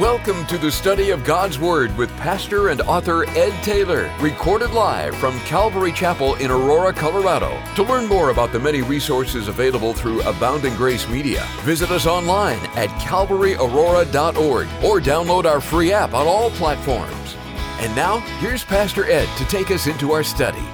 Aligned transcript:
Welcome 0.00 0.46
to 0.46 0.56
the 0.56 0.72
study 0.72 1.10
of 1.10 1.22
God's 1.22 1.58
Word 1.58 1.94
with 1.98 2.08
pastor 2.12 2.70
and 2.70 2.80
author 2.80 3.28
Ed 3.28 3.52
Taylor, 3.62 4.10
recorded 4.20 4.70
live 4.70 5.14
from 5.14 5.38
Calvary 5.40 5.92
Chapel 5.92 6.34
in 6.36 6.50
Aurora, 6.50 6.94
Colorado. 6.94 7.62
To 7.74 7.82
learn 7.82 8.06
more 8.06 8.30
about 8.30 8.52
the 8.52 8.58
many 8.58 8.80
resources 8.80 9.48
available 9.48 9.92
through 9.92 10.22
Abounding 10.22 10.74
Grace 10.76 11.06
Media, 11.10 11.46
visit 11.60 11.90
us 11.90 12.06
online 12.06 12.60
at 12.74 12.88
calvaryaurora.org 13.02 14.66
or 14.82 14.98
download 14.98 15.44
our 15.44 15.60
free 15.60 15.92
app 15.92 16.14
on 16.14 16.26
all 16.26 16.50
platforms. 16.52 17.36
And 17.80 17.94
now, 17.94 18.20
here's 18.40 18.64
Pastor 18.64 19.04
Ed 19.04 19.28
to 19.36 19.44
take 19.44 19.70
us 19.70 19.86
into 19.86 20.12
our 20.12 20.24
study. 20.24 20.64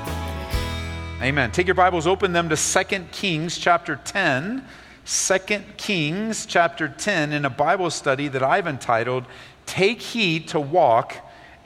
Amen. 1.20 1.50
Take 1.50 1.66
your 1.66 1.74
Bibles, 1.74 2.06
open 2.06 2.32
them 2.32 2.48
to 2.50 2.56
2 2.56 3.06
Kings 3.10 3.58
chapter 3.58 3.96
10. 3.96 4.64
2 5.08 5.38
Kings 5.78 6.44
chapter 6.44 6.86
10 6.86 7.32
in 7.32 7.46
a 7.46 7.50
Bible 7.50 7.88
study 7.88 8.28
that 8.28 8.42
I've 8.42 8.66
entitled, 8.66 9.24
Take 9.64 10.02
Heed 10.02 10.48
to 10.48 10.60
Walk 10.60 11.16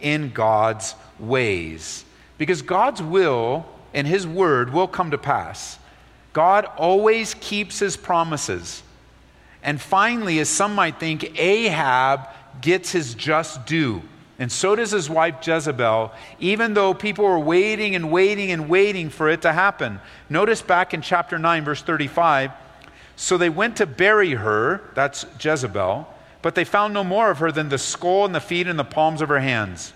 in 0.00 0.30
God's 0.30 0.94
Ways. 1.18 2.04
Because 2.38 2.62
God's 2.62 3.02
will 3.02 3.66
and 3.92 4.06
His 4.06 4.28
word 4.28 4.72
will 4.72 4.86
come 4.86 5.10
to 5.10 5.18
pass. 5.18 5.76
God 6.32 6.66
always 6.76 7.34
keeps 7.34 7.80
His 7.80 7.96
promises. 7.96 8.84
And 9.64 9.80
finally, 9.80 10.38
as 10.38 10.48
some 10.48 10.76
might 10.76 11.00
think, 11.00 11.36
Ahab 11.36 12.28
gets 12.60 12.92
his 12.92 13.14
just 13.14 13.66
due. 13.66 14.02
And 14.38 14.50
so 14.50 14.74
does 14.76 14.90
his 14.90 15.08
wife 15.08 15.46
Jezebel, 15.46 16.12
even 16.40 16.74
though 16.74 16.94
people 16.94 17.24
were 17.24 17.38
waiting 17.38 17.94
and 17.94 18.10
waiting 18.10 18.50
and 18.50 18.68
waiting 18.68 19.08
for 19.08 19.28
it 19.28 19.42
to 19.42 19.52
happen. 19.52 20.00
Notice 20.28 20.62
back 20.62 20.94
in 20.94 21.00
chapter 21.00 21.38
9, 21.38 21.64
verse 21.64 21.82
35 21.82 22.50
so 23.22 23.38
they 23.38 23.48
went 23.48 23.76
to 23.76 23.86
bury 23.86 24.32
her, 24.32 24.80
that's 24.94 25.24
Jezebel, 25.40 26.12
but 26.42 26.56
they 26.56 26.64
found 26.64 26.92
no 26.92 27.04
more 27.04 27.30
of 27.30 27.38
her 27.38 27.52
than 27.52 27.68
the 27.68 27.78
skull 27.78 28.24
and 28.24 28.34
the 28.34 28.40
feet 28.40 28.66
and 28.66 28.76
the 28.76 28.82
palms 28.82 29.22
of 29.22 29.28
her 29.28 29.38
hands. 29.38 29.92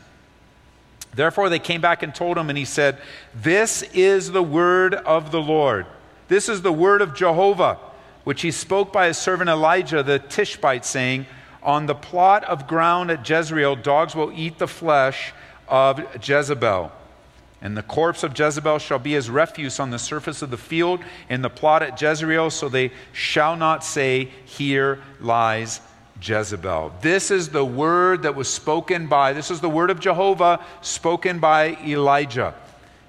Therefore 1.12 1.48
they 1.48 1.58
came 1.58 1.80
back 1.80 2.04
and 2.04 2.14
told 2.14 2.38
him, 2.38 2.50
and 2.50 2.56
he 2.56 2.64
said, 2.64 2.98
This 3.34 3.82
is 3.92 4.30
the 4.30 4.44
word 4.44 4.94
of 4.94 5.32
the 5.32 5.40
Lord. 5.40 5.86
This 6.28 6.48
is 6.48 6.62
the 6.62 6.72
word 6.72 7.02
of 7.02 7.16
Jehovah, 7.16 7.78
which 8.22 8.42
he 8.42 8.52
spoke 8.52 8.92
by 8.92 9.08
his 9.08 9.18
servant 9.18 9.50
Elijah 9.50 10.04
the 10.04 10.20
Tishbite, 10.20 10.84
saying, 10.84 11.26
On 11.64 11.86
the 11.86 11.96
plot 11.96 12.44
of 12.44 12.68
ground 12.68 13.10
at 13.10 13.28
Jezreel, 13.28 13.74
dogs 13.74 14.14
will 14.14 14.30
eat 14.32 14.58
the 14.58 14.68
flesh 14.68 15.32
of 15.66 16.00
Jezebel. 16.24 16.92
And 17.62 17.76
the 17.76 17.82
corpse 17.82 18.22
of 18.22 18.38
Jezebel 18.38 18.78
shall 18.78 18.98
be 18.98 19.16
as 19.16 19.30
refuse 19.30 19.80
on 19.80 19.90
the 19.90 19.98
surface 19.98 20.42
of 20.42 20.50
the 20.50 20.58
field 20.58 21.00
in 21.28 21.42
the 21.42 21.50
plot 21.50 21.82
at 21.82 22.00
Jezreel, 22.00 22.50
so 22.50 22.68
they 22.68 22.92
shall 23.12 23.56
not 23.56 23.82
say, 23.82 24.30
Here 24.44 25.00
lies 25.20 25.80
Jezebel. 26.20 26.92
This 27.00 27.30
is 27.30 27.48
the 27.48 27.64
word 27.64 28.22
that 28.22 28.34
was 28.34 28.48
spoken 28.48 29.06
by, 29.06 29.32
this 29.32 29.50
is 29.50 29.60
the 29.60 29.68
word 29.68 29.90
of 29.90 30.00
Jehovah 30.00 30.64
spoken 30.82 31.38
by 31.38 31.78
Elijah. 31.84 32.54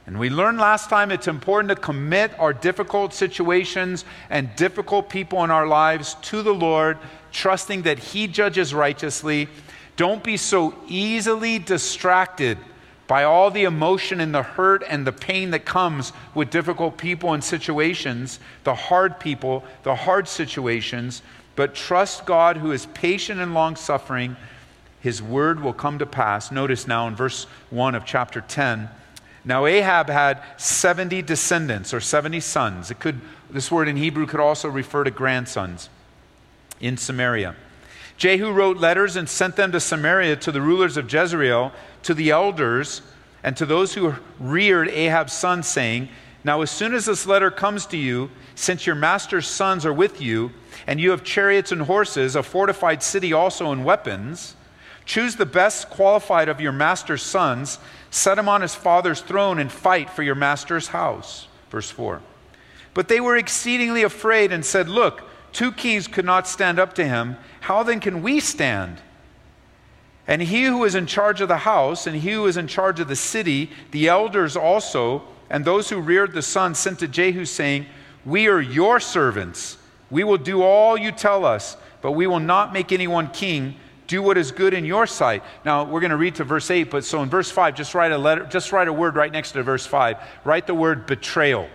And 0.06 0.18
we 0.18 0.30
learned 0.30 0.58
last 0.58 0.90
time 0.90 1.12
it's 1.12 1.28
important 1.28 1.70
to 1.70 1.76
commit 1.76 2.32
our 2.40 2.54
difficult 2.54 3.14
situations 3.14 4.06
and 4.30 4.56
difficult 4.56 5.10
people 5.10 5.44
in 5.44 5.52
our 5.52 5.68
lives 5.68 6.16
to 6.24 6.42
the 6.42 6.54
Lord, 6.54 6.98
trusting 7.34 7.82
that 7.82 8.00
He 8.00 8.28
judges 8.28 8.74
righteously. 8.74 9.50
Don't 9.98 10.24
be 10.24 10.38
so 10.38 10.74
easily 10.88 11.60
distracted 11.60 12.58
by 13.08 13.24
all 13.24 13.50
the 13.50 13.64
emotion 13.64 14.20
and 14.20 14.36
the 14.36 14.44
hurt 14.44 14.84
and 14.88 15.08
the 15.08 15.12
pain 15.12 15.52
that 15.52 15.66
comes 15.66 16.12
with 16.36 16.50
difficult 16.50 16.98
people 16.98 17.34
and 17.34 17.44
situations, 17.44 18.40
the 18.66 18.76
hard 18.76 19.20
people, 19.20 19.64
the 19.84 19.96
hard 19.96 20.28
situations, 20.28 21.22
but 21.56 21.74
trust 21.74 22.26
God 22.26 22.58
who 22.58 22.72
is 22.72 22.86
patient 22.88 23.40
and 23.40 23.54
long 23.54 23.76
suffering. 23.76 24.36
His 25.00 25.22
word 25.22 25.62
will 25.62 25.74
come 25.74 26.00
to 26.00 26.06
pass. 26.06 26.52
Notice 26.52 26.88
now 26.88 27.08
in 27.08 27.16
verse 27.16 27.46
1 27.70 27.96
of 27.96 28.06
chapter 28.06 28.42
10. 28.42 28.90
Now 29.46 29.66
Ahab 29.66 30.10
had 30.10 30.44
70 30.58 31.22
descendants 31.22 31.94
or 31.94 32.02
70 32.02 32.42
sons. 32.42 32.92
It 32.92 33.00
could 33.00 33.22
this 33.50 33.72
word 33.72 33.88
in 33.88 33.96
Hebrew 33.96 34.26
could 34.26 34.42
also 34.42 34.68
refer 34.68 35.06
to 35.06 35.12
grandsons 35.12 35.90
in 36.82 36.98
Samaria. 36.98 37.56
Jehu 38.18 38.52
wrote 38.52 38.78
letters 38.78 39.16
and 39.16 39.30
sent 39.30 39.56
them 39.56 39.72
to 39.72 39.80
Samaria 39.80 40.36
to 40.38 40.52
the 40.52 40.62
rulers 40.62 40.98
of 40.98 41.12
Jezreel 41.12 41.72
to 42.04 42.14
the 42.14 42.32
elders 42.32 43.02
and 43.44 43.56
to 43.58 43.66
those 43.66 43.94
who 43.94 44.16
reared 44.40 44.90
Ahab's 44.90 45.34
son, 45.34 45.62
saying, 45.62 46.10
Now, 46.44 46.62
as 46.62 46.72
soon 46.72 46.94
as 46.94 47.06
this 47.06 47.28
letter 47.28 47.52
comes 47.52 47.86
to 47.88 47.98
you, 47.98 48.32
since 48.56 48.88
your 48.88 48.96
master's 48.96 49.48
sons 49.48 49.86
are 49.86 49.94
with 49.94 50.20
you, 50.20 50.52
and 50.88 51.00
you 51.00 51.12
have 51.12 51.24
chariots 51.24 51.72
and 51.72 51.84
horses, 51.84 52.36
a 52.36 52.42
fortified 52.42 53.04
city 53.04 53.34
also, 53.34 53.72
and 53.72 53.86
weapons, 53.86 54.56
choose 55.06 55.36
the 55.36 55.46
best 55.46 55.90
qualified 55.90 56.50
of 56.50 56.60
your 56.60 56.72
master's 56.72 57.22
sons, 57.22 57.78
set 58.10 58.40
him 58.40 58.50
on 58.50 58.62
his 58.62 58.74
father's 58.74 59.22
throne, 59.22 59.60
and 59.60 59.72
fight 59.72 60.10
for 60.10 60.24
your 60.24 60.36
master's 60.36 60.88
house. 60.88 61.48
Verse 61.70 61.92
4. 61.92 62.22
But 62.94 63.08
they 63.08 63.20
were 63.20 63.38
exceedingly 63.38 64.02
afraid 64.02 64.52
and 64.52 64.66
said, 64.66 64.90
Look, 64.90 65.27
two 65.58 65.72
kings 65.72 66.08
could 66.08 66.24
not 66.24 66.48
stand 66.48 66.78
up 66.78 66.94
to 66.94 67.04
him. 67.04 67.36
How 67.62 67.82
then 67.82 68.00
can 68.00 68.22
we 68.22 68.40
stand? 68.40 69.02
And 70.28 70.40
he 70.40 70.66
who 70.66 70.84
is 70.84 70.94
in 70.94 71.08
charge 71.08 71.42
of 71.42 71.48
the 71.48 71.58
house, 71.58 72.06
and 72.06 72.16
he 72.16 72.34
who 72.34 72.46
is 72.46 72.58
in 72.58 72.68
charge 72.68 73.00
of 73.00 73.08
the 73.08 73.16
city, 73.16 73.72
the 73.90 74.08
elders 74.08 74.56
also, 74.56 75.24
and 75.50 75.66
those 75.66 75.90
who 75.90 76.00
reared 76.00 76.34
the 76.34 76.44
son, 76.44 76.76
sent 76.76 77.00
to 77.00 77.08
Jehu, 77.08 77.44
saying, 77.44 77.88
We 78.24 78.48
are 78.48 78.62
your 78.62 79.00
servants. 79.00 79.80
We 80.12 80.24
will 80.24 80.38
do 80.38 80.62
all 80.62 80.96
you 80.96 81.12
tell 81.12 81.44
us, 81.44 81.76
but 82.04 82.12
we 82.12 82.28
will 82.28 82.40
not 82.40 82.72
make 82.72 82.92
anyone 82.92 83.32
king. 83.32 83.78
Do 84.06 84.22
what 84.22 84.38
is 84.38 84.52
good 84.52 84.76
in 84.76 84.86
your 84.86 85.08
sight. 85.08 85.42
Now 85.66 85.86
we're 85.86 86.02
going 86.02 86.12
to 86.12 86.18
read 86.18 86.36
to 86.36 86.44
verse 86.44 86.70
8, 86.70 86.92
but 86.92 87.04
so 87.04 87.24
in 87.24 87.30
verse 87.30 87.50
5, 87.50 87.74
just 87.74 87.96
write 87.96 88.12
a 88.12 88.18
letter, 88.20 88.46
just 88.46 88.72
write 88.72 88.90
a 88.90 88.94
word 88.94 89.16
right 89.16 89.32
next 89.32 89.54
to 89.54 89.64
verse 89.64 89.88
5. 89.88 90.18
Write 90.44 90.68
the 90.68 90.76
word 90.76 91.08
betrayal. 91.08 91.68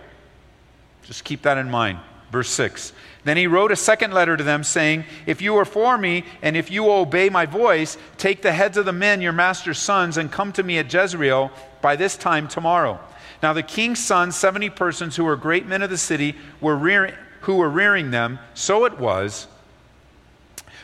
Just 1.01 1.25
keep 1.25 1.41
that 1.41 1.57
in 1.57 1.69
mind. 1.69 1.99
Verse 2.31 2.49
6. 2.49 2.93
Then 3.23 3.37
he 3.37 3.47
wrote 3.47 3.71
a 3.71 3.77
second 3.77 4.13
letter 4.13 4.35
to 4.35 4.43
them, 4.43 4.63
saying, 4.63 5.05
If 5.25 5.41
you 5.41 5.55
are 5.57 5.65
for 5.65 5.97
me, 5.97 6.25
and 6.41 6.57
if 6.57 6.69
you 6.69 6.91
obey 6.91 7.29
my 7.29 7.45
voice, 7.45 7.97
take 8.17 8.41
the 8.41 8.51
heads 8.51 8.77
of 8.77 8.85
the 8.85 8.91
men, 8.91 9.21
your 9.21 9.31
master's 9.31 9.79
sons, 9.79 10.17
and 10.17 10.31
come 10.31 10.51
to 10.53 10.63
me 10.63 10.77
at 10.77 10.93
Jezreel 10.93 11.51
by 11.81 11.95
this 11.95 12.17
time 12.17 12.47
tomorrow. 12.47 12.99
Now 13.41 13.53
the 13.53 13.63
king's 13.63 13.99
sons, 13.99 14.35
70 14.35 14.69
persons 14.71 15.15
who 15.15 15.25
were 15.25 15.35
great 15.35 15.65
men 15.65 15.81
of 15.81 15.89
the 15.89 15.97
city, 15.97 16.35
were 16.59 16.75
rearing, 16.75 17.13
who 17.41 17.55
were 17.55 17.69
rearing 17.69 18.11
them. 18.11 18.39
So 18.53 18.85
it 18.85 18.97
was 18.97 19.47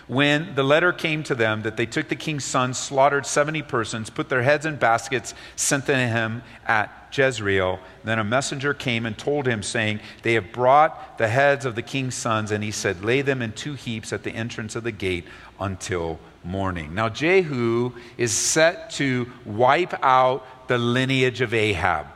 when 0.10 0.56
the 0.56 0.64
letter 0.64 0.92
came 0.92 1.22
to 1.22 1.36
them 1.36 1.62
that 1.62 1.78
they 1.78 1.86
took 1.86 2.10
the 2.10 2.16
king's 2.16 2.44
sons, 2.44 2.80
slaughtered 2.80 3.28
70 3.28 3.62
persons, 3.62 4.10
put 4.10 4.28
their 4.28 4.42
heads 4.42 4.66
in 4.66 4.76
baskets, 4.76 5.36
sent 5.56 5.86
them 5.86 6.00
to 6.00 6.08
him 6.08 6.44
at 6.66 6.92
Jezreel. 7.14 7.80
Then 8.04 8.18
a 8.18 8.24
messenger 8.24 8.74
came 8.74 9.06
and 9.06 9.16
told 9.16 9.46
him, 9.46 9.62
saying, 9.62 10.00
They 10.24 10.34
have 10.34 10.52
brought 10.52 11.20
the 11.20 11.28
heads 11.28 11.64
of 11.64 11.76
the 11.76 11.84
king's 11.84 12.16
sons. 12.16 12.50
And 12.50 12.64
he 12.64 12.72
said, 12.72 13.06
Lay 13.06 13.22
them 13.22 13.44
in 13.44 13.52
two 13.52 13.76
heaps 13.76 14.12
at 14.12 14.24
the 14.24 14.32
entrance 14.32 14.76
of 14.76 14.84
the 14.84 14.92
gate 14.92 15.26
until 15.60 16.20
morning. 16.44 16.96
Now, 16.96 17.10
Jehu 17.10 17.94
is 18.18 18.32
set 18.32 18.90
to 18.94 19.32
wipe 19.46 19.94
out 20.04 20.44
the 20.68 20.80
lineage 20.80 21.42
of 21.42 21.54
Ahab. 21.54 22.08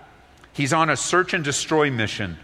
He's 0.52 0.74
on 0.74 0.90
a 0.90 0.98
search 0.98 1.36
and 1.36 1.44
destroy 1.44 1.92
mission 1.92 2.40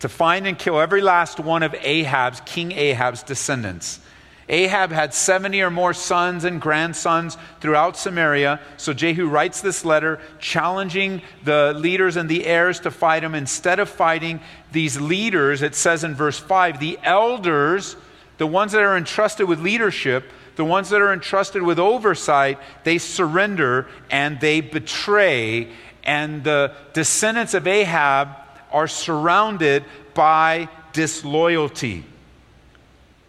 to 0.00 0.10
find 0.10 0.46
and 0.46 0.58
kill 0.58 0.78
every 0.78 1.00
last 1.00 1.40
one 1.40 1.62
of 1.62 1.74
Ahab's, 1.80 2.42
King 2.44 2.72
Ahab's 2.72 3.22
descendants. 3.22 4.00
Ahab 4.48 4.90
had 4.90 5.14
70 5.14 5.62
or 5.62 5.70
more 5.70 5.94
sons 5.94 6.44
and 6.44 6.60
grandsons 6.60 7.36
throughout 7.60 7.96
Samaria. 7.96 8.60
So 8.76 8.92
Jehu 8.92 9.26
writes 9.26 9.60
this 9.60 9.84
letter 9.84 10.18
challenging 10.38 11.22
the 11.44 11.72
leaders 11.76 12.16
and 12.16 12.28
the 12.28 12.46
heirs 12.46 12.80
to 12.80 12.90
fight 12.90 13.22
him. 13.24 13.34
Instead 13.34 13.78
of 13.78 13.88
fighting 13.88 14.40
these 14.72 15.00
leaders, 15.00 15.62
it 15.62 15.74
says 15.74 16.04
in 16.04 16.14
verse 16.14 16.38
5 16.38 16.80
the 16.80 16.98
elders, 17.02 17.96
the 18.38 18.46
ones 18.46 18.72
that 18.72 18.82
are 18.82 18.96
entrusted 18.96 19.48
with 19.48 19.60
leadership, 19.60 20.24
the 20.56 20.64
ones 20.64 20.90
that 20.90 21.00
are 21.00 21.12
entrusted 21.12 21.62
with 21.62 21.78
oversight, 21.78 22.58
they 22.84 22.98
surrender 22.98 23.86
and 24.10 24.40
they 24.40 24.60
betray. 24.60 25.70
And 26.04 26.42
the 26.42 26.74
descendants 26.92 27.54
of 27.54 27.66
Ahab 27.66 28.28
are 28.72 28.88
surrounded 28.88 29.84
by 30.14 30.68
disloyalty. 30.92 32.04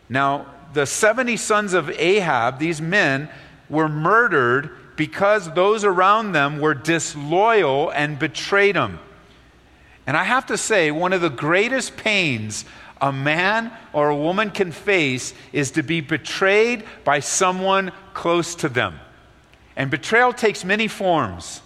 Now, 0.09 0.47
the 0.73 0.85
70 0.85 1.37
sons 1.37 1.73
of 1.73 1.89
Ahab, 1.89 2.59
these 2.59 2.81
men, 2.81 3.29
were 3.69 3.89
murdered 3.89 4.71
because 4.95 5.51
those 5.53 5.83
around 5.83 6.33
them 6.33 6.59
were 6.59 6.73
disloyal 6.73 7.89
and 7.91 8.19
betrayed 8.19 8.75
them. 8.75 8.99
And 10.05 10.17
I 10.17 10.23
have 10.23 10.47
to 10.47 10.57
say, 10.57 10.91
one 10.91 11.13
of 11.13 11.21
the 11.21 11.29
greatest 11.29 11.97
pains 11.97 12.65
a 13.03 13.11
man 13.11 13.69
or 13.91 14.09
a 14.09 14.15
woman 14.15 14.49
can 14.49 14.71
face 14.71 15.33
is 15.51 15.71
to 15.71 15.83
be 15.83 15.99
betrayed 15.99 16.85
by 17.03 17.19
someone 17.19 17.91
close 18.13 18.55
to 18.55 18.69
them. 18.69 18.97
And 19.75 19.91
betrayal 19.91 20.31
takes 20.31 20.63
many 20.63 20.87
forms. 20.87 21.61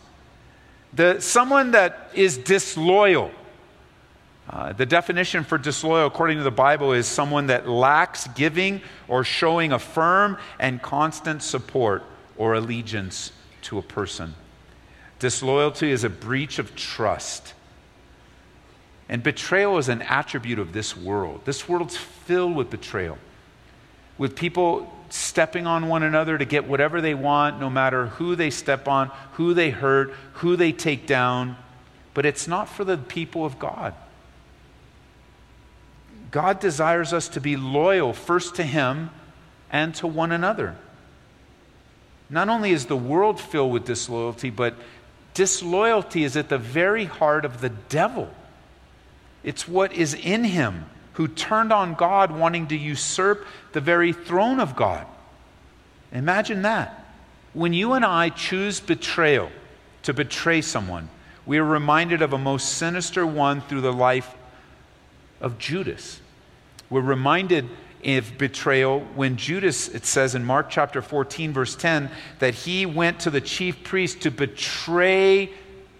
The, 0.94 1.19
someone 1.19 1.71
that 1.71 2.09
is 2.15 2.39
disloyal, 2.39 3.31
Uh, 4.50 4.72
the 4.72 4.86
definition 4.86 5.44
for 5.44 5.58
disloyal, 5.58 6.08
according 6.08 6.38
to 6.38 6.44
the 6.44 6.52
Bible, 6.52 6.94
is 6.94 7.06
someone 7.06 7.48
that 7.48 7.68
lacks 7.68 8.28
giving 8.30 8.82
or 9.08 9.24
showing 9.24 9.74
a 9.74 9.80
firm 9.80 10.38
and 10.58 10.82
constant 10.82 11.44
support 11.44 12.04
or 12.38 12.54
allegiance 12.54 13.32
to 13.64 13.78
a 13.78 13.82
person. 13.82 14.34
Disloyalty 15.20 15.92
is 15.92 16.04
a 16.04 16.10
breach 16.10 16.60
of 16.60 16.76
trust. 16.76 17.54
And 19.10 19.22
betrayal 19.22 19.78
is 19.78 19.90
an 19.90 20.02
attribute 20.02 20.60
of 20.60 20.74
this 20.74 20.96
world. 20.96 21.42
This 21.44 21.68
world's 21.68 21.98
filled 21.98 22.56
with 22.56 22.70
betrayal, 22.70 23.18
with 24.18 24.36
people 24.36 24.94
stepping 25.10 25.66
on 25.66 25.88
one 25.88 26.04
another 26.04 26.38
to 26.38 26.46
get 26.46 26.68
whatever 26.68 27.02
they 27.02 27.14
want, 27.14 27.60
no 27.60 27.70
matter 27.70 28.08
who 28.08 28.36
they 28.36 28.50
step 28.50 28.88
on, 28.88 29.10
who 29.34 29.54
they 29.54 29.72
hurt, 29.72 30.14
who 30.34 30.56
they 30.56 30.72
take 30.72 31.08
down. 31.08 31.58
But 32.14 32.26
it's 32.26 32.48
not 32.48 32.70
for 32.70 32.84
the 32.84 32.98
people 32.98 33.46
of 33.46 33.60
God. 33.60 33.94
God 36.38 36.60
desires 36.60 37.13
us 37.13 37.30
to 37.30 37.42
be 37.42 37.57
loyal 37.57 38.13
first 38.13 38.57
to 38.57 38.63
Him 38.63 39.10
and 39.72 39.95
to 39.95 40.06
one 40.06 40.31
another. 40.31 40.75
Not 42.30 42.48
only 42.48 42.69
is 42.69 42.86
the 42.86 42.95
world 42.95 43.42
filled 43.42 43.72
with 43.72 43.86
disloyalty, 43.86 44.51
but 44.51 44.75
disloyalty 45.34 46.24
is 46.24 46.38
at 46.38 46.50
the 46.50 46.60
very 46.60 47.06
heart 47.06 47.44
of 47.44 47.60
the 47.60 47.69
devil. 47.69 48.30
It's 49.44 49.68
what 49.68 49.94
is 49.94 50.13
in 50.13 50.44
him 50.44 50.86
who 51.13 51.28
turned 51.28 51.74
on 51.74 51.95
God, 51.95 52.30
wanting 52.30 52.68
to 52.68 52.78
usurp 52.78 53.44
the 53.74 53.81
very 53.81 54.13
throne 54.13 54.60
of 54.60 54.75
God. 54.75 55.07
Imagine 56.12 56.62
that. 56.62 57.04
When 57.56 57.74
you 57.74 57.94
and 57.94 58.06
I 58.06 58.30
choose 58.30 58.80
betrayal, 58.80 59.50
to 60.04 60.13
betray 60.13 60.62
someone, 60.62 61.10
we 61.48 61.57
are 61.57 61.66
reminded 61.66 62.22
of 62.22 62.31
a 62.31 62.38
most 62.38 62.74
sinister 62.74 63.25
one 63.25 63.62
through 63.62 63.81
the 63.81 63.92
life 63.92 64.36
of 65.42 65.57
Judas. 65.57 66.19
We're 66.89 67.01
reminded 67.01 67.69
of 68.06 68.38
betrayal 68.38 69.01
when 69.16 69.38
Judas, 69.38 69.89
it 69.89 70.06
says 70.06 70.36
in 70.36 70.45
Mark 70.45 70.69
chapter 70.69 71.01
14, 71.01 71.51
verse 71.51 71.75
10, 71.75 72.10
that 72.39 72.54
he 72.54 72.86
went 72.86 73.19
to 73.22 73.30
the 73.30 73.42
chief 73.42 73.84
priest 73.84 74.22
to 74.22 74.31
betray 74.31 75.51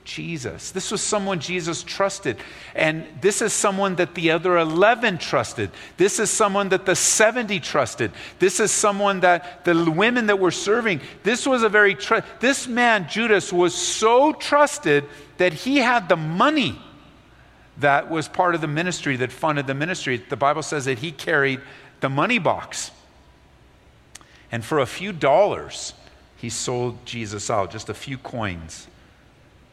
Jesus. 0.06 0.72
This 0.72 0.89
was 0.89 1.01
someone 1.01 1.42
Jesus 1.42 1.84
trusted. 1.84 2.38
And 2.74 3.06
this 3.19 3.42
is 3.42 3.51
someone 3.51 3.95
that 3.95 4.16
the 4.16 4.31
other 4.31 4.57
11 4.57 5.18
trusted. 5.18 5.69
This 5.98 6.18
is 6.18 6.30
someone 6.30 6.69
that 6.69 6.86
the 6.86 6.95
70 6.95 7.60
trusted. 7.60 8.12
This 8.40 8.62
is 8.62 8.72
someone 8.72 9.19
that 9.19 9.66
the 9.66 9.92
women 9.92 10.28
that 10.28 10.40
were 10.40 10.51
serving, 10.51 11.01
this 11.24 11.45
was 11.45 11.62
a 11.62 11.69
very, 11.69 11.94
tr- 11.94 12.19
this 12.40 12.68
man, 12.68 13.10
Judas, 13.10 13.51
was 13.51 13.75
so 13.75 14.31
trusted 14.31 15.04
that 15.38 15.51
he 15.51 15.78
had 15.78 16.07
the 16.07 16.16
money 16.16 16.81
that 17.80 18.10
was 18.10 18.28
part 18.28 18.56
of 18.56 18.62
the 18.62 18.68
ministry 18.68 19.16
that 19.18 19.32
funded 19.32 19.68
the 19.68 19.74
ministry. 19.74 20.18
The 20.18 20.36
Bible 20.36 20.64
says 20.64 20.86
that 20.86 21.00
he 21.00 21.12
carried 21.12 21.62
the 22.00 22.10
money 22.10 22.40
box. 22.40 22.92
And 24.52 24.64
for 24.64 24.80
a 24.80 24.86
few 24.86 25.12
dollars, 25.12 25.94
he 26.38 26.50
sold 26.50 27.06
Jesus 27.06 27.50
out, 27.50 27.72
just 27.72 27.90
a 27.90 27.94
few 27.94 28.18
coins. 28.18 28.88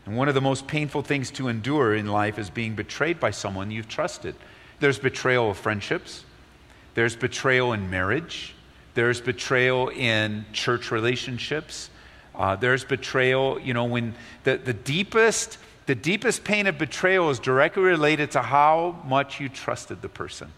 And 0.06 0.16
one 0.16 0.28
of 0.28 0.34
the 0.34 0.40
most 0.40 0.66
painful 0.66 1.02
things 1.02 1.30
to 1.32 1.48
endure 1.48 1.94
in 1.94 2.06
life 2.06 2.38
is 2.38 2.50
being 2.50 2.74
betrayed 2.74 3.18
by 3.18 3.30
someone 3.30 3.70
you've 3.70 3.88
trusted. 3.88 4.34
There's 4.80 4.98
betrayal 4.98 5.50
of 5.50 5.56
friendships, 5.56 6.24
there's 6.94 7.16
betrayal 7.16 7.72
in 7.72 7.88
marriage, 7.88 8.54
there's 8.94 9.20
betrayal 9.20 9.88
in 9.88 10.44
church 10.52 10.90
relationships, 10.90 11.90
uh, 12.34 12.56
there's 12.56 12.84
betrayal, 12.84 13.60
you 13.60 13.72
know, 13.72 13.84
when 13.84 14.14
the, 14.42 14.56
the 14.58 14.74
deepest. 14.74 15.58
The 15.86 15.94
deepest 15.94 16.44
pain 16.44 16.66
of 16.66 16.78
betrayal 16.78 17.30
is 17.30 17.38
directly 17.38 17.82
related 17.82 18.30
to 18.32 18.42
how 18.42 19.02
much 19.06 19.40
you 19.40 19.48
trusted 19.48 20.00
the 20.00 20.08
person. 20.08 20.52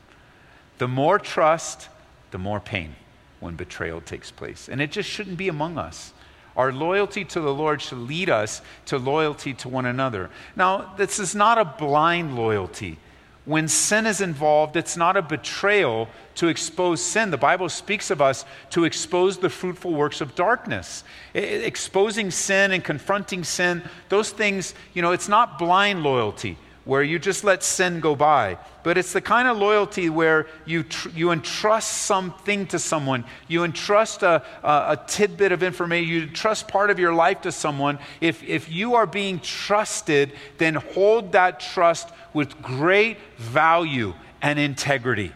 The 0.78 0.86
more 0.88 1.18
trust, 1.18 1.88
the 2.30 2.38
more 2.38 2.60
pain 2.60 2.94
when 3.40 3.56
betrayal 3.56 4.00
takes 4.00 4.30
place. 4.30 4.68
And 4.68 4.80
it 4.80 4.92
just 4.92 5.08
shouldn't 5.08 5.36
be 5.36 5.48
among 5.48 5.78
us. 5.78 6.12
Our 6.56 6.72
loyalty 6.72 7.24
to 7.24 7.40
the 7.40 7.52
Lord 7.52 7.82
should 7.82 7.98
lead 7.98 8.30
us 8.30 8.62
to 8.86 8.98
loyalty 8.98 9.52
to 9.54 9.68
one 9.68 9.84
another. 9.84 10.30
Now, 10.54 10.94
this 10.96 11.18
is 11.18 11.34
not 11.34 11.58
a 11.58 11.64
blind 11.64 12.36
loyalty. 12.36 12.98
When 13.46 13.68
sin 13.68 14.06
is 14.06 14.20
involved, 14.20 14.76
it's 14.76 14.96
not 14.96 15.16
a 15.16 15.22
betrayal 15.22 16.08
to 16.34 16.48
expose 16.48 17.00
sin. 17.00 17.30
The 17.30 17.38
Bible 17.38 17.68
speaks 17.68 18.10
of 18.10 18.20
us 18.20 18.44
to 18.70 18.84
expose 18.84 19.38
the 19.38 19.48
fruitful 19.48 19.94
works 19.94 20.20
of 20.20 20.34
darkness. 20.34 21.04
exposing 21.32 22.30
sin 22.30 22.72
and 22.72 22.84
confronting 22.84 23.44
sin, 23.44 23.82
those 24.08 24.30
things, 24.30 24.74
you 24.94 25.00
know, 25.00 25.12
it's 25.12 25.28
not 25.28 25.58
blind 25.58 26.02
loyalty 26.02 26.58
where 26.86 27.02
you 27.02 27.18
just 27.18 27.42
let 27.42 27.64
sin 27.64 27.98
go 27.98 28.14
by. 28.14 28.56
But 28.84 28.96
it's 28.96 29.12
the 29.12 29.20
kind 29.20 29.48
of 29.48 29.58
loyalty 29.58 30.08
where 30.08 30.46
you, 30.64 30.84
tr- 30.84 31.08
you 31.10 31.32
entrust 31.32 31.92
something 31.92 32.66
to 32.68 32.78
someone, 32.78 33.24
you 33.48 33.64
entrust 33.64 34.22
a, 34.22 34.42
a, 34.62 34.92
a, 34.92 35.04
tidbit 35.08 35.50
of 35.50 35.64
information, 35.64 36.08
you 36.08 36.26
trust 36.28 36.68
part 36.68 36.90
of 36.90 37.00
your 37.00 37.12
life 37.12 37.42
to 37.42 37.50
someone. 37.50 37.98
If, 38.20 38.42
if 38.44 38.70
you 38.70 38.94
are 38.94 39.06
being 39.06 39.40
trusted, 39.40 40.32
then 40.58 40.76
hold 40.76 41.32
that 41.32 41.58
trust 41.58 42.08
with 42.32 42.62
great 42.62 43.18
value 43.36 44.14
and 44.40 44.58
integrity. 44.58 45.32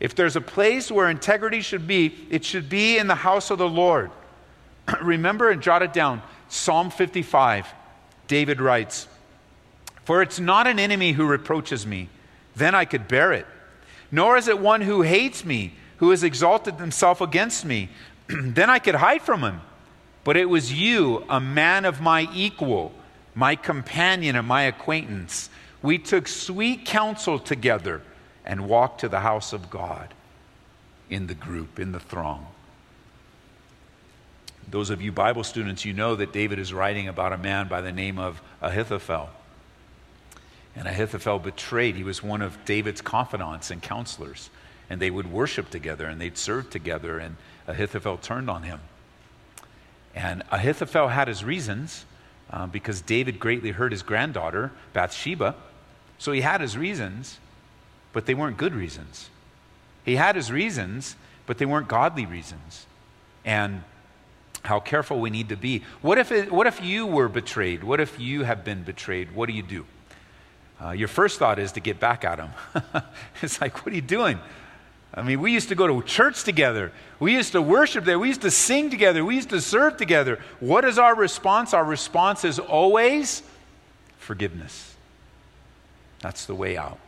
If 0.00 0.14
there's 0.14 0.36
a 0.36 0.40
place 0.40 0.90
where 0.90 1.10
integrity 1.10 1.60
should 1.60 1.86
be, 1.86 2.14
it 2.30 2.46
should 2.46 2.70
be 2.70 2.96
in 2.96 3.08
the 3.08 3.14
house 3.14 3.50
of 3.50 3.58
the 3.58 3.68
Lord. 3.68 4.10
Remember 5.02 5.50
and 5.50 5.60
jot 5.60 5.82
it 5.82 5.92
down 5.92 6.22
Psalm 6.48 6.90
55, 6.90 7.68
David 8.26 8.60
writes, 8.60 9.06
for 10.04 10.22
it's 10.22 10.40
not 10.40 10.66
an 10.66 10.78
enemy 10.78 11.12
who 11.12 11.26
reproaches 11.26 11.86
me, 11.86 12.08
then 12.56 12.74
I 12.74 12.84
could 12.84 13.08
bear 13.08 13.32
it. 13.32 13.46
Nor 14.10 14.36
is 14.36 14.48
it 14.48 14.58
one 14.58 14.80
who 14.80 15.02
hates 15.02 15.44
me, 15.44 15.74
who 15.98 16.10
has 16.10 16.24
exalted 16.24 16.74
himself 16.74 17.20
against 17.20 17.64
me, 17.64 17.90
then 18.28 18.70
I 18.70 18.78
could 18.78 18.96
hide 18.96 19.22
from 19.22 19.42
him. 19.42 19.60
But 20.24 20.36
it 20.36 20.48
was 20.48 20.72
you, 20.72 21.24
a 21.28 21.40
man 21.40 21.84
of 21.84 22.00
my 22.00 22.28
equal, 22.34 22.92
my 23.34 23.56
companion 23.56 24.36
and 24.36 24.46
my 24.46 24.62
acquaintance. 24.62 25.48
We 25.82 25.98
took 25.98 26.28
sweet 26.28 26.84
counsel 26.84 27.38
together 27.38 28.02
and 28.44 28.68
walked 28.68 29.00
to 29.00 29.08
the 29.08 29.20
house 29.20 29.52
of 29.52 29.70
God 29.70 30.12
in 31.08 31.26
the 31.26 31.34
group, 31.34 31.78
in 31.78 31.92
the 31.92 32.00
throng. 32.00 32.46
Those 34.70 34.90
of 34.90 35.02
you 35.02 35.10
Bible 35.10 35.42
students, 35.42 35.84
you 35.84 35.92
know 35.92 36.14
that 36.16 36.32
David 36.32 36.58
is 36.58 36.72
writing 36.72 37.08
about 37.08 37.32
a 37.32 37.38
man 37.38 37.66
by 37.66 37.80
the 37.80 37.92
name 37.92 38.18
of 38.18 38.40
Ahithophel. 38.60 39.30
And 40.76 40.86
Ahithophel 40.86 41.38
betrayed. 41.38 41.96
He 41.96 42.04
was 42.04 42.22
one 42.22 42.42
of 42.42 42.64
David's 42.64 43.00
confidants 43.00 43.70
and 43.70 43.82
counselors. 43.82 44.50
And 44.88 45.00
they 45.00 45.10
would 45.10 45.30
worship 45.30 45.70
together 45.70 46.06
and 46.06 46.20
they'd 46.20 46.38
serve 46.38 46.70
together. 46.70 47.18
And 47.18 47.36
Ahithophel 47.66 48.18
turned 48.18 48.48
on 48.48 48.62
him. 48.62 48.80
And 50.14 50.42
Ahithophel 50.50 51.08
had 51.08 51.28
his 51.28 51.44
reasons 51.44 52.04
uh, 52.50 52.66
because 52.66 53.00
David 53.00 53.38
greatly 53.38 53.70
hurt 53.70 53.92
his 53.92 54.02
granddaughter, 54.02 54.72
Bathsheba. 54.92 55.54
So 56.18 56.32
he 56.32 56.40
had 56.40 56.60
his 56.60 56.76
reasons, 56.76 57.38
but 58.12 58.26
they 58.26 58.34
weren't 58.34 58.56
good 58.56 58.74
reasons. 58.74 59.30
He 60.04 60.16
had 60.16 60.34
his 60.34 60.50
reasons, 60.50 61.16
but 61.46 61.58
they 61.58 61.66
weren't 61.66 61.88
godly 61.88 62.26
reasons. 62.26 62.86
And 63.44 63.84
how 64.62 64.80
careful 64.80 65.20
we 65.20 65.30
need 65.30 65.48
to 65.48 65.56
be. 65.56 65.82
What 66.02 66.18
if, 66.18 66.32
it, 66.32 66.52
what 66.52 66.66
if 66.66 66.82
you 66.82 67.06
were 67.06 67.28
betrayed? 67.28 67.82
What 67.82 68.00
if 68.00 68.20
you 68.20 68.44
have 68.44 68.64
been 68.64 68.82
betrayed? 68.82 69.32
What 69.32 69.48
do 69.48 69.54
you 69.54 69.62
do? 69.62 69.86
Uh, 70.82 70.90
your 70.90 71.08
first 71.08 71.38
thought 71.38 71.58
is 71.58 71.72
to 71.72 71.80
get 71.80 72.00
back 72.00 72.24
at 72.24 72.38
them. 72.38 72.50
it's 73.42 73.60
like, 73.60 73.84
what 73.84 73.92
are 73.92 73.96
you 73.96 74.02
doing? 74.02 74.38
I 75.12 75.22
mean, 75.22 75.40
we 75.40 75.52
used 75.52 75.68
to 75.70 75.74
go 75.74 75.86
to 75.86 76.06
church 76.06 76.44
together. 76.44 76.92
We 77.18 77.32
used 77.32 77.52
to 77.52 77.62
worship 77.62 78.04
there. 78.04 78.18
We 78.18 78.28
used 78.28 78.42
to 78.42 78.50
sing 78.50 78.90
together. 78.90 79.24
We 79.24 79.34
used 79.34 79.50
to 79.50 79.60
serve 79.60 79.96
together. 79.96 80.38
What 80.60 80.84
is 80.84 80.98
our 80.98 81.14
response? 81.14 81.74
Our 81.74 81.84
response 81.84 82.44
is 82.44 82.58
always 82.58 83.42
forgiveness. 84.18 84.94
That's 86.20 86.46
the 86.46 86.54
way 86.54 86.76
out. 86.76 86.98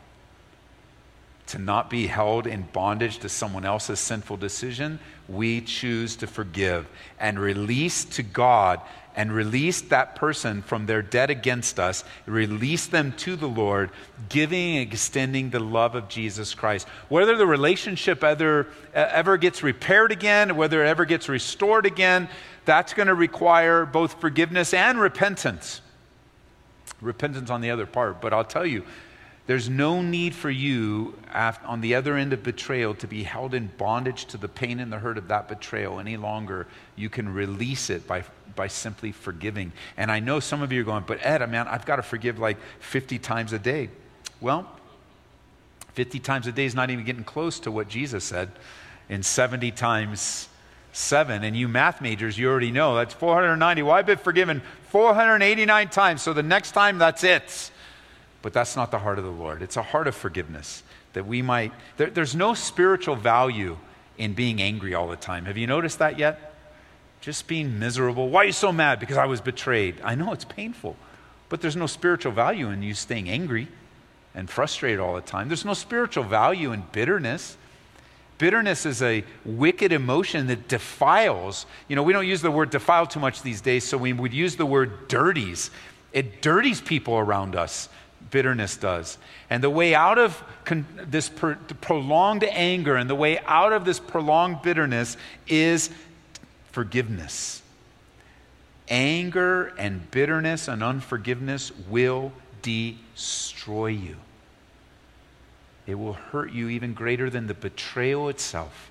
To 1.49 1.59
not 1.59 1.91
be 1.91 2.07
held 2.07 2.47
in 2.47 2.62
bondage 2.73 3.19
to 3.19 3.29
someone 3.29 3.64
else's 3.64 4.00
sinful 4.00 4.38
decision, 4.38 4.99
we 5.29 5.61
choose 5.61 6.17
to 6.17 6.26
forgive 6.26 6.88
and 7.21 7.38
release 7.38 8.05
to 8.07 8.23
God 8.23 8.81
and 9.14 9.33
release 9.33 9.81
that 9.83 10.16
person 10.16 10.62
from 10.62 10.87
their 10.87 11.02
debt 11.02 11.31
against 11.31 11.78
us, 11.78 12.04
release 12.26 12.87
them 12.87 13.12
to 13.19 13.37
the 13.37 13.49
Lord, 13.49 13.90
giving 14.28 14.76
and 14.76 14.90
extending 14.90 15.50
the 15.50 15.61
love 15.61 15.95
of 15.95 16.09
Jesus 16.09 16.54
Christ. 16.54 16.88
Whether 17.09 17.37
the 17.37 17.47
relationship 17.47 18.25
ever, 18.25 18.69
ever 18.95 19.37
gets 19.37 19.62
repaired 19.62 20.12
again, 20.12 20.57
whether 20.57 20.83
it 20.85 20.88
ever 20.88 21.04
gets 21.04 21.28
restored 21.28 21.85
again, 21.85 22.28
that's 22.64 22.95
going 22.95 23.09
to 23.09 23.14
require 23.14 23.85
both 23.85 24.21
forgiveness 24.21 24.73
and 24.73 24.99
repentance. 24.99 25.81
Repentance 27.00 27.50
on 27.50 27.61
the 27.61 27.71
other 27.71 27.87
part. 27.87 28.21
But 28.21 28.33
I'll 28.33 28.45
tell 28.45 28.64
you, 28.64 28.85
there's 29.49 29.69
no 29.69 30.02
need 30.02 30.37
for 30.37 30.50
you 30.50 31.19
on 31.35 31.81
the 31.81 31.97
other 31.97 32.16
end 32.16 32.33
of 32.33 32.45
betrayal 32.45 32.95
to 32.95 33.09
be 33.09 33.25
held 33.25 33.54
in 33.54 33.73
bondage 33.76 34.26
to 34.26 34.37
the 34.37 34.47
pain 34.47 34.78
and 34.78 34.92
the 34.92 35.00
hurt 35.00 35.19
of 35.19 35.26
that 35.28 35.49
betrayal 35.49 35.99
any 35.99 36.16
longer. 36.16 36.69
You 36.95 37.11
can 37.11 37.35
release 37.35 37.90
it 37.90 38.07
by, 38.07 38.23
by 38.55 38.67
simply 38.67 39.13
forgiving. 39.13 39.73
And 39.97 40.11
I 40.11 40.21
know 40.21 40.41
some 40.41 40.63
of 40.63 40.73
you 40.73 40.81
are 40.81 40.85
going, 40.85 41.05
but 41.07 41.25
Ed, 41.25 41.49
man, 41.51 41.69
I've 41.69 41.87
got 41.87 41.97
to 41.97 42.03
forgive 42.03 42.39
like 42.39 42.59
50 42.81 43.19
times 43.19 43.53
a 43.53 43.59
day. 43.59 43.91
Well, 44.41 44.69
50 45.95 46.19
times 46.21 46.47
a 46.47 46.53
day 46.53 46.65
is 46.65 46.75
not 46.75 46.91
even 46.91 47.05
getting 47.05 47.25
close 47.25 47.61
to 47.61 47.71
what 47.71 47.89
Jesus 47.89 48.25
said 48.25 48.51
in 49.09 49.23
70 49.23 49.71
times 49.73 50.49
7. 50.93 51.45
And 51.45 51.57
you 51.57 51.69
math 51.69 52.01
majors, 52.01 52.39
you 52.39 52.49
already 52.49 52.71
know 52.71 52.97
that's 52.97 53.15
490. 53.15 53.83
Well, 53.83 53.95
I've 53.95 54.07
been 54.07 54.19
forgiven 54.19 54.63
489 54.89 55.89
times, 55.89 56.23
so 56.23 56.33
the 56.33 56.43
next 56.43 56.73
time, 56.73 56.99
that's 56.99 57.25
it. 57.25 57.71
But 58.43 58.53
that's 58.53 58.77
not 58.77 58.91
the 58.91 58.99
heart 58.99 59.19
of 59.19 59.25
the 59.25 59.31
Lord. 59.31 59.63
It's 59.63 59.77
a 59.77 59.83
heart 59.83 60.09
of 60.09 60.15
forgiveness 60.15 60.83
that 61.13 61.27
we 61.27 61.43
might, 61.43 61.73
there, 61.97 62.11
there's 62.11 62.35
no 62.35 62.55
spiritual 62.55 63.17
value 63.17 63.77
in 64.19 64.33
being 64.33 64.61
angry 64.61 64.95
all 64.95 65.09
the 65.09 65.17
time. 65.17 65.45
Have 65.45 65.57
you 65.57 65.67
noticed 65.67 65.99
that 65.99 66.19
yet? 66.19 66.52
Just 67.23 67.47
being 67.47 67.79
miserable. 67.79 68.29
Why 68.29 68.43
are 68.43 68.47
you 68.47 68.52
so 68.52 68.73
mad? 68.73 68.99
Because 68.99 69.17
I 69.17 69.26
was 69.26 69.41
betrayed. 69.41 70.00
I 70.02 70.17
know 70.17 70.33
it's 70.33 70.45
painful, 70.45 70.97
but 71.49 71.61
there's 71.61 71.76
no 71.76 71.87
spiritual 71.87 72.33
value 72.33 72.69
in 72.69 72.83
you 72.83 72.95
staying 72.95 73.31
angry 73.31 73.69
and 74.35 74.50
frustrated 74.50 74.99
all 74.99 75.14
the 75.14 75.21
time. 75.21 75.47
There's 75.49 75.64
no 75.64 75.73
spiritual 75.75 76.25
value 76.25 76.73
in 76.73 76.83
bitterness. 76.91 77.57
Bitterness 78.38 78.87
is 78.87 79.02
a 79.02 79.23
wicked 79.45 79.93
emotion 79.93 80.49
that 80.49 80.67
defiles. 80.67 81.64
You 81.87 81.95
know, 81.95 82.02
we 82.02 82.12
don't 82.12 82.26
use 82.26 82.43
the 82.43 82.50
word 82.50 82.71
defile 82.71 83.07
too 83.07 83.21
much 83.21 83.43
these 83.43 83.61
days, 83.61 83.85
so 83.85 83.97
we 83.97 84.12
would 84.12 84.35
use 84.35 84.57
the 84.57 84.67
word 84.67 85.07
dirties. 85.07 85.71
It 86.12 86.43
dirties 86.43 86.81
people 86.81 87.14
around 87.14 87.55
us. 87.55 87.88
Bitterness 88.33 88.76
does. 88.76 89.17
And 89.49 89.62
the 89.62 89.71
way 89.71 89.95
out 89.95 90.19
of 90.19 90.43
con- 90.64 90.87
this 91.07 91.29
per- 91.29 91.55
prolonged 91.55 92.43
anger 92.43 92.97
and 92.97 93.09
the 93.09 93.14
way 93.14 93.38
out 93.47 93.73
of 93.73 93.85
this 93.85 94.00
prolonged 94.00 94.62
bitterness 94.62 95.17
is 95.47 95.88
forgiveness. 96.73 97.62
Anger 98.88 99.69
and 99.79 100.11
bitterness 100.11 100.69
and 100.69 100.83
unforgiveness 100.83 101.71
will 101.88 102.33
destroy 102.62 103.88
you. 103.88 104.17
It 105.87 105.95
will 105.95 106.14
hurt 106.14 106.52
you 106.52 106.69
even 106.69 106.95
greater 106.95 107.31
than 107.31 107.47
the 107.47 107.55
betrayal 107.55 108.29
itself. 108.29 108.91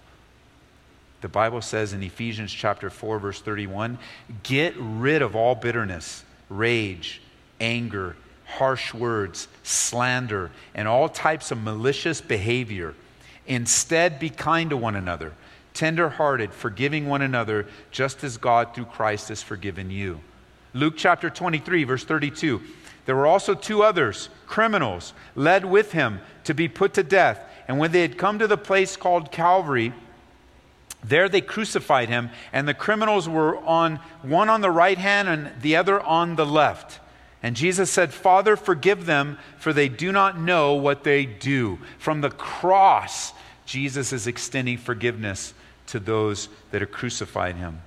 The 1.21 1.29
Bible 1.29 1.61
says 1.61 1.93
in 1.93 2.01
Ephesians 2.01 2.51
chapter 2.51 2.89
4 2.89 3.19
verse 3.19 3.41
31, 3.41 3.97
get 4.43 4.73
rid 4.77 5.21
of 5.21 5.35
all 5.35 5.55
bitterness, 5.55 6.23
rage, 6.49 7.21
anger, 7.59 8.15
harsh 8.45 8.93
words, 8.93 9.47
slander, 9.63 10.51
and 10.73 10.87
all 10.87 11.07
types 11.07 11.51
of 11.51 11.61
malicious 11.61 12.19
behavior. 12.19 12.95
Instead, 13.47 14.19
be 14.19 14.29
kind 14.29 14.69
to 14.71 14.77
one 14.77 14.95
another, 14.95 15.33
tender-hearted, 15.73 16.53
forgiving 16.53 17.07
one 17.07 17.21
another, 17.21 17.67
just 17.91 18.23
as 18.23 18.37
God 18.37 18.73
through 18.73 18.85
Christ 18.85 19.29
has 19.29 19.41
forgiven 19.41 19.91
you. 19.91 20.21
Luke 20.73 20.93
chapter 20.97 21.29
23 21.29 21.83
verse 21.83 22.03
32. 22.03 22.61
There 23.05 23.15
were 23.15 23.27
also 23.27 23.53
two 23.53 23.83
others, 23.83 24.29
criminals, 24.45 25.13
led 25.35 25.65
with 25.65 25.91
him 25.91 26.21
to 26.43 26.53
be 26.53 26.67
put 26.67 26.93
to 26.93 27.03
death. 27.03 27.41
And 27.67 27.79
when 27.79 27.91
they 27.91 28.01
had 28.01 28.17
come 28.17 28.39
to 28.39 28.47
the 28.47 28.57
place 28.57 28.95
called 28.95 29.31
Calvary, 29.31 29.93
there 31.03 31.27
they 31.27 31.41
crucified 31.41 32.09
him, 32.09 32.29
and 32.53 32.67
the 32.67 32.73
criminals 32.73 33.27
were 33.27 33.57
on 33.57 33.99
one 34.21 34.49
on 34.49 34.61
the 34.61 34.69
right 34.69 34.97
hand 34.97 35.27
and 35.27 35.51
the 35.61 35.75
other 35.75 35.99
on 35.99 36.35
the 36.35 36.45
left. 36.45 36.99
And 37.41 37.55
Jesus 37.55 37.89
said, 37.89 38.13
Father, 38.13 38.55
forgive 38.55 39.07
them, 39.07 39.39
for 39.57 39.73
they 39.73 39.89
do 39.89 40.11
not 40.11 40.39
know 40.39 40.75
what 40.75 41.03
they 41.03 41.25
do. 41.25 41.79
From 41.97 42.21
the 42.21 42.29
cross, 42.29 43.33
Jesus 43.65 44.13
is 44.13 44.27
extending 44.27 44.77
forgiveness 44.77 45.55
to 45.91 45.99
those 45.99 46.47
that 46.71 46.81
have 46.81 46.91
crucified 46.91 47.55
him. 47.55 47.81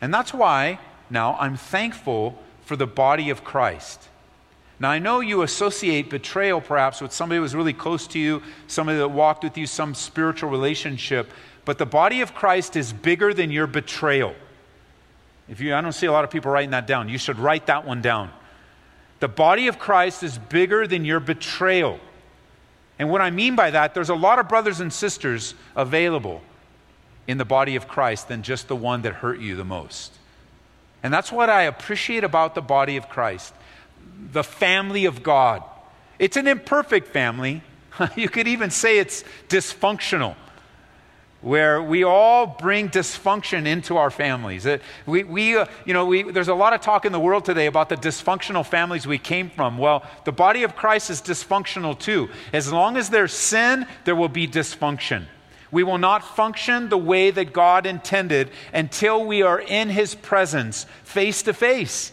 And 0.00 0.14
that's 0.14 0.32
why 0.32 0.78
now 1.10 1.36
I'm 1.38 1.56
thankful 1.56 2.38
for 2.64 2.76
the 2.76 2.86
body 2.86 3.30
of 3.30 3.42
Christ. 3.42 4.08
Now, 4.78 4.90
I 4.90 4.98
know 4.98 5.20
you 5.20 5.42
associate 5.42 6.08
betrayal 6.08 6.60
perhaps 6.60 7.00
with 7.00 7.12
somebody 7.12 7.36
who 7.36 7.42
was 7.42 7.54
really 7.54 7.72
close 7.72 8.06
to 8.08 8.18
you, 8.18 8.42
somebody 8.66 8.98
that 8.98 9.08
walked 9.08 9.44
with 9.44 9.58
you, 9.58 9.66
some 9.66 9.94
spiritual 9.94 10.50
relationship, 10.50 11.30
but 11.64 11.78
the 11.78 11.86
body 11.86 12.20
of 12.20 12.34
Christ 12.34 12.76
is 12.76 12.92
bigger 12.92 13.34
than 13.34 13.50
your 13.50 13.66
betrayal. 13.66 14.34
If 15.48 15.60
you, 15.60 15.74
I 15.74 15.80
don't 15.80 15.92
see 15.92 16.06
a 16.06 16.12
lot 16.12 16.24
of 16.24 16.30
people 16.30 16.52
writing 16.52 16.70
that 16.70 16.86
down. 16.86 17.08
You 17.08 17.18
should 17.18 17.38
write 17.38 17.66
that 17.66 17.84
one 17.84 18.00
down. 18.00 18.30
The 19.18 19.28
body 19.28 19.66
of 19.66 19.78
Christ 19.78 20.22
is 20.22 20.38
bigger 20.38 20.86
than 20.86 21.04
your 21.04 21.20
betrayal. 21.20 21.98
And 22.98 23.10
what 23.10 23.20
I 23.20 23.30
mean 23.30 23.56
by 23.56 23.72
that, 23.72 23.94
there's 23.94 24.08
a 24.10 24.14
lot 24.14 24.38
of 24.38 24.48
brothers 24.48 24.80
and 24.80 24.92
sisters 24.92 25.54
available 25.74 26.40
in 27.30 27.38
the 27.38 27.44
body 27.44 27.76
of 27.76 27.86
Christ 27.86 28.28
than 28.28 28.42
just 28.42 28.68
the 28.68 28.76
one 28.76 29.02
that 29.02 29.14
hurt 29.14 29.38
you 29.38 29.56
the 29.56 29.64
most. 29.64 30.12
And 31.02 31.14
that's 31.14 31.32
what 31.32 31.48
I 31.48 31.62
appreciate 31.62 32.24
about 32.24 32.54
the 32.54 32.60
body 32.60 32.96
of 32.96 33.08
Christ 33.08 33.54
the 34.32 34.44
family 34.44 35.06
of 35.06 35.22
God. 35.22 35.62
It's 36.18 36.36
an 36.36 36.46
imperfect 36.46 37.08
family. 37.08 37.62
you 38.16 38.28
could 38.28 38.46
even 38.46 38.70
say 38.70 38.98
it's 38.98 39.24
dysfunctional, 39.48 40.34
where 41.40 41.82
we 41.82 42.04
all 42.04 42.46
bring 42.46 42.90
dysfunction 42.90 43.66
into 43.66 43.96
our 43.96 44.10
families. 44.10 44.66
We, 45.06 45.24
we, 45.24 45.56
uh, 45.56 45.66
you 45.86 45.94
know, 45.94 46.04
we, 46.04 46.30
there's 46.30 46.48
a 46.48 46.54
lot 46.54 46.74
of 46.74 46.82
talk 46.82 47.06
in 47.06 47.12
the 47.12 47.20
world 47.20 47.46
today 47.46 47.64
about 47.64 47.88
the 47.88 47.96
dysfunctional 47.96 48.66
families 48.66 49.06
we 49.06 49.18
came 49.18 49.48
from. 49.48 49.78
Well, 49.78 50.04
the 50.24 50.32
body 50.32 50.62
of 50.62 50.76
Christ 50.76 51.08
is 51.08 51.22
dysfunctional 51.22 51.98
too. 51.98 52.28
As 52.52 52.70
long 52.70 52.98
as 52.98 53.08
there's 53.08 53.32
sin, 53.32 53.86
there 54.04 54.16
will 54.16 54.28
be 54.28 54.46
dysfunction. 54.46 55.24
We 55.70 55.84
will 55.84 55.98
not 55.98 56.36
function 56.36 56.88
the 56.88 56.98
way 56.98 57.30
that 57.30 57.52
God 57.52 57.86
intended 57.86 58.50
until 58.72 59.24
we 59.24 59.42
are 59.42 59.60
in 59.60 59.88
His 59.88 60.14
presence, 60.14 60.86
face 61.04 61.42
to 61.42 61.52
face. 61.52 62.12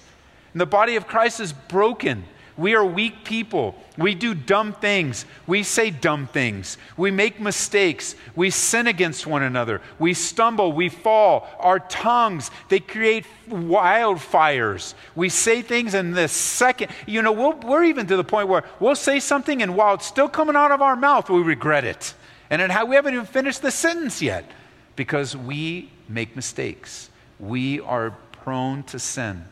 And 0.54 0.62
the 0.62 0.66
body 0.66 0.96
of 0.96 1.08
Christ 1.08 1.40
is 1.40 1.54
broken. 1.54 2.26
We 2.58 2.74
are 2.74 2.84
weak 2.84 3.24
people. 3.24 3.76
We 4.00 4.16
do 4.16 4.34
dumb 4.34 4.74
things. 4.74 5.26
We 5.46 5.62
say 5.62 5.92
dumb 5.92 6.26
things. 6.26 6.80
We 6.98 7.12
make 7.12 7.40
mistakes. 7.40 8.16
We 8.36 8.50
sin 8.50 8.88
against 8.88 9.28
one 9.28 9.44
another. 9.44 9.80
We 10.00 10.16
stumble. 10.16 10.72
We 10.74 10.90
fall. 10.90 11.48
Our 11.60 11.80
tongues, 11.80 12.50
they 12.70 12.80
create 12.80 13.26
wildfires. 13.48 14.96
We 15.16 15.30
say 15.30 15.62
things 15.62 15.94
in 15.94 16.14
the 16.14 16.28
second, 16.28 16.92
you 17.06 17.22
know, 17.22 17.32
we 17.32 17.68
we 17.68 17.76
are 17.76 17.84
even 17.84 18.08
to 18.08 18.18
the 18.18 18.24
point 18.24 18.48
where 18.48 18.64
we'll 18.80 18.96
say 18.96 19.20
something 19.20 19.62
and 19.62 19.76
while 19.76 19.94
it's 19.94 20.08
still 20.08 20.28
coming 20.28 20.56
out 20.56 20.72
of 20.72 20.82
our 20.82 20.96
mouth, 20.96 21.30
we 21.30 21.42
regret 21.42 21.86
it. 21.86 22.16
And 22.50 22.72
how 22.72 22.86
we 22.86 22.96
haven't 22.96 23.14
even 23.14 23.26
finished 23.26 23.62
the 23.62 23.72
sentence 23.72 24.22
yet 24.22 24.50
because 24.96 25.36
we 25.36 25.90
make 26.08 26.36
mistakes. 26.36 27.10
We 27.40 27.80
are 27.82 28.12
prone 28.32 28.84
to 28.84 29.00
sin. 29.00 29.46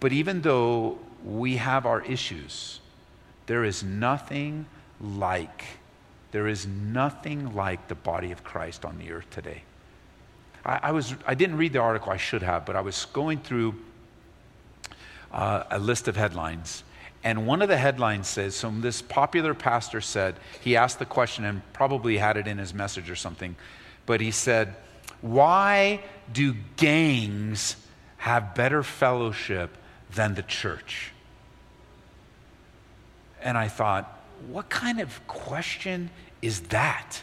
But 0.00 0.12
even 0.12 0.42
though 0.42 0.98
we 1.24 1.56
have 1.56 1.86
our 1.86 2.02
issues, 2.02 2.80
there 3.46 3.64
is 3.64 3.82
nothing 3.82 4.66
like, 5.00 5.64
there 6.32 6.48
is 6.48 6.66
nothing 6.66 7.54
like 7.54 7.88
the 7.88 7.94
body 7.94 8.32
of 8.32 8.44
Christ 8.44 8.84
on 8.84 8.98
the 8.98 9.12
earth 9.12 9.30
today. 9.30 9.62
I, 10.64 10.80
I 10.84 10.92
was, 10.92 11.14
I 11.26 11.34
didn't 11.34 11.56
read 11.56 11.72
the 11.72 11.78
article, 11.78 12.12
I 12.12 12.16
should 12.16 12.42
have, 12.42 12.66
but 12.66 12.76
I 12.76 12.80
was 12.80 13.06
going 13.06 13.38
through 13.38 13.76
uh, 15.32 15.64
a 15.70 15.78
list 15.78 16.08
of 16.08 16.16
headlines. 16.16 16.82
And 17.26 17.44
one 17.44 17.60
of 17.60 17.68
the 17.68 17.76
headlines 17.76 18.28
says, 18.28 18.54
so 18.54 18.70
this 18.70 19.02
popular 19.02 19.52
pastor 19.52 20.00
said, 20.00 20.36
he 20.60 20.76
asked 20.76 21.00
the 21.00 21.04
question 21.04 21.44
and 21.44 21.60
probably 21.72 22.18
had 22.18 22.36
it 22.36 22.46
in 22.46 22.58
his 22.58 22.72
message 22.72 23.10
or 23.10 23.16
something, 23.16 23.56
but 24.06 24.20
he 24.20 24.30
said, 24.30 24.76
Why 25.22 26.02
do 26.32 26.54
gangs 26.76 27.74
have 28.18 28.54
better 28.54 28.82
fellowship 28.82 29.70
than 30.10 30.34
the 30.34 30.42
church. 30.42 31.12
And 33.40 33.56
I 33.56 33.68
thought, 33.68 34.20
what 34.48 34.68
kind 34.68 35.00
of 35.00 35.26
question 35.26 36.10
is 36.42 36.60
that? 36.68 37.22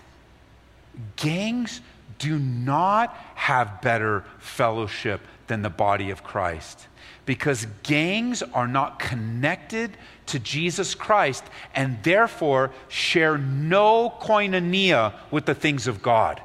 Gangs 1.18 1.82
do 2.20 2.38
not 2.38 3.16
have 3.36 3.82
better 3.82 4.24
fellowship 4.40 5.22
than 5.48 5.62
the 5.62 5.70
body 5.70 6.10
of 6.10 6.24
Christ 6.24 6.88
because 7.26 7.68
gangs 7.84 8.44
are 8.54 8.68
not 8.68 9.00
connected 9.00 9.98
to 10.26 10.40
Jesus 10.40 10.96
Christ 10.96 11.44
and 11.74 12.02
therefore 12.04 12.72
share 12.88 13.38
no 13.38 14.14
koinonia 14.22 15.14
with 15.32 15.46
the 15.46 15.56
things 15.56 15.88
of 15.88 16.02
God. 16.02 16.42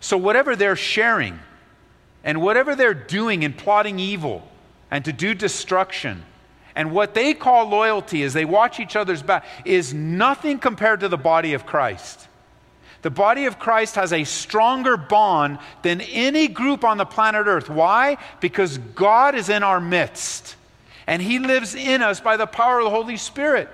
So, 0.00 0.16
whatever 0.16 0.54
they're 0.54 0.76
sharing 0.76 1.38
and 2.24 2.40
whatever 2.42 2.74
they're 2.74 2.94
doing 2.94 3.42
in 3.42 3.52
plotting 3.52 3.98
evil, 3.98 4.48
and 4.90 5.04
to 5.04 5.12
do 5.12 5.34
destruction. 5.34 6.24
And 6.74 6.92
what 6.92 7.14
they 7.14 7.34
call 7.34 7.68
loyalty 7.68 8.22
as 8.22 8.32
they 8.32 8.44
watch 8.44 8.80
each 8.80 8.96
other's 8.96 9.22
back 9.22 9.44
is 9.64 9.92
nothing 9.92 10.58
compared 10.58 11.00
to 11.00 11.08
the 11.08 11.16
body 11.16 11.54
of 11.54 11.66
Christ. 11.66 12.28
The 13.02 13.10
body 13.10 13.46
of 13.46 13.58
Christ 13.58 13.94
has 13.94 14.12
a 14.12 14.24
stronger 14.24 14.96
bond 14.96 15.58
than 15.82 16.00
any 16.00 16.48
group 16.48 16.84
on 16.84 16.98
the 16.98 17.04
planet 17.04 17.46
Earth. 17.46 17.70
Why? 17.70 18.18
Because 18.40 18.78
God 18.78 19.34
is 19.34 19.48
in 19.48 19.62
our 19.62 19.80
midst 19.80 20.56
and 21.06 21.22
He 21.22 21.38
lives 21.38 21.74
in 21.74 22.02
us 22.02 22.20
by 22.20 22.36
the 22.36 22.46
power 22.46 22.78
of 22.78 22.84
the 22.84 22.90
Holy 22.90 23.16
Spirit. 23.16 23.68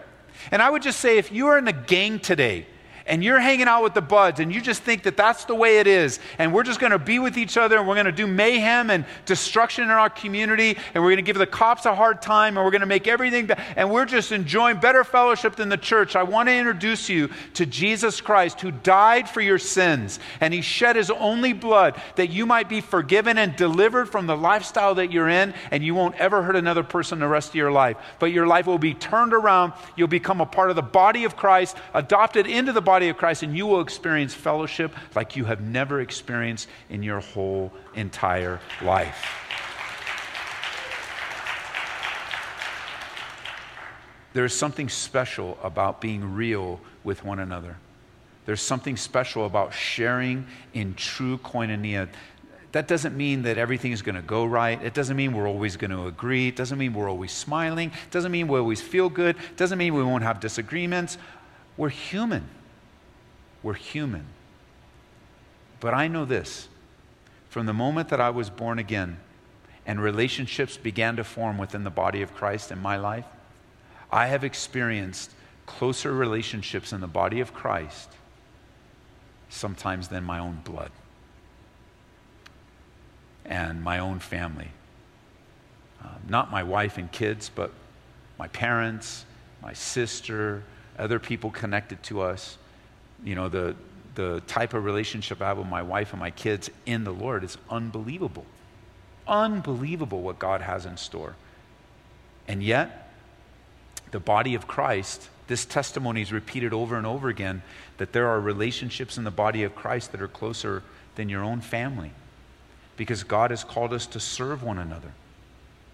And 0.50 0.60
I 0.60 0.70
would 0.70 0.82
just 0.82 1.00
say 1.00 1.18
if 1.18 1.32
you 1.32 1.46
are 1.48 1.58
in 1.58 1.68
a 1.68 1.72
gang 1.72 2.18
today 2.18 2.66
and 3.06 3.22
you're 3.22 3.40
hanging 3.40 3.68
out 3.68 3.82
with 3.82 3.92
the 3.92 4.00
buds 4.00 4.40
and 4.40 4.52
you 4.52 4.60
just 4.60 4.82
think 4.82 5.02
that 5.02 5.16
that's 5.16 5.44
the 5.44 5.54
way 5.54 5.78
it 5.78 5.86
is 5.86 6.20
and 6.38 6.52
we're 6.52 6.62
just 6.62 6.80
going 6.80 6.92
to 6.92 6.98
be 6.98 7.18
with 7.18 7.36
each 7.36 7.56
other 7.56 7.76
and 7.76 7.86
we're 7.86 7.94
going 7.94 8.06
to 8.06 8.12
do 8.12 8.26
mayhem 8.26 8.90
and 8.90 9.04
destruction 9.26 9.84
in 9.84 9.90
our 9.90 10.08
community 10.08 10.76
and 10.94 11.02
we're 11.02 11.10
going 11.10 11.16
to 11.16 11.22
give 11.22 11.36
the 11.36 11.46
cops 11.46 11.84
a 11.84 11.94
hard 11.94 12.22
time 12.22 12.56
and 12.56 12.64
we're 12.64 12.70
going 12.70 12.80
to 12.80 12.86
make 12.86 13.06
everything 13.06 13.46
be- 13.46 13.54
and 13.76 13.90
we're 13.90 14.06
just 14.06 14.32
enjoying 14.32 14.78
better 14.78 15.04
fellowship 15.04 15.54
than 15.56 15.68
the 15.68 15.76
church. 15.76 16.16
I 16.16 16.22
want 16.22 16.48
to 16.48 16.54
introduce 16.54 17.08
you 17.08 17.28
to 17.54 17.66
jesus 17.66 18.20
christ 18.20 18.60
who 18.60 18.70
died 18.70 19.28
for 19.28 19.40
your 19.40 19.58
sins 19.58 20.18
and 20.40 20.54
he 20.54 20.62
shed 20.62 20.96
his 20.96 21.10
only 21.10 21.52
blood 21.52 22.00
that 22.16 22.28
you 22.28 22.46
might 22.46 22.68
be 22.68 22.80
forgiven 22.80 23.36
and 23.38 23.54
delivered 23.56 24.06
from 24.06 24.26
the 24.26 24.36
lifestyle 24.36 24.94
that 24.94 25.12
you're 25.12 25.28
in 25.28 25.52
and 25.70 25.84
you 25.84 25.94
won't 25.94 26.14
ever 26.16 26.42
hurt 26.42 26.56
another 26.56 26.82
person 26.82 27.18
the 27.18 27.28
rest 27.28 27.50
of 27.50 27.54
your 27.54 27.70
life. 27.70 27.96
But 28.18 28.32
your 28.32 28.46
life 28.46 28.66
will 28.66 28.78
be 28.78 28.94
turned 28.94 29.32
around. 29.32 29.72
You'll 29.96 30.08
become 30.08 30.40
a 30.40 30.46
part 30.46 30.70
of 30.70 30.76
the 30.76 30.82
body 30.82 31.24
of 31.24 31.36
christ 31.36 31.76
adopted 31.92 32.46
into 32.46 32.72
the 32.72 32.80
body 32.80 32.93
body 32.94 33.08
of 33.08 33.16
Christ, 33.16 33.42
and 33.42 33.56
you 33.56 33.66
will 33.66 33.80
experience 33.80 34.34
fellowship 34.34 34.94
like 35.16 35.34
you 35.34 35.44
have 35.46 35.60
never 35.60 36.00
experienced 36.00 36.68
in 36.90 37.02
your 37.02 37.18
whole 37.18 37.72
entire 37.96 38.60
life. 38.82 39.26
There 44.32 44.44
is 44.44 44.54
something 44.54 44.88
special 44.88 45.58
about 45.60 46.00
being 46.00 46.36
real 46.36 46.78
with 47.02 47.24
one 47.24 47.40
another. 47.40 47.78
There's 48.46 48.62
something 48.62 48.96
special 48.96 49.44
about 49.44 49.74
sharing 49.74 50.46
in 50.72 50.94
true 50.94 51.38
koinonia. 51.38 52.08
That 52.70 52.86
doesn't 52.86 53.16
mean 53.16 53.42
that 53.42 53.58
everything 53.58 53.90
is 53.90 54.02
going 54.02 54.14
to 54.14 54.22
go 54.22 54.44
right. 54.44 54.80
It 54.84 54.94
doesn't 54.94 55.16
mean 55.16 55.32
we're 55.32 55.48
always 55.48 55.76
going 55.76 55.90
to 55.90 56.06
agree. 56.06 56.46
It 56.46 56.54
doesn't 56.54 56.78
mean 56.78 56.94
we're 56.94 57.10
always 57.10 57.32
smiling. 57.32 57.88
It 57.88 58.12
doesn't 58.12 58.30
mean 58.30 58.46
we 58.46 58.56
always 58.60 58.80
feel 58.80 59.08
good. 59.08 59.34
It 59.34 59.56
doesn't 59.56 59.78
mean 59.78 59.94
we 59.94 60.04
won't 60.04 60.22
have 60.22 60.38
disagreements. 60.38 61.18
We're 61.76 61.88
human. 61.88 62.44
We're 63.64 63.72
human. 63.74 64.26
But 65.80 65.94
I 65.94 66.06
know 66.06 66.24
this 66.24 66.68
from 67.48 67.66
the 67.66 67.72
moment 67.72 68.10
that 68.10 68.20
I 68.20 68.30
was 68.30 68.50
born 68.50 68.78
again 68.78 69.16
and 69.86 70.00
relationships 70.00 70.76
began 70.76 71.16
to 71.16 71.24
form 71.24 71.58
within 71.58 71.82
the 71.82 71.90
body 71.90 72.22
of 72.22 72.34
Christ 72.34 72.70
in 72.70 72.78
my 72.78 72.96
life, 72.96 73.26
I 74.10 74.26
have 74.26 74.44
experienced 74.44 75.30
closer 75.66 76.12
relationships 76.12 76.92
in 76.92 77.00
the 77.00 77.06
body 77.06 77.40
of 77.40 77.54
Christ 77.54 78.10
sometimes 79.48 80.08
than 80.08 80.24
my 80.24 80.38
own 80.38 80.60
blood 80.64 80.90
and 83.44 83.82
my 83.82 83.98
own 83.98 84.18
family. 84.18 84.70
Uh, 86.02 86.08
not 86.28 86.50
my 86.50 86.62
wife 86.62 86.98
and 86.98 87.10
kids, 87.12 87.50
but 87.54 87.72
my 88.38 88.48
parents, 88.48 89.24
my 89.62 89.72
sister, 89.72 90.64
other 90.98 91.18
people 91.18 91.50
connected 91.50 92.02
to 92.04 92.20
us 92.20 92.58
you 93.24 93.34
know, 93.34 93.48
the, 93.48 93.74
the 94.14 94.42
type 94.46 94.74
of 94.74 94.84
relationship 94.84 95.40
I 95.40 95.48
have 95.48 95.58
with 95.58 95.66
my 95.66 95.82
wife 95.82 96.12
and 96.12 96.20
my 96.20 96.30
kids 96.30 96.70
in 96.86 97.04
the 97.04 97.12
Lord 97.12 97.42
is 97.42 97.56
unbelievable. 97.70 98.46
Unbelievable 99.26 100.20
what 100.20 100.38
God 100.38 100.60
has 100.60 100.86
in 100.86 100.96
store. 100.96 101.34
And 102.46 102.62
yet, 102.62 103.12
the 104.10 104.20
body 104.20 104.54
of 104.54 104.66
Christ, 104.66 105.28
this 105.46 105.64
testimony 105.64 106.22
is 106.22 106.32
repeated 106.32 106.72
over 106.72 106.96
and 106.96 107.06
over 107.06 107.28
again 107.28 107.62
that 107.96 108.12
there 108.12 108.28
are 108.28 108.40
relationships 108.40 109.16
in 109.18 109.24
the 109.24 109.30
body 109.30 109.62
of 109.62 109.74
Christ 109.74 110.12
that 110.12 110.20
are 110.20 110.28
closer 110.28 110.82
than 111.16 111.28
your 111.28 111.42
own 111.42 111.60
family 111.60 112.12
because 112.96 113.24
God 113.24 113.50
has 113.50 113.64
called 113.64 113.92
us 113.92 114.06
to 114.08 114.20
serve 114.20 114.62
one 114.62 114.78
another. 114.78 115.12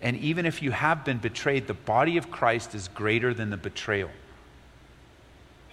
And 0.03 0.17
even 0.17 0.47
if 0.47 0.63
you 0.63 0.71
have 0.71 1.05
been 1.05 1.19
betrayed, 1.19 1.67
the 1.67 1.75
body 1.75 2.17
of 2.17 2.31
Christ 2.31 2.75
is 2.75 2.89
greater 2.89 3.35
than 3.35 3.51
the 3.51 3.57
betrayal. 3.57 4.11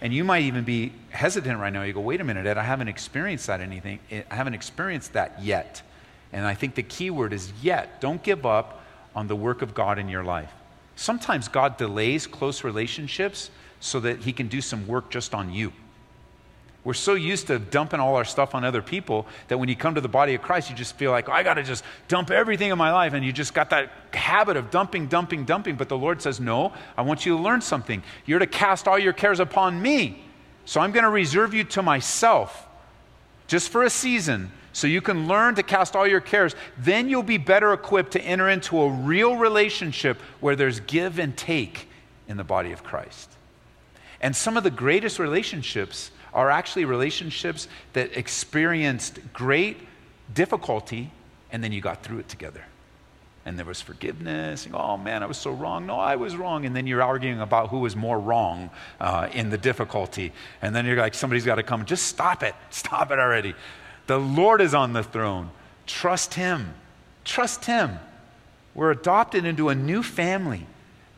And 0.00 0.14
you 0.14 0.22
might 0.24 0.44
even 0.44 0.64
be 0.64 0.92
hesitant 1.10 1.58
right 1.58 1.72
now. 1.72 1.82
You 1.82 1.92
go, 1.92 2.00
wait 2.00 2.20
a 2.20 2.24
minute, 2.24 2.46
Ed, 2.46 2.56
I 2.56 2.62
haven't 2.62 2.88
experienced 2.88 3.48
that 3.48 3.60
anything. 3.60 3.98
Eh, 4.10 4.22
I 4.30 4.34
haven't 4.34 4.54
experienced 4.54 5.14
that 5.14 5.42
yet. 5.42 5.82
And 6.32 6.46
I 6.46 6.54
think 6.54 6.74
the 6.74 6.82
key 6.82 7.10
word 7.10 7.32
is 7.32 7.52
yet. 7.62 8.00
Don't 8.00 8.22
give 8.22 8.46
up 8.46 8.84
on 9.16 9.26
the 9.26 9.36
work 9.36 9.62
of 9.62 9.74
God 9.74 9.98
in 9.98 10.08
your 10.08 10.22
life. 10.22 10.52
Sometimes 10.94 11.48
God 11.48 11.76
delays 11.76 12.26
close 12.26 12.64
relationships 12.64 13.50
so 13.80 14.00
that 14.00 14.20
he 14.20 14.32
can 14.32 14.48
do 14.48 14.60
some 14.60 14.86
work 14.86 15.10
just 15.10 15.34
on 15.34 15.52
you. 15.52 15.72
We're 16.88 16.94
so 16.94 17.12
used 17.12 17.48
to 17.48 17.58
dumping 17.58 18.00
all 18.00 18.16
our 18.16 18.24
stuff 18.24 18.54
on 18.54 18.64
other 18.64 18.80
people 18.80 19.26
that 19.48 19.58
when 19.58 19.68
you 19.68 19.76
come 19.76 19.96
to 19.96 20.00
the 20.00 20.08
body 20.08 20.32
of 20.32 20.40
Christ, 20.40 20.70
you 20.70 20.74
just 20.74 20.96
feel 20.96 21.10
like, 21.10 21.28
oh, 21.28 21.32
I 21.32 21.42
got 21.42 21.54
to 21.54 21.62
just 21.62 21.84
dump 22.08 22.30
everything 22.30 22.70
in 22.70 22.78
my 22.78 22.90
life. 22.94 23.12
And 23.12 23.22
you 23.22 23.30
just 23.30 23.52
got 23.52 23.68
that 23.68 23.92
habit 24.14 24.56
of 24.56 24.70
dumping, 24.70 25.06
dumping, 25.06 25.44
dumping. 25.44 25.76
But 25.76 25.90
the 25.90 25.98
Lord 25.98 26.22
says, 26.22 26.40
no, 26.40 26.72
I 26.96 27.02
want 27.02 27.26
you 27.26 27.36
to 27.36 27.42
learn 27.42 27.60
something. 27.60 28.02
You're 28.24 28.38
to 28.38 28.46
cast 28.46 28.88
all 28.88 28.98
your 28.98 29.12
cares 29.12 29.38
upon 29.38 29.82
me. 29.82 30.24
So 30.64 30.80
I'm 30.80 30.92
going 30.92 31.04
to 31.04 31.10
reserve 31.10 31.52
you 31.52 31.62
to 31.64 31.82
myself 31.82 32.66
just 33.48 33.68
for 33.68 33.82
a 33.82 33.90
season 33.90 34.50
so 34.72 34.86
you 34.86 35.02
can 35.02 35.28
learn 35.28 35.56
to 35.56 35.62
cast 35.62 35.94
all 35.94 36.06
your 36.06 36.22
cares. 36.22 36.54
Then 36.78 37.10
you'll 37.10 37.22
be 37.22 37.36
better 37.36 37.74
equipped 37.74 38.12
to 38.12 38.22
enter 38.22 38.48
into 38.48 38.80
a 38.80 38.88
real 38.88 39.36
relationship 39.36 40.18
where 40.40 40.56
there's 40.56 40.80
give 40.80 41.18
and 41.18 41.36
take 41.36 41.86
in 42.28 42.38
the 42.38 42.44
body 42.44 42.72
of 42.72 42.82
Christ. 42.82 43.28
And 44.22 44.34
some 44.34 44.56
of 44.56 44.64
the 44.64 44.70
greatest 44.70 45.18
relationships 45.18 46.12
are 46.38 46.50
actually 46.50 46.84
relationships 46.84 47.66
that 47.94 48.16
experienced 48.16 49.18
great 49.32 49.76
difficulty 50.32 51.10
and 51.50 51.64
then 51.64 51.72
you 51.72 51.80
got 51.80 52.04
through 52.04 52.20
it 52.20 52.28
together. 52.28 52.64
And 53.44 53.58
there 53.58 53.66
was 53.66 53.80
forgiveness. 53.80 54.64
And, 54.64 54.76
oh 54.76 54.96
man, 54.96 55.24
I 55.24 55.26
was 55.26 55.36
so 55.36 55.50
wrong. 55.50 55.86
No, 55.86 55.98
I 55.98 56.14
was 56.14 56.36
wrong. 56.36 56.64
And 56.64 56.76
then 56.76 56.86
you're 56.86 57.02
arguing 57.02 57.40
about 57.40 57.70
who 57.70 57.80
was 57.80 57.96
more 57.96 58.20
wrong 58.20 58.70
uh, 59.00 59.28
in 59.32 59.50
the 59.50 59.58
difficulty. 59.58 60.32
And 60.62 60.76
then 60.76 60.86
you're 60.86 60.96
like, 60.96 61.14
somebody's 61.14 61.44
got 61.44 61.56
to 61.56 61.64
come. 61.64 61.84
Just 61.84 62.06
stop 62.06 62.44
it. 62.44 62.54
Stop 62.70 63.10
it 63.10 63.18
already. 63.18 63.56
The 64.06 64.18
Lord 64.18 64.60
is 64.60 64.74
on 64.74 64.92
the 64.92 65.02
throne. 65.02 65.50
Trust 65.86 66.34
Him. 66.34 66.72
Trust 67.24 67.64
Him. 67.64 67.98
We're 68.76 68.92
adopted 68.92 69.44
into 69.44 69.70
a 69.70 69.74
new 69.74 70.04
family, 70.04 70.66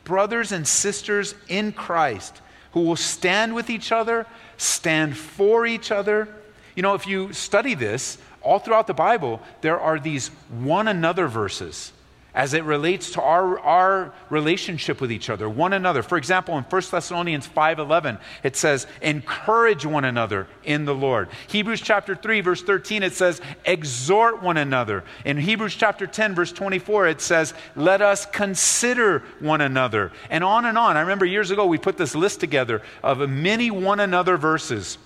brothers 0.03 0.51
and 0.51 0.67
sisters 0.67 1.35
in 1.47 1.73
Christ 1.73 2.41
who 2.73 2.81
will 2.81 2.95
stand 2.95 3.53
with 3.53 3.69
each 3.69 3.91
other, 3.91 4.25
stand 4.61 5.17
for 5.17 5.65
each 5.65 5.91
other. 5.91 6.27
You 6.75 6.83
know, 6.83 6.93
if 6.93 7.07
you 7.07 7.33
study 7.33 7.73
this, 7.73 8.17
all 8.41 8.59
throughout 8.59 8.87
the 8.87 8.93
Bible, 8.93 9.41
there 9.61 9.79
are 9.79 9.99
these 9.99 10.29
one 10.49 10.87
another 10.87 11.27
verses 11.27 11.91
as 12.33 12.53
it 12.53 12.63
relates 12.63 13.11
to 13.11 13.21
our, 13.21 13.59
our 13.59 14.13
relationship 14.29 15.01
with 15.01 15.11
each 15.11 15.29
other, 15.29 15.49
one 15.49 15.73
another. 15.73 16.01
For 16.01 16.17
example, 16.17 16.57
in 16.57 16.63
1 16.63 16.81
Thessalonians 16.89 17.47
5.11, 17.47 18.19
it 18.43 18.55
says, 18.55 18.87
encourage 19.01 19.85
one 19.85 20.05
another 20.05 20.47
in 20.63 20.85
the 20.85 20.95
Lord. 20.95 21.29
Hebrews 21.47 21.81
chapter 21.81 22.15
3, 22.15 22.41
verse 22.41 22.63
13, 22.63 23.03
it 23.03 23.13
says, 23.13 23.41
exhort 23.65 24.41
one 24.41 24.57
another. 24.57 25.03
In 25.25 25.37
Hebrews 25.37 25.75
chapter 25.75 26.07
10, 26.07 26.35
verse 26.35 26.53
24, 26.53 27.09
it 27.09 27.21
says, 27.21 27.53
let 27.75 28.01
us 28.01 28.25
consider 28.25 29.23
one 29.39 29.61
another. 29.61 30.11
And 30.29 30.43
on 30.43 30.65
and 30.65 30.77
on. 30.77 30.95
I 30.95 31.01
remember 31.01 31.25
years 31.25 31.51
ago, 31.51 31.65
we 31.65 31.77
put 31.77 31.97
this 31.97 32.15
list 32.15 32.39
together 32.39 32.81
of 33.03 33.29
many 33.29 33.71
one 33.71 33.99
another 33.99 34.37
verses 34.37 34.97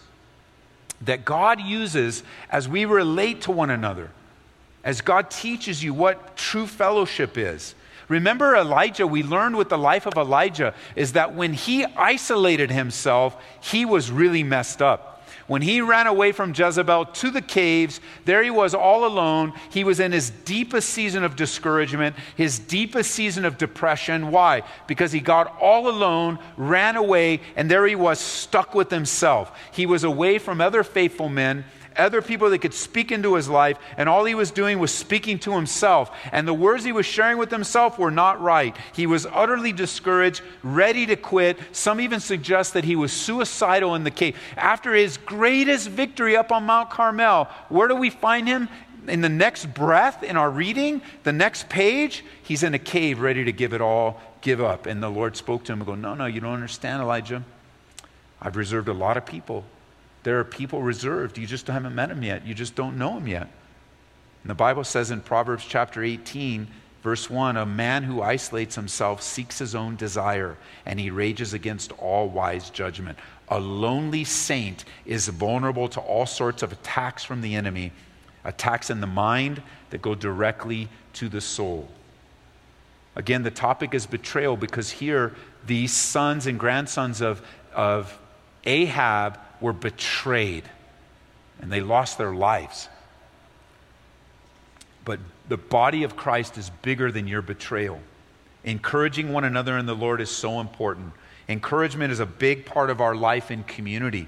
that 1.01 1.25
God 1.25 1.59
uses 1.59 2.23
as 2.49 2.69
we 2.69 2.85
relate 2.85 3.41
to 3.41 3.51
one 3.51 3.69
another 3.69 4.11
as 4.85 5.01
God 5.01 5.29
teaches 5.31 5.83
you 5.83 5.93
what 5.93 6.37
true 6.37 6.67
fellowship 6.67 7.37
is. 7.37 7.75
Remember 8.07 8.55
Elijah, 8.55 9.07
we 9.07 9.23
learned 9.23 9.57
with 9.57 9.69
the 9.69 9.77
life 9.77 10.05
of 10.05 10.13
Elijah 10.15 10.75
is 10.95 11.13
that 11.13 11.33
when 11.33 11.53
he 11.53 11.83
isolated 11.83 12.69
himself, 12.69 13.35
he 13.59 13.83
was 13.83 14.11
really 14.11 14.43
messed 14.43 14.81
up. 14.81 15.11
When 15.47 15.61
he 15.61 15.81
ran 15.81 16.07
away 16.07 16.31
from 16.31 16.53
Jezebel 16.55 17.05
to 17.05 17.29
the 17.29 17.41
caves, 17.41 17.99
there 18.25 18.43
he 18.43 18.49
was 18.49 18.73
all 18.73 19.05
alone. 19.05 19.53
He 19.69 19.83
was 19.83 19.99
in 19.99 20.11
his 20.11 20.31
deepest 20.31 20.89
season 20.89 21.23
of 21.23 21.35
discouragement, 21.35 22.15
his 22.35 22.57
deepest 22.57 23.11
season 23.11 23.45
of 23.45 23.57
depression. 23.57 24.31
Why? 24.31 24.63
Because 24.87 25.11
he 25.11 25.19
got 25.19 25.55
all 25.59 25.87
alone, 25.87 26.39
ran 26.57 26.95
away, 26.95 27.41
and 27.55 27.69
there 27.69 27.85
he 27.85 27.95
was 27.95 28.19
stuck 28.19 28.73
with 28.73 28.89
himself. 28.89 29.55
He 29.71 29.85
was 29.85 30.03
away 30.03 30.39
from 30.39 30.61
other 30.61 30.83
faithful 30.83 31.29
men 31.29 31.65
other 31.97 32.21
people 32.21 32.49
that 32.49 32.59
could 32.59 32.73
speak 32.73 33.11
into 33.11 33.35
his 33.35 33.49
life, 33.49 33.77
and 33.97 34.09
all 34.09 34.25
he 34.25 34.35
was 34.35 34.51
doing 34.51 34.79
was 34.79 34.91
speaking 34.93 35.39
to 35.39 35.53
himself. 35.53 36.11
And 36.31 36.47
the 36.47 36.53
words 36.53 36.83
he 36.83 36.91
was 36.91 37.05
sharing 37.05 37.37
with 37.37 37.51
himself 37.51 37.97
were 37.97 38.11
not 38.11 38.41
right. 38.41 38.75
He 38.93 39.07
was 39.07 39.25
utterly 39.25 39.71
discouraged, 39.71 40.41
ready 40.63 41.05
to 41.05 41.15
quit. 41.15 41.57
Some 41.71 41.99
even 41.99 42.19
suggest 42.19 42.73
that 42.73 42.83
he 42.83 42.95
was 42.95 43.11
suicidal 43.11 43.95
in 43.95 44.03
the 44.03 44.11
cave. 44.11 44.37
After 44.57 44.93
his 44.93 45.17
greatest 45.17 45.89
victory 45.89 46.35
up 46.35 46.51
on 46.51 46.63
Mount 46.65 46.89
Carmel, 46.89 47.45
where 47.69 47.87
do 47.87 47.95
we 47.95 48.09
find 48.09 48.47
him? 48.47 48.69
In 49.07 49.21
the 49.21 49.29
next 49.29 49.71
breath 49.73 50.23
in 50.23 50.35
our 50.35 50.49
reading, 50.49 51.01
the 51.23 51.31
next 51.31 51.69
page, 51.69 52.23
he's 52.41 52.63
in 52.63 52.73
a 52.73 52.79
cave 52.79 53.19
ready 53.19 53.43
to 53.43 53.51
give 53.51 53.73
it 53.73 53.81
all, 53.81 54.19
give 54.41 54.59
up. 54.59 54.87
And 54.87 55.01
the 55.01 55.09
Lord 55.09 55.37
spoke 55.37 55.63
to 55.65 55.73
him 55.73 55.81
and 55.81 55.87
go, 55.87 55.95
No, 55.95 56.15
no, 56.15 56.25
you 56.25 56.41
don't 56.41 56.53
understand, 56.53 57.03
Elijah. 57.03 57.43
I've 58.41 58.55
reserved 58.55 58.87
a 58.87 58.93
lot 58.93 59.17
of 59.17 59.25
people 59.25 59.63
there 60.25 60.39
are 60.39 60.43
people 60.43 60.81
reserved. 60.81 61.37
You 61.37 61.45
just 61.45 61.67
haven't 61.67 61.93
met 61.93 62.09
them 62.09 62.23
yet. 62.23 62.47
You 62.47 62.55
just 62.55 62.73
don't 62.73 62.97
know 62.97 63.13
them 63.13 63.27
yet. 63.27 63.47
And 64.41 64.49
the 64.49 64.55
Bible 64.55 64.83
says 64.83 65.11
in 65.11 65.21
Proverbs 65.21 65.63
chapter 65.63 66.03
18, 66.03 66.67
verse 67.03 67.29
1 67.29 67.55
A 67.57 67.65
man 67.65 68.01
who 68.01 68.23
isolates 68.23 68.73
himself 68.73 69.21
seeks 69.21 69.59
his 69.59 69.75
own 69.75 69.95
desire, 69.95 70.57
and 70.83 70.99
he 70.99 71.11
rages 71.11 71.53
against 71.53 71.91
all 71.99 72.27
wise 72.27 72.71
judgment. 72.71 73.19
A 73.49 73.59
lonely 73.59 74.23
saint 74.23 74.83
is 75.05 75.27
vulnerable 75.27 75.87
to 75.89 75.99
all 75.99 76.25
sorts 76.25 76.63
of 76.63 76.71
attacks 76.71 77.23
from 77.23 77.41
the 77.41 77.53
enemy, 77.53 77.91
attacks 78.43 78.89
in 78.89 79.01
the 79.01 79.07
mind 79.07 79.61
that 79.91 80.01
go 80.01 80.15
directly 80.15 80.89
to 81.13 81.29
the 81.29 81.39
soul. 81.39 81.87
Again, 83.15 83.43
the 83.43 83.51
topic 83.51 83.93
is 83.93 84.07
betrayal 84.07 84.57
because 84.57 84.89
here 84.89 85.35
these 85.67 85.93
sons 85.93 86.47
and 86.47 86.59
grandsons 86.59 87.21
of, 87.21 87.43
of 87.75 88.17
Ahab 88.63 89.39
were 89.65 89.73
betrayed 89.73 90.63
and 91.59 91.71
they 91.71 91.81
lost 91.81 92.19
their 92.19 92.35
lives. 92.35 92.87
But 95.03 95.19
the 95.49 95.57
body 95.57 96.03
of 96.03 96.15
Christ 96.15 96.59
is 96.59 96.69
bigger 96.83 97.11
than 97.11 97.27
your 97.27 97.41
betrayal. 97.41 97.99
Encouraging 98.63 99.33
one 99.33 99.43
another 99.43 99.75
in 99.79 99.87
the 99.87 99.95
Lord 99.95 100.21
is 100.21 100.29
so 100.29 100.59
important. 100.59 101.13
Encouragement 101.49 102.11
is 102.11 102.19
a 102.19 102.27
big 102.27 102.67
part 102.67 102.91
of 102.91 103.01
our 103.01 103.15
life 103.15 103.49
in 103.49 103.63
community 103.63 104.27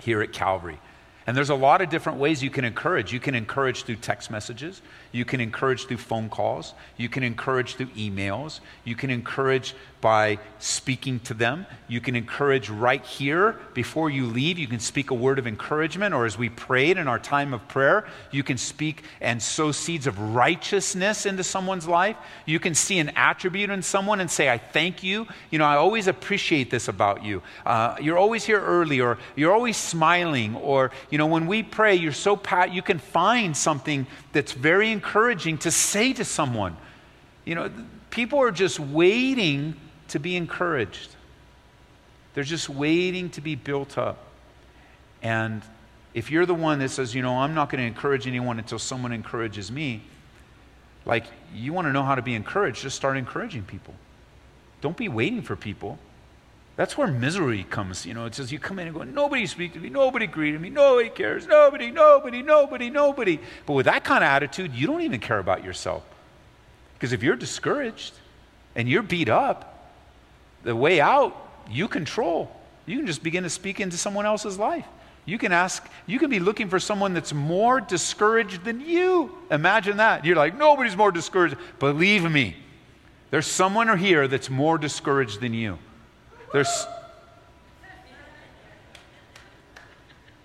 here 0.00 0.20
at 0.20 0.34
Calvary. 0.34 0.78
And 1.26 1.34
there's 1.34 1.50
a 1.50 1.54
lot 1.54 1.80
of 1.80 1.88
different 1.88 2.18
ways 2.18 2.42
you 2.42 2.50
can 2.50 2.66
encourage. 2.66 3.10
You 3.10 3.20
can 3.20 3.34
encourage 3.34 3.84
through 3.84 3.96
text 3.96 4.30
messages. 4.30 4.82
You 5.12 5.24
can 5.24 5.40
encourage 5.40 5.86
through 5.86 5.98
phone 5.98 6.28
calls. 6.28 6.74
You 6.96 7.08
can 7.08 7.22
encourage 7.22 7.76
through 7.76 7.88
emails. 7.88 8.60
You 8.84 8.96
can 8.96 9.10
encourage 9.10 9.74
by 10.00 10.38
speaking 10.58 11.20
to 11.20 11.32
them. 11.32 11.64
You 11.86 12.00
can 12.00 12.16
encourage 12.16 12.68
right 12.68 13.04
here 13.04 13.56
before 13.72 14.10
you 14.10 14.26
leave. 14.26 14.58
You 14.58 14.66
can 14.66 14.80
speak 14.80 15.10
a 15.10 15.14
word 15.14 15.38
of 15.38 15.46
encouragement, 15.46 16.12
or 16.12 16.26
as 16.26 16.36
we 16.36 16.48
prayed 16.48 16.98
in 16.98 17.06
our 17.06 17.20
time 17.20 17.54
of 17.54 17.68
prayer, 17.68 18.04
you 18.32 18.42
can 18.42 18.58
speak 18.58 19.04
and 19.20 19.40
sow 19.40 19.70
seeds 19.70 20.08
of 20.08 20.18
righteousness 20.18 21.24
into 21.24 21.44
someone's 21.44 21.86
life. 21.86 22.16
You 22.46 22.58
can 22.58 22.74
see 22.74 22.98
an 22.98 23.10
attribute 23.10 23.70
in 23.70 23.82
someone 23.82 24.18
and 24.18 24.28
say, 24.28 24.50
I 24.50 24.58
thank 24.58 25.04
you. 25.04 25.28
You 25.50 25.60
know, 25.60 25.66
I 25.66 25.76
always 25.76 26.08
appreciate 26.08 26.68
this 26.68 26.88
about 26.88 27.22
you. 27.24 27.40
Uh, 27.64 27.96
you're 28.00 28.18
always 28.18 28.44
here 28.44 28.60
early, 28.60 29.00
or 29.00 29.18
you're 29.36 29.52
always 29.52 29.76
smiling, 29.76 30.56
or, 30.56 30.90
you 31.10 31.18
know, 31.18 31.26
when 31.26 31.46
we 31.46 31.62
pray, 31.62 31.94
you're 31.94 32.12
so 32.12 32.34
pat, 32.34 32.72
you 32.72 32.82
can 32.82 32.98
find 32.98 33.56
something 33.56 34.06
that's 34.32 34.52
very 34.52 34.90
encouraging 34.90 35.58
to 35.58 35.70
say 35.70 36.12
to 36.14 36.24
someone. 36.24 36.76
You 37.44 37.54
know, 37.54 37.70
people 38.10 38.38
are 38.40 38.50
just 38.50 38.80
waiting 38.80 39.74
to 40.08 40.18
be 40.18 40.36
encouraged. 40.36 41.14
They're 42.34 42.44
just 42.44 42.68
waiting 42.68 43.30
to 43.30 43.40
be 43.40 43.54
built 43.54 43.98
up. 43.98 44.18
And 45.22 45.62
if 46.14 46.30
you're 46.30 46.46
the 46.46 46.54
one 46.54 46.78
that 46.80 46.90
says, 46.90 47.14
you 47.14 47.22
know, 47.22 47.38
I'm 47.38 47.54
not 47.54 47.70
going 47.70 47.80
to 47.80 47.86
encourage 47.86 48.26
anyone 48.26 48.58
until 48.58 48.78
someone 48.78 49.12
encourages 49.12 49.70
me, 49.70 50.02
like 51.04 51.24
you 51.54 51.72
want 51.72 51.86
to 51.86 51.92
know 51.92 52.02
how 52.02 52.14
to 52.14 52.22
be 52.22 52.34
encouraged, 52.34 52.82
just 52.82 52.96
start 52.96 53.16
encouraging 53.16 53.62
people. 53.62 53.94
Don't 54.80 54.96
be 54.96 55.08
waiting 55.08 55.42
for 55.42 55.56
people. 55.56 55.98
That's 56.76 56.96
where 56.96 57.06
misery 57.06 57.64
comes. 57.64 58.06
You 58.06 58.14
know, 58.14 58.24
it 58.24 58.34
says 58.34 58.50
you 58.50 58.58
come 58.58 58.78
in 58.78 58.86
and 58.86 58.96
go, 58.96 59.02
nobody 59.02 59.46
speak 59.46 59.74
to 59.74 59.78
me, 59.78 59.90
nobody 59.90 60.26
greeted 60.26 60.60
me, 60.60 60.70
nobody 60.70 61.10
cares, 61.10 61.46
nobody, 61.46 61.90
nobody, 61.90 62.42
nobody, 62.42 62.88
nobody. 62.88 63.38
But 63.66 63.74
with 63.74 63.86
that 63.86 64.04
kind 64.04 64.24
of 64.24 64.28
attitude, 64.28 64.74
you 64.74 64.86
don't 64.86 65.02
even 65.02 65.20
care 65.20 65.38
about 65.38 65.64
yourself. 65.64 66.02
Because 66.94 67.12
if 67.12 67.22
you're 67.22 67.36
discouraged 67.36 68.14
and 68.74 68.88
you're 68.88 69.02
beat 69.02 69.28
up, 69.28 69.68
the 70.62 70.74
way 70.74 71.00
out, 71.00 71.36
you 71.70 71.88
control. 71.88 72.50
You 72.86 72.96
can 72.98 73.06
just 73.06 73.22
begin 73.22 73.42
to 73.42 73.50
speak 73.50 73.80
into 73.80 73.96
someone 73.96 74.24
else's 74.24 74.58
life. 74.58 74.86
You 75.24 75.38
can 75.38 75.52
ask, 75.52 75.86
you 76.06 76.18
can 76.18 76.30
be 76.30 76.40
looking 76.40 76.68
for 76.68 76.80
someone 76.80 77.14
that's 77.14 77.32
more 77.32 77.80
discouraged 77.80 78.64
than 78.64 78.80
you. 78.80 79.36
Imagine 79.50 79.98
that. 79.98 80.24
You're 80.24 80.36
like, 80.36 80.56
nobody's 80.56 80.96
more 80.96 81.12
discouraged. 81.12 81.56
Believe 81.78 82.28
me, 82.28 82.56
there's 83.30 83.46
someone 83.46 83.96
here 83.98 84.26
that's 84.26 84.50
more 84.50 84.78
discouraged 84.78 85.40
than 85.40 85.54
you. 85.54 85.78
There's. 86.52 86.86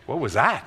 What 0.06 0.20
was 0.20 0.34
that? 0.34 0.65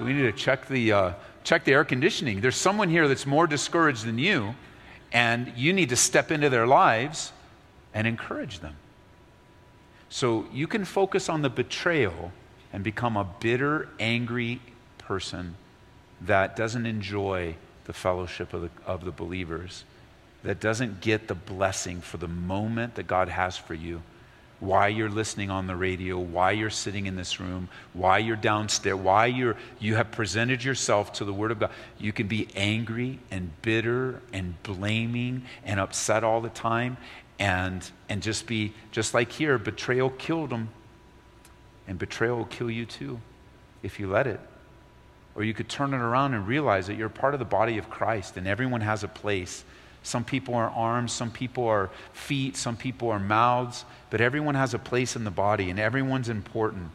We 0.00 0.12
need 0.12 0.22
to 0.22 0.32
check 0.32 0.66
the, 0.66 0.92
uh, 0.92 1.12
check 1.44 1.64
the 1.64 1.72
air 1.72 1.84
conditioning. 1.84 2.40
There's 2.40 2.56
someone 2.56 2.88
here 2.88 3.06
that's 3.06 3.26
more 3.26 3.46
discouraged 3.46 4.04
than 4.04 4.18
you, 4.18 4.56
and 5.12 5.52
you 5.56 5.72
need 5.72 5.90
to 5.90 5.96
step 5.96 6.32
into 6.32 6.50
their 6.50 6.66
lives 6.66 7.32
and 7.94 8.06
encourage 8.08 8.58
them. 8.58 8.74
So 10.08 10.46
you 10.52 10.66
can 10.66 10.84
focus 10.84 11.28
on 11.28 11.42
the 11.42 11.48
betrayal 11.48 12.32
and 12.72 12.82
become 12.82 13.16
a 13.16 13.24
bitter, 13.38 13.88
angry 14.00 14.60
person 14.98 15.54
that 16.20 16.56
doesn't 16.56 16.86
enjoy 16.86 17.54
the 17.84 17.92
fellowship 17.92 18.52
of 18.52 18.62
the, 18.62 18.70
of 18.84 19.04
the 19.04 19.12
believers, 19.12 19.84
that 20.44 20.60
doesn't 20.60 21.00
get 21.00 21.28
the 21.28 21.34
blessing 21.34 22.00
for 22.00 22.16
the 22.16 22.28
moment 22.28 22.94
that 22.94 23.06
God 23.06 23.28
has 23.28 23.56
for 23.56 23.74
you 23.74 24.02
why 24.64 24.88
you're 24.88 25.10
listening 25.10 25.50
on 25.50 25.66
the 25.66 25.76
radio, 25.76 26.18
why 26.18 26.52
you're 26.52 26.70
sitting 26.70 27.06
in 27.06 27.16
this 27.16 27.38
room, 27.38 27.68
why 27.92 28.18
you're 28.18 28.36
downstairs, 28.36 28.96
why 28.96 29.26
you're, 29.26 29.56
you 29.78 29.96
have 29.96 30.10
presented 30.10 30.64
yourself 30.64 31.12
to 31.12 31.24
the 31.24 31.32
Word 31.32 31.50
of 31.50 31.58
God. 31.58 31.70
You 31.98 32.12
can 32.12 32.28
be 32.28 32.48
angry 32.54 33.18
and 33.30 33.50
bitter 33.62 34.22
and 34.32 34.60
blaming 34.62 35.44
and 35.64 35.78
upset 35.78 36.24
all 36.24 36.40
the 36.40 36.48
time 36.48 36.96
and, 37.38 37.88
and 38.08 38.22
just 38.22 38.46
be, 38.46 38.72
just 38.90 39.12
like 39.12 39.32
here, 39.32 39.58
betrayal 39.58 40.10
killed 40.10 40.50
him. 40.50 40.68
And 41.86 41.98
betrayal 41.98 42.38
will 42.38 42.44
kill 42.46 42.70
you 42.70 42.86
too 42.86 43.20
if 43.82 44.00
you 44.00 44.08
let 44.08 44.26
it. 44.26 44.40
Or 45.34 45.44
you 45.44 45.52
could 45.52 45.68
turn 45.68 45.92
it 45.92 45.98
around 45.98 46.32
and 46.32 46.46
realize 46.46 46.86
that 46.86 46.94
you're 46.94 47.08
part 47.08 47.34
of 47.34 47.40
the 47.40 47.44
body 47.44 47.76
of 47.76 47.90
Christ 47.90 48.36
and 48.36 48.46
everyone 48.46 48.80
has 48.80 49.04
a 49.04 49.08
place. 49.08 49.64
Some 50.04 50.22
people 50.22 50.54
are 50.54 50.68
arms, 50.68 51.12
some 51.12 51.30
people 51.30 51.66
are 51.66 51.88
feet, 52.12 52.56
some 52.58 52.76
people 52.76 53.08
are 53.08 53.18
mouths, 53.18 53.86
but 54.10 54.20
everyone 54.20 54.54
has 54.54 54.74
a 54.74 54.78
place 54.78 55.16
in 55.16 55.24
the 55.24 55.30
body 55.30 55.70
and 55.70 55.80
everyone's 55.80 56.28
important. 56.28 56.90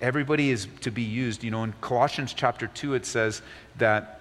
Everybody 0.00 0.50
is 0.50 0.66
to 0.80 0.90
be 0.90 1.02
used. 1.02 1.44
You 1.44 1.52
know, 1.52 1.62
in 1.62 1.72
Colossians 1.80 2.34
chapter 2.34 2.66
2, 2.66 2.94
it 2.94 3.06
says 3.06 3.40
that, 3.78 4.20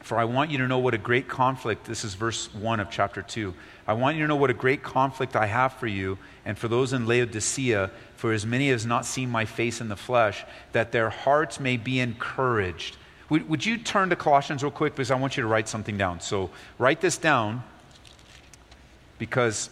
For 0.00 0.18
I 0.18 0.24
want 0.24 0.50
you 0.50 0.58
to 0.58 0.66
know 0.66 0.78
what 0.78 0.92
a 0.92 0.98
great 0.98 1.28
conflict, 1.28 1.86
this 1.86 2.04
is 2.04 2.14
verse 2.14 2.52
1 2.52 2.80
of 2.80 2.90
chapter 2.90 3.22
2. 3.22 3.54
I 3.86 3.92
want 3.92 4.16
you 4.16 4.24
to 4.24 4.28
know 4.28 4.36
what 4.36 4.50
a 4.50 4.54
great 4.54 4.82
conflict 4.82 5.36
I 5.36 5.46
have 5.46 5.74
for 5.74 5.86
you 5.86 6.18
and 6.44 6.58
for 6.58 6.66
those 6.66 6.92
in 6.92 7.06
Laodicea, 7.06 7.92
for 8.16 8.32
as 8.32 8.44
many 8.44 8.70
as 8.70 8.84
not 8.84 9.06
seen 9.06 9.30
my 9.30 9.44
face 9.44 9.80
in 9.80 9.88
the 9.88 9.96
flesh, 9.96 10.44
that 10.72 10.90
their 10.90 11.10
hearts 11.10 11.60
may 11.60 11.76
be 11.76 12.00
encouraged. 12.00 12.96
Would, 13.28 13.48
would 13.48 13.66
you 13.66 13.76
turn 13.78 14.10
to 14.10 14.16
Colossians 14.16 14.62
real 14.62 14.70
quick 14.70 14.94
because 14.94 15.10
I 15.10 15.16
want 15.16 15.36
you 15.36 15.42
to 15.42 15.48
write 15.48 15.68
something 15.68 15.98
down. 15.98 16.20
So 16.20 16.50
write 16.78 17.00
this 17.00 17.18
down 17.18 17.62
because 19.18 19.70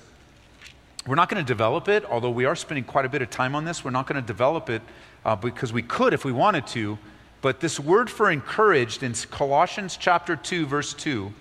we're 1.07 1.15
not 1.15 1.29
going 1.29 1.45
to 1.45 1.47
develop 1.47 1.89
it, 1.89 2.05
although 2.07 2.31
we 2.31 2.47
are 2.47 2.57
spending 2.57 2.85
quite 2.85 3.05
a 3.05 3.09
bit 3.09 3.23
of 3.23 3.31
time 3.31 3.55
on 3.55 3.65
this. 3.65 3.85
We're 3.85 3.91
not 3.91 4.07
going 4.07 4.21
to 4.21 4.27
develop 4.27 4.71
it 4.71 4.83
uh, 5.25 5.37
because 5.37 5.73
we 5.73 5.83
could 5.83 6.15
if 6.15 6.25
we 6.25 6.33
wanted 6.33 6.67
to. 6.69 6.99
But 7.43 7.61
this 7.61 7.79
word 7.79 8.09
for 8.09 8.31
encouraged 8.31 9.03
in 9.03 9.13
Colossians 9.13 9.99
chapter 9.99 10.35
2, 10.35 10.67
verse 10.67 10.95
2, 10.95 11.33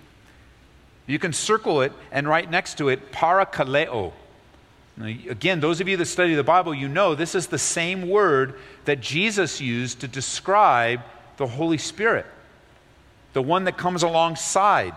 you 1.08 1.18
can 1.18 1.34
circle 1.34 1.82
it 1.82 1.94
and 2.12 2.28
write 2.28 2.52
next 2.52 2.78
to 2.78 2.90
it, 2.90 3.12
parakaleo. 3.12 4.12
Again, 5.02 5.60
those 5.60 5.82
of 5.82 5.88
you 5.88 5.98
that 5.98 6.06
study 6.06 6.36
the 6.36 6.44
Bible, 6.44 6.74
you 6.74 6.88
know 6.88 7.16
this 7.16 7.36
is 7.36 7.48
the 7.48 7.58
same 7.58 8.08
word 8.08 8.56
that 8.86 9.00
Jesus 9.00 9.60
used 9.60 10.02
to 10.02 10.08
describe 10.08 11.02
the 11.38 11.48
Holy 11.48 11.78
Spirit, 11.78 12.26
the 13.34 13.42
one 13.42 13.64
that 13.66 13.78
comes 13.78 14.04
alongside, 14.04 14.94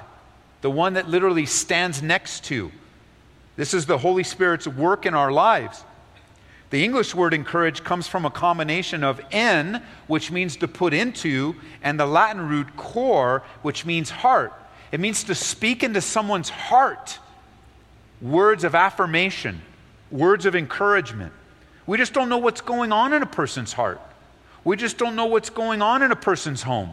the 0.61 0.71
one 0.71 0.95
that 0.95 1.09
literally 1.09 1.47
stands 1.47 2.03
next 2.03 2.45
to. 2.45 2.71
This 3.57 3.73
is 3.73 3.87
the 3.87 3.99
Holy 3.99 4.23
Spirit's 4.23 4.69
work 4.69 5.07
in 5.07 5.15
our 5.15 5.33
lives. 5.33 5.85
The 6.71 6.85
English 6.85 7.15
word 7.15 7.33
encourage 7.33 7.85
comes 7.85 8.09
from 8.09 8.25
a 8.25 8.31
combination 8.31 9.05
of 9.05 9.21
en, 9.31 9.83
which 10.09 10.31
means 10.31 10.57
to 10.57 10.69
put 10.69 10.93
into, 10.93 11.55
and 11.83 11.99
the 11.99 12.07
Latin 12.07 12.49
root 12.49 12.77
cor, 12.77 13.45
which 13.63 13.87
means 13.87 14.11
heart. 14.11 14.53
It 14.93 15.01
means 15.01 15.25
to 15.25 15.35
speak 15.35 15.83
into 15.83 16.01
someone's 16.01 16.49
heart 16.49 17.19
words 18.21 18.65
of 18.65 18.75
affirmation, 18.75 19.61
words 20.11 20.47
of 20.47 20.57
encouragement. 20.57 21.33
We 21.87 21.99
just 21.99 22.13
don't 22.13 22.29
know 22.29 22.39
what's 22.39 22.61
going 22.61 22.93
on 22.93 23.13
in 23.13 23.23
a 23.23 23.27
person's 23.27 23.73
heart. 23.73 24.01
We 24.67 24.77
just 24.77 24.99
don't 24.99 25.15
know 25.15 25.27
what's 25.27 25.49
going 25.49 25.81
on 25.81 26.03
in 26.03 26.11
a 26.11 26.17
person's 26.17 26.61
home. 26.61 26.91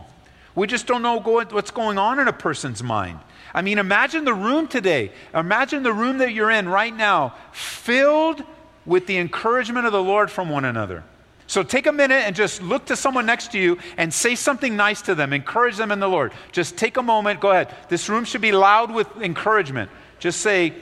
We 0.54 0.68
just 0.68 0.86
don't 0.86 1.02
know 1.02 1.20
what's 1.20 1.72
going 1.72 1.98
on 1.98 2.20
in 2.20 2.28
a 2.28 2.34
person's 2.34 2.84
mind. 2.84 3.18
I 3.52 3.64
mean, 3.64 3.80
imagine 3.80 4.26
the 4.26 4.34
room 4.34 4.68
today. 4.68 5.12
Imagine 5.34 5.82
the 5.82 5.92
room 5.92 6.20
that 6.20 6.34
you're 6.34 6.52
in 6.52 6.70
right 6.70 6.96
now, 6.96 7.34
filled 7.52 8.44
with 8.86 9.08
the 9.08 9.18
encouragement 9.18 9.88
of 9.88 9.92
the 9.92 10.04
Lord 10.04 10.30
from 10.30 10.50
one 10.50 10.66
another. 10.66 11.04
So 11.48 11.64
take 11.64 11.88
a 11.88 11.92
minute 11.92 12.22
and 12.28 12.36
just 12.36 12.62
look 12.62 12.86
to 12.86 12.96
someone 12.96 13.26
next 13.26 13.54
to 13.54 13.58
you 13.58 13.80
and 13.98 14.14
say 14.14 14.36
something 14.36 14.76
nice 14.76 15.02
to 15.04 15.16
them. 15.16 15.34
Encourage 15.34 15.76
them 15.76 15.92
in 15.92 16.00
the 16.00 16.08
Lord. 16.08 16.32
Just 16.52 16.78
take 16.78 16.98
a 16.98 17.04
moment. 17.04 17.40
Go 17.40 17.50
ahead. 17.50 17.76
This 17.90 18.08
room 18.08 18.24
should 18.24 18.42
be 18.42 18.52
loud 18.52 18.92
with 18.94 19.08
encouragement. 19.18 19.90
Just 20.20 20.42
say, 20.42 20.74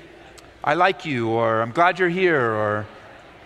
I 0.61 0.73
like 0.73 1.05
you, 1.05 1.29
or 1.29 1.61
I'm 1.61 1.71
glad 1.71 1.99
you're 1.99 2.09
here, 2.09 2.41
or 2.41 2.85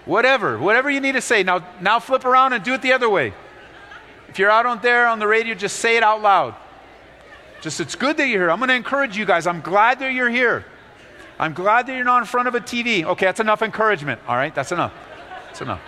whatever. 0.06 0.58
Whatever 0.58 0.90
you 0.90 1.00
need 1.00 1.14
to 1.14 1.22
say. 1.22 1.44
Now, 1.44 1.66
now 1.82 2.00
flip 2.00 2.26
around 2.26 2.54
and 2.54 2.64
do 2.64 2.74
it 2.74 2.82
the 2.82 2.94
other 2.94 3.10
way. 3.10 3.34
If 4.28 4.40
you're 4.40 4.52
out 4.52 4.66
on 4.66 4.82
there 4.82 5.08
on 5.08 5.20
the 5.20 5.28
radio, 5.28 5.56
just 5.56 5.78
say 5.78 5.98
it 5.98 6.04
out 6.04 6.22
loud. 6.22 6.56
Just, 7.62 7.80
it's 7.80 7.96
good 7.96 8.18
that 8.18 8.28
you're 8.28 8.42
here. 8.42 8.52
I'm 8.52 8.60
going 8.60 8.70
to 8.70 8.76
encourage 8.76 9.18
you 9.18 9.26
guys. 9.26 9.48
I'm 9.48 9.62
glad 9.62 10.00
that 10.00 10.14
you're 10.14 10.30
here. 10.30 10.66
I'm 11.40 11.54
glad 11.54 11.88
that 11.88 11.96
you're 11.96 12.06
not 12.06 12.20
in 12.20 12.26
front 12.26 12.48
of 12.48 12.56
a 12.56 12.60
TV. 12.60 13.04
Okay, 13.04 13.26
that's 13.26 13.40
enough 13.40 13.62
encouragement. 13.62 14.22
All 14.28 14.36
right, 14.36 14.54
that's 14.54 14.72
enough. 14.72 14.94
That's 15.48 15.62
enough. 15.62 15.82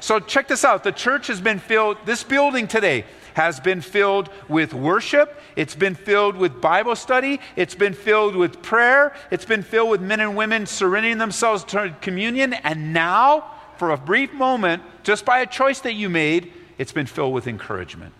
So 0.00 0.18
check 0.18 0.48
this 0.48 0.64
out. 0.64 0.82
The 0.82 0.92
church 0.92 1.26
has 1.26 1.40
been 1.40 1.58
filled, 1.58 1.98
this 2.06 2.24
building 2.24 2.66
today 2.66 3.04
has 3.34 3.60
been 3.60 3.80
filled 3.80 4.30
with 4.48 4.74
worship. 4.74 5.40
It's 5.56 5.74
been 5.74 5.94
filled 5.94 6.36
with 6.36 6.60
Bible 6.60 6.96
study. 6.96 7.40
It's 7.56 7.74
been 7.74 7.94
filled 7.94 8.34
with 8.34 8.62
prayer. 8.62 9.14
It's 9.30 9.44
been 9.44 9.62
filled 9.62 9.90
with 9.90 10.00
men 10.00 10.20
and 10.20 10.36
women 10.36 10.66
surrendering 10.66 11.18
themselves 11.18 11.64
to 11.64 11.94
communion. 12.00 12.54
And 12.54 12.92
now, 12.92 13.52
for 13.80 13.92
a 13.92 13.96
brief 13.96 14.34
moment, 14.34 14.82
just 15.04 15.24
by 15.24 15.38
a 15.40 15.46
choice 15.46 15.80
that 15.80 15.94
you 15.94 16.10
made, 16.10 16.52
it's 16.76 16.92
been 16.92 17.06
filled 17.06 17.32
with 17.32 17.46
encouragement. 17.46 18.12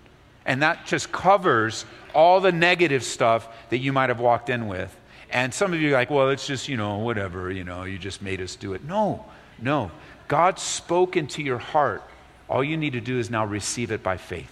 And 0.47 0.63
that 0.63 0.87
just 0.87 1.13
covers 1.13 1.85
all 2.15 2.41
the 2.41 2.51
negative 2.51 3.05
stuff 3.05 3.47
that 3.69 3.77
you 3.77 3.93
might 3.93 4.09
have 4.09 4.21
walked 4.21 4.49
in 4.49 4.69
with. 4.69 4.97
And 5.29 5.53
some 5.53 5.75
of 5.75 5.81
you 5.83 5.91
are 5.91 5.93
like, 5.93 6.09
well, 6.09 6.31
it's 6.31 6.47
just, 6.47 6.67
you 6.67 6.79
know, 6.79 6.97
whatever, 6.97 7.51
you 7.51 7.63
know, 7.63 7.85
you 7.85 7.99
just 7.99 8.23
made 8.23 8.41
us 8.41 8.57
do 8.57 8.73
it. 8.73 8.85
No, 8.85 9.27
no. 9.61 9.91
God 10.29 10.59
spoke 10.59 11.15
into 11.15 11.43
your 11.43 11.59
heart. 11.59 12.03
All 12.49 12.65
you 12.65 12.79
need 12.79 12.95
to 12.95 13.01
do 13.03 13.19
is 13.19 13.29
now 13.29 13.45
receive 13.45 13.93
it 13.93 14.03
by 14.03 14.17
faith. 14.17 14.51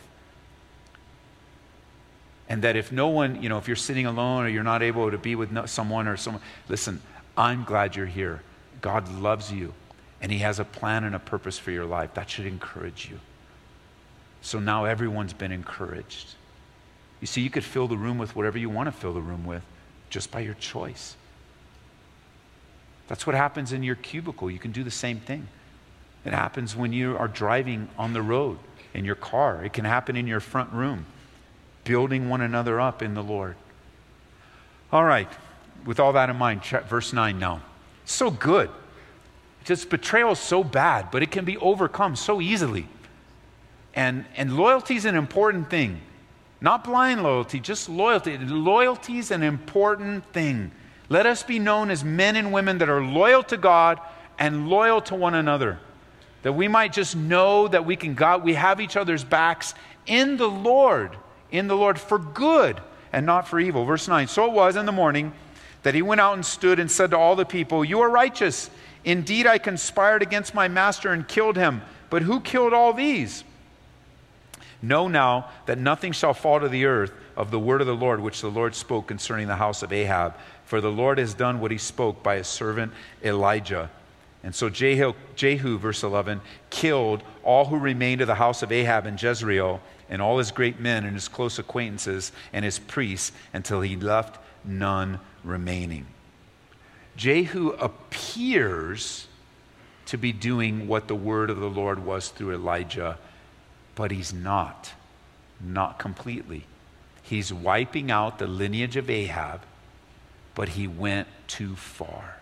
And 2.51 2.61
that 2.65 2.77
if 2.77 2.93
no 2.93 3.09
one, 3.09 3.43
you 3.43 3.49
know, 3.49 3.57
if 3.57 3.67
you're 3.67 3.77
sitting 3.77 4.05
alone 4.05 4.45
or 4.45 4.49
you're 4.51 4.63
not 4.63 4.83
able 4.83 5.11
to 5.11 5.17
be 5.17 5.37
with 5.37 5.71
someone 5.71 6.07
or 6.07 6.19
someone, 6.19 6.43
listen, 6.69 7.01
I'm 7.35 7.65
glad 7.65 7.97
you're 7.97 8.05
here. 8.05 8.43
God 8.83 9.11
loves 9.11 9.51
you 9.51 9.73
and 10.21 10.33
He 10.33 10.39
has 10.39 10.59
a 10.59 10.65
plan 10.65 11.05
and 11.05 11.15
a 11.15 11.19
purpose 11.19 11.59
for 11.59 11.71
your 11.71 11.87
life. 11.87 12.15
That 12.15 12.31
should 12.31 12.47
encourage 12.47 13.09
you. 13.11 13.21
So 14.41 14.59
now 14.59 14.85
everyone's 14.85 15.33
been 15.33 15.53
encouraged. 15.53 16.35
You 17.21 17.27
see, 17.27 17.41
you 17.41 17.51
could 17.51 17.65
fill 17.65 17.89
the 17.89 17.97
room 17.97 18.19
with 18.19 18.37
whatever 18.37 18.59
you 18.59 18.71
want 18.71 18.87
to 18.87 18.93
fill 18.93 19.13
the 19.13 19.21
room 19.21 19.45
with 19.45 19.63
just 20.11 20.31
by 20.31 20.41
your 20.41 20.55
choice. 20.55 21.17
That's 23.09 23.27
what 23.27 23.35
happens 23.35 23.73
in 23.73 23.83
your 23.83 23.97
cubicle. 23.97 24.51
You 24.51 24.59
can 24.59 24.71
do 24.71 24.85
the 24.85 24.91
same 24.91 25.19
thing. 25.19 25.49
It 26.25 26.33
happens 26.33 26.77
when 26.77 26.93
you 26.93 27.17
are 27.17 27.29
driving 27.29 27.89
on 27.99 28.13
the 28.13 28.23
road 28.23 28.59
in 28.95 29.05
your 29.05 29.15
car, 29.15 29.65
it 29.65 29.73
can 29.73 29.85
happen 29.85 30.17
in 30.17 30.27
your 30.27 30.41
front 30.41 30.73
room, 30.73 31.07
building 31.85 32.29
one 32.29 32.41
another 32.41 32.81
up 32.81 33.03
in 33.03 33.15
the 33.15 33.23
Lord. 33.23 33.55
All 34.93 35.05
right, 35.05 35.29
with 35.85 36.01
all 36.01 36.13
that 36.15 36.31
in 36.31 36.37
mind, 36.37 36.65
verse 36.65 37.13
9 37.13 37.39
now. 37.39 37.63
So 38.05 38.31
good. 38.31 38.71
Just 39.69 39.91
betrayal 39.91 40.33
is 40.33 40.39
so 40.39 40.65
bad, 40.65 41.11
but 41.11 41.23
it 41.23 41.31
can 41.31 41.45
be 41.45 41.59
overcome 41.59 42.17
so 42.17 42.41
easily. 42.41 42.89
And, 43.93 44.25
and 44.35 44.57
loyalty 44.57 44.97
is 44.97 45.05
an 45.05 45.15
important 45.15 45.69
thing. 45.69 46.01
Not 46.63 46.85
blind 46.85 47.23
loyalty, 47.23 47.61
just 47.61 47.87
loyalty. 47.87 48.39
Loyalty 48.39 49.19
is 49.19 49.31
an 49.31 49.43
important 49.43 50.25
thing. 50.33 50.71
Let 51.11 51.27
us 51.27 51.43
be 51.43 51.59
known 51.59 51.91
as 51.91 52.03
men 52.03 52.35
and 52.35 52.51
women 52.51 52.79
that 52.79 52.89
are 52.89 53.05
loyal 53.05 53.43
to 53.43 53.59
God 53.59 54.01
and 54.39 54.71
loyal 54.71 55.03
to 55.03 55.15
one 55.15 55.35
another. 55.35 55.79
That 56.45 56.55
we 56.55 56.67
might 56.67 56.95
just 56.95 57.15
know 57.15 57.69
that 57.69 57.85
we 57.85 57.95
can 57.95 58.15
God, 58.15 58.45
we 58.45 58.55
have 58.55 58.81
each 58.81 58.97
other's 58.97 59.23
backs 59.23 59.75
in 60.07 60.39
the 60.39 60.49
Lord, 60.49 61.15
in 61.51 61.69
the 61.69 61.77
Lord 61.77 62.01
for 62.01 62.19
good 62.19 62.81
and 63.13 63.27
not 63.27 63.47
for 63.47 63.61
evil. 63.61 63.85
Verse 63.85 64.09
9. 64.09 64.29
So 64.29 64.47
it 64.47 64.53
was 64.53 64.77
in 64.77 64.87
the 64.87 64.93
morning 64.93 65.35
that 65.83 65.95
he 65.95 66.01
went 66.01 66.23
out 66.23 66.33
and 66.33 66.47
stood 66.47 66.79
and 66.79 66.91
said 66.91 67.11
to 67.11 67.19
all 67.19 67.37
the 67.37 67.45
people, 67.45 67.85
You 67.85 68.01
are 68.01 68.09
righteous. 68.09 68.71
Indeed, 69.09 69.47
I 69.47 69.57
conspired 69.57 70.21
against 70.21 70.55
my 70.55 70.69
master 70.69 71.15
and 71.15 71.27
killed 71.27 71.57
him. 71.57 71.81
But 72.11 72.21
who 72.21 72.41
killed 72.41 72.75
all 72.75 72.93
these? 72.93 73.43
Know 74.83 75.09
now 75.09 75.49
that 75.65 75.79
nothing 75.79 76.13
shall 76.13 76.35
fall 76.35 76.61
to 76.61 76.69
the 76.69 76.85
earth 76.85 77.11
of 77.35 77.51
the 77.51 77.59
word 77.59 77.81
of 77.81 77.87
the 77.87 77.97
Lord 77.97 78.21
which 78.21 78.43
the 78.43 78.51
Lord 78.51 78.75
spoke 78.75 79.07
concerning 79.07 79.49
the 79.49 79.57
house 79.57 79.83
of 79.83 79.95
Ahab. 79.95 80.35
For 80.67 80.83
the 80.83 80.93
Lord 80.93 81.17
has 81.17 81.33
done 81.33 81.59
what 81.59 81.71
he 81.71 81.79
spoke 81.79 82.23
by 82.23 82.37
his 82.37 82.49
servant 82.49 82.93
Elijah. 83.25 83.91
And 84.45 84.55
so 84.55 84.69
Jehu, 84.69 85.15
Jehu, 85.37 85.79
verse 85.79 86.03
11, 86.03 86.43
killed 86.69 87.23
all 87.43 87.65
who 87.65 87.79
remained 87.79 88.21
of 88.21 88.27
the 88.27 88.35
house 88.35 88.63
of 88.63 88.71
Ahab 88.71 89.07
in 89.07 89.17
Jezreel, 89.17 89.81
and 90.11 90.21
all 90.21 90.37
his 90.37 90.51
great 90.51 90.81
men 90.81 91.07
and 91.07 91.15
his 91.15 91.29
close 91.29 91.59
acquaintances 91.59 92.31
and 92.53 92.63
his 92.63 92.79
priests, 92.79 93.33
until 93.55 93.81
he 93.81 93.97
left 93.97 94.39
none 94.67 95.19
remaining. 95.45 96.05
Jehu 97.19 97.73
appears 97.73 99.27
to 100.07 100.17
be 100.17 100.33
doing 100.33 100.89
what 100.89 101.07
the 101.07 101.15
word 101.15 101.51
of 101.51 101.59
the 101.59 101.69
Lord 101.69 102.07
was 102.07 102.31
through 102.31 102.55
Elijah 102.55 103.19
but 103.99 104.13
he's 104.13 104.33
not. 104.33 104.93
Not 105.61 105.99
completely. 105.99 106.67
He's 107.21 107.53
wiping 107.53 108.13
out 108.13 108.39
the 108.39 108.47
lineage 108.47 108.97
of 108.97 109.11
Ahab, 109.11 109.63
but 110.55 110.69
he 110.69 110.87
went 110.87 111.27
too 111.49 111.75
far. 111.75 112.37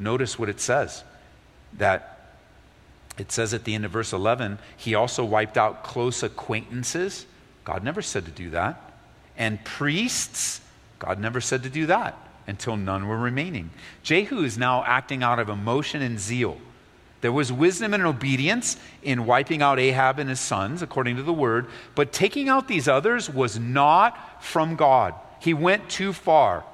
Notice 0.00 0.36
what 0.36 0.48
it 0.48 0.60
says 0.60 1.04
that 1.74 2.32
it 3.16 3.30
says 3.30 3.54
at 3.54 3.62
the 3.62 3.76
end 3.76 3.84
of 3.84 3.92
verse 3.92 4.12
11, 4.12 4.58
he 4.76 4.96
also 4.96 5.24
wiped 5.24 5.56
out 5.56 5.84
close 5.84 6.24
acquaintances. 6.24 7.24
God 7.64 7.84
never 7.84 8.02
said 8.02 8.24
to 8.24 8.32
do 8.32 8.50
that. 8.50 8.98
And 9.36 9.64
priests, 9.64 10.60
God 10.98 11.20
never 11.20 11.40
said 11.40 11.62
to 11.62 11.70
do 11.70 11.86
that 11.86 12.18
until 12.46 12.76
none 12.76 13.08
were 13.08 13.18
remaining. 13.18 13.70
Jehu 14.02 14.44
is 14.44 14.58
now 14.58 14.84
acting 14.84 15.22
out 15.22 15.38
of 15.38 15.48
emotion 15.48 16.02
and 16.02 16.18
zeal. 16.18 16.58
There 17.20 17.32
was 17.32 17.50
wisdom 17.50 17.94
and 17.94 18.02
obedience 18.02 18.76
in 19.02 19.24
wiping 19.24 19.62
out 19.62 19.78
Ahab 19.78 20.18
and 20.18 20.28
his 20.28 20.40
sons, 20.40 20.82
according 20.82 21.16
to 21.16 21.22
the 21.22 21.32
word, 21.32 21.66
but 21.94 22.12
taking 22.12 22.50
out 22.50 22.68
these 22.68 22.86
others 22.86 23.30
was 23.30 23.58
not 23.58 24.44
from 24.44 24.76
God. 24.76 25.14
He 25.40 25.54
went 25.54 25.88
too 25.88 26.12
far. 26.12 26.64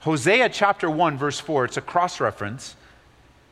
Hosea 0.00 0.50
chapter 0.50 0.88
1, 0.88 1.18
verse 1.18 1.40
4, 1.40 1.64
it's 1.64 1.76
a 1.76 1.80
cross 1.80 2.20
reference. 2.20 2.76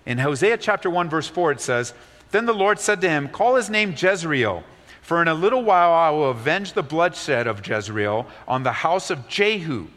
In 0.06 0.18
Hosea 0.18 0.58
chapter 0.58 0.88
1, 0.88 1.10
verse 1.10 1.26
4, 1.26 1.52
it 1.52 1.60
says, 1.60 1.92
Then 2.30 2.46
the 2.46 2.54
Lord 2.54 2.78
said 2.78 3.00
to 3.00 3.08
him, 3.08 3.28
Call 3.28 3.56
his 3.56 3.68
name 3.68 3.94
Jezreel, 3.96 4.62
for 5.02 5.20
in 5.20 5.26
a 5.26 5.34
little 5.34 5.64
while 5.64 5.92
I 5.92 6.10
will 6.10 6.30
avenge 6.30 6.74
the 6.74 6.84
bloodshed 6.84 7.48
of 7.48 7.66
Jezreel 7.66 8.28
on 8.46 8.62
the 8.62 8.70
house 8.70 9.10
of 9.10 9.26
Jehu 9.26 9.88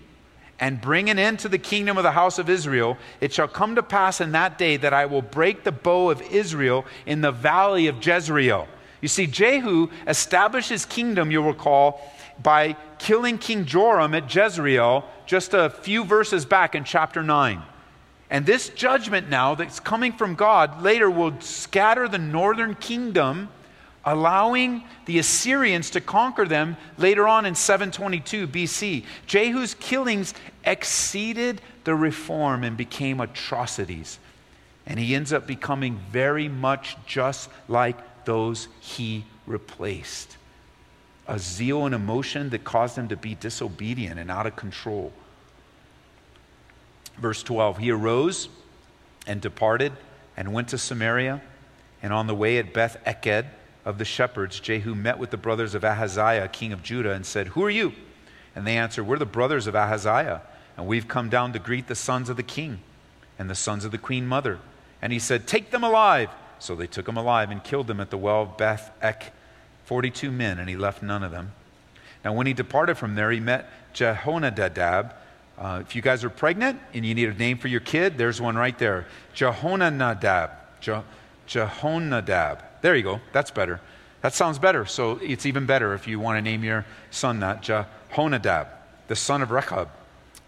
and 0.59 0.81
bring 0.81 1.09
an 1.09 1.17
end 1.17 1.39
to 1.39 1.49
the 1.49 1.57
kingdom 1.57 1.97
of 1.97 2.03
the 2.03 2.11
house 2.11 2.37
of 2.37 2.49
Israel, 2.49 2.97
it 3.21 3.33
shall 3.33 3.47
come 3.47 3.75
to 3.75 3.83
pass 3.83 4.19
in 4.19 4.33
that 4.33 4.57
day 4.57 4.77
that 4.77 4.93
I 4.93 5.05
will 5.05 5.21
break 5.21 5.63
the 5.63 5.71
bow 5.71 6.09
of 6.09 6.21
Israel 6.21 6.85
in 7.05 7.21
the 7.21 7.31
valley 7.31 7.87
of 7.87 8.05
Jezreel. 8.05 8.67
You 9.01 9.07
see, 9.07 9.27
Jehu 9.27 9.89
established 10.07 10.69
his 10.69 10.85
kingdom, 10.85 11.31
you'll 11.31 11.45
recall, 11.45 12.01
by 12.43 12.75
killing 12.97 13.37
King 13.37 13.65
Joram 13.65 14.13
at 14.13 14.33
Jezreel 14.33 15.05
just 15.25 15.53
a 15.53 15.69
few 15.69 16.03
verses 16.03 16.45
back 16.45 16.75
in 16.75 16.83
chapter 16.83 17.23
9. 17.23 17.61
And 18.29 18.45
this 18.45 18.69
judgment 18.69 19.29
now 19.29 19.55
that's 19.55 19.79
coming 19.79 20.11
from 20.11 20.35
God 20.35 20.83
later 20.83 21.09
will 21.09 21.39
scatter 21.39 22.07
the 22.07 22.17
northern 22.17 22.75
kingdom 22.75 23.49
allowing 24.05 24.83
the 25.05 25.19
Assyrians 25.19 25.89
to 25.91 26.01
conquer 26.01 26.45
them 26.45 26.77
later 26.97 27.27
on 27.27 27.45
in 27.45 27.55
722 27.55 28.47
BC. 28.47 29.03
Jehu's 29.27 29.73
killings 29.75 30.33
exceeded 30.65 31.62
the 31.83 31.95
reform 31.95 32.63
and 32.63 32.77
became 32.77 33.19
atrocities. 33.19 34.19
And 34.85 34.99
he 34.99 35.15
ends 35.15 35.33
up 35.33 35.45
becoming 35.45 35.99
very 36.12 36.47
much 36.47 36.97
just 37.05 37.49
like 37.67 37.97
those 38.25 38.67
he 38.79 39.25
replaced. 39.45 40.38
A 41.27 41.38
zeal 41.38 41.85
and 41.85 41.93
emotion 41.93 42.49
that 42.49 42.63
caused 42.63 42.97
him 42.97 43.07
to 43.09 43.17
be 43.17 43.35
disobedient 43.35 44.19
and 44.19 44.31
out 44.31 44.47
of 44.47 44.55
control. 44.55 45.13
Verse 47.17 47.43
12 47.43 47.77
He 47.77 47.91
arose 47.91 48.49
and 49.27 49.41
departed 49.41 49.91
and 50.35 50.53
went 50.53 50.69
to 50.69 50.77
Samaria, 50.77 51.41
and 52.01 52.13
on 52.13 52.27
the 52.27 52.35
way 52.35 52.57
at 52.57 52.73
Beth 52.73 52.97
Eked, 53.05 53.45
of 53.85 53.97
the 53.97 54.05
shepherds, 54.05 54.59
Jehu 54.59 54.93
met 54.95 55.17
with 55.17 55.31
the 55.31 55.37
brothers 55.37 55.73
of 55.73 55.83
Ahaziah, 55.83 56.47
king 56.49 56.73
of 56.73 56.83
Judah, 56.83 57.11
and 57.11 57.25
said, 57.25 57.49
Who 57.49 57.63
are 57.63 57.69
you? 57.69 57.93
And 58.55 58.65
they 58.67 58.77
answered, 58.77 59.05
We're 59.05 59.17
the 59.17 59.25
brothers 59.25 59.67
of 59.67 59.75
Ahaziah, 59.75 60.41
and 60.77 60.85
we've 60.87 61.07
come 61.07 61.29
down 61.29 61.53
to 61.53 61.59
greet 61.59 61.87
the 61.87 61.95
sons 61.95 62.29
of 62.29 62.37
the 62.37 62.43
king 62.43 62.79
and 63.37 63.49
the 63.49 63.55
sons 63.55 63.85
of 63.85 63.91
the 63.91 63.97
queen 63.97 64.27
mother. 64.27 64.59
And 65.01 65.13
he 65.13 65.19
said, 65.19 65.47
Take 65.47 65.71
them 65.71 65.83
alive. 65.83 66.29
So 66.59 66.75
they 66.75 66.87
took 66.87 67.07
him 67.07 67.17
alive 67.17 67.51
and 67.51 67.63
killed 67.63 67.87
them 67.87 68.01
at 68.01 68.09
the 68.09 68.17
well 68.17 68.41
of 68.43 68.57
Beth 68.57 68.91
Ek, 69.01 69.31
42 69.85 70.29
men, 70.29 70.59
and 70.59 70.69
he 70.69 70.75
left 70.75 71.01
none 71.01 71.23
of 71.23 71.31
them. 71.31 71.53
Now, 72.23 72.33
when 72.33 72.47
he 72.47 72.53
departed 72.53 72.97
from 72.97 73.15
there, 73.15 73.31
he 73.31 73.39
met 73.39 73.69
Jehonadab. 73.93 75.13
Uh, 75.57 75.79
if 75.81 75.95
you 75.95 76.01
guys 76.01 76.23
are 76.23 76.29
pregnant 76.29 76.79
and 76.93 77.05
you 77.05 77.15
need 77.15 77.29
a 77.29 77.33
name 77.33 77.57
for 77.57 77.69
your 77.69 77.79
kid, 77.79 78.17
there's 78.17 78.41
one 78.41 78.55
right 78.55 78.77
there 78.77 79.07
Jehonadab. 79.35 80.51
Je- 80.81 81.01
Jehonadab. 81.47 82.61
There 82.81 82.95
you 82.95 83.03
go. 83.03 83.21
That's 83.33 83.51
better. 83.51 83.81
That 84.21 84.33
sounds 84.33 84.59
better. 84.59 84.85
So 84.85 85.19
it's 85.21 85.45
even 85.45 85.65
better 85.65 85.93
if 85.93 86.07
you 86.07 86.19
want 86.19 86.37
to 86.37 86.41
name 86.41 86.63
your 86.63 86.85
son 87.11 87.39
that 87.39 87.61
Jehonadab, 87.61 88.67
the 89.07 89.15
son 89.15 89.41
of 89.41 89.51
Rechab. 89.51 89.89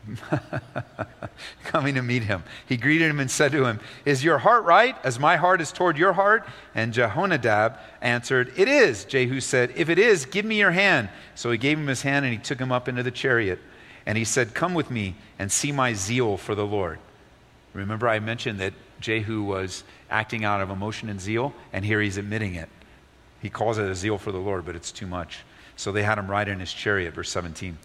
Coming 1.64 1.96
to 1.96 2.02
meet 2.02 2.24
him. 2.24 2.44
He 2.66 2.76
greeted 2.76 3.10
him 3.10 3.20
and 3.20 3.30
said 3.30 3.52
to 3.52 3.66
him, 3.66 3.80
Is 4.04 4.24
your 4.24 4.40
heart 4.40 4.64
right 4.66 4.96
as 5.04 5.20
my 5.20 5.36
heart 5.38 5.62
is 5.62 5.72
toward 5.72 5.98
your 5.98 6.14
heart? 6.14 6.48
And 6.74 6.94
Jehonadab 6.94 7.78
answered, 8.02 8.52
It 8.58 8.68
is. 8.68 9.06
Jehu 9.06 9.40
said, 9.40 9.74
If 9.76 9.90
it 9.90 10.00
is, 10.00 10.26
give 10.26 10.44
me 10.44 10.58
your 10.58 10.72
hand. 10.72 11.10
So 11.36 11.52
he 11.52 11.58
gave 11.58 11.78
him 11.78 11.88
his 11.88 12.02
hand 12.02 12.26
and 12.26 12.34
he 12.34 12.40
took 12.40 12.60
him 12.60 12.72
up 12.72 12.88
into 12.88 13.04
the 13.04 13.12
chariot. 13.12 13.60
And 14.06 14.18
he 14.18 14.26
said, 14.26 14.54
Come 14.54 14.74
with 14.74 14.90
me 14.90 15.16
and 15.38 15.52
see 15.52 15.72
my 15.72 15.94
zeal 15.94 16.36
for 16.38 16.56
the 16.56 16.66
Lord. 16.66 17.00
Remember, 17.74 18.10
I 18.10 18.20
mentioned 18.20 18.60
that 18.60 18.74
Jehu 19.02 19.44
was 19.44 19.84
acting 20.10 20.46
out 20.46 20.62
of 20.62 20.70
emotion 20.70 21.10
and 21.10 21.20
zeal, 21.20 21.54
and 21.74 21.84
here 21.84 22.02
he's 22.02 22.18
admitting 22.18 22.56
it. 22.56 22.70
He 23.42 23.50
calls 23.50 23.78
it 23.78 23.90
a 23.90 23.96
zeal 23.96 24.18
for 24.18 24.32
the 24.32 24.38
Lord, 24.38 24.66
but 24.66 24.76
it's 24.76 24.92
too 24.92 25.08
much. 25.08 25.40
So 25.76 25.92
they 25.92 26.04
had 26.04 26.18
him 26.18 26.30
ride 26.30 26.48
in 26.48 26.60
his 26.60 26.72
chariot, 26.72 27.14
verse 27.14 27.32
17. 27.32 27.78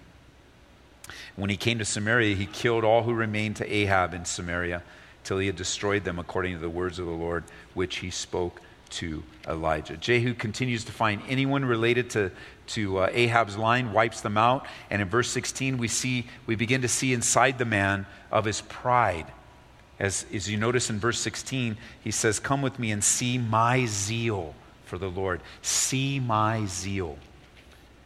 When 1.36 1.50
he 1.50 1.56
came 1.56 1.78
to 1.78 1.84
Samaria, 1.84 2.34
he 2.34 2.46
killed 2.46 2.84
all 2.84 3.02
who 3.02 3.14
remained 3.14 3.56
to 3.56 3.72
Ahab 3.72 4.12
in 4.12 4.24
Samaria 4.24 4.82
till 5.24 5.38
he 5.38 5.46
had 5.46 5.56
destroyed 5.56 6.04
them 6.04 6.18
according 6.18 6.54
to 6.54 6.58
the 6.58 6.68
words 6.68 6.98
of 6.98 7.06
the 7.06 7.12
Lord, 7.12 7.44
which 7.74 7.96
he 7.96 8.10
spoke 8.10 8.60
to 8.88 9.22
Elijah. 9.48 9.96
Jehu 9.96 10.34
continues 10.34 10.84
to 10.84 10.92
find 10.92 11.20
anyone 11.28 11.64
related 11.64 12.10
to, 12.10 12.30
to 12.68 12.98
uh, 12.98 13.10
Ahab's 13.12 13.56
line, 13.56 13.92
wipes 13.92 14.20
them 14.20 14.36
out. 14.36 14.66
And 14.90 15.02
in 15.02 15.08
verse 15.08 15.30
16, 15.30 15.78
we, 15.78 15.88
see, 15.88 16.26
we 16.46 16.54
begin 16.54 16.82
to 16.82 16.88
see 16.88 17.12
inside 17.12 17.58
the 17.58 17.64
man 17.64 18.06
of 18.30 18.44
his 18.44 18.60
pride. 18.60 19.26
As, 19.98 20.26
as 20.32 20.50
you 20.50 20.58
notice 20.58 20.90
in 20.90 20.98
verse 20.98 21.18
16, 21.20 21.76
he 22.02 22.10
says, 22.10 22.38
Come 22.38 22.62
with 22.62 22.78
me 22.78 22.90
and 22.90 23.02
see 23.02 23.38
my 23.38 23.86
zeal 23.86 24.54
for 24.84 24.98
the 24.98 25.08
Lord. 25.08 25.40
See 25.62 26.20
my 26.20 26.66
zeal. 26.66 27.18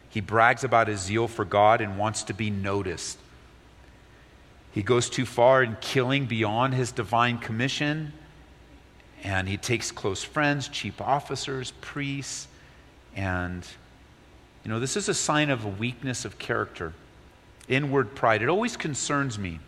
He 0.09 0.21
brags 0.21 0.63
about 0.63 0.87
his 0.87 1.01
zeal 1.01 1.27
for 1.27 1.45
God 1.45 1.81
and 1.81 1.97
wants 1.97 2.23
to 2.23 2.33
be 2.33 2.49
noticed. 2.49 3.17
He 4.71 4.83
goes 4.83 5.09
too 5.09 5.25
far 5.25 5.63
in 5.63 5.77
killing 5.81 6.25
beyond 6.25 6.73
his 6.73 6.91
divine 6.91 7.37
commission, 7.39 8.13
and 9.23 9.47
he 9.47 9.57
takes 9.57 9.91
close 9.91 10.23
friends, 10.23 10.69
chief 10.69 11.01
officers, 11.01 11.71
priests, 11.81 12.47
and 13.15 13.67
you 14.63 14.69
know, 14.69 14.79
this 14.79 14.95
is 14.95 15.09
a 15.09 15.13
sign 15.13 15.49
of 15.49 15.65
a 15.65 15.69
weakness 15.69 16.23
of 16.23 16.37
character, 16.37 16.93
inward 17.67 18.15
pride. 18.15 18.41
It 18.41 18.49
always 18.49 18.77
concerns 18.77 19.39
me. 19.39 19.59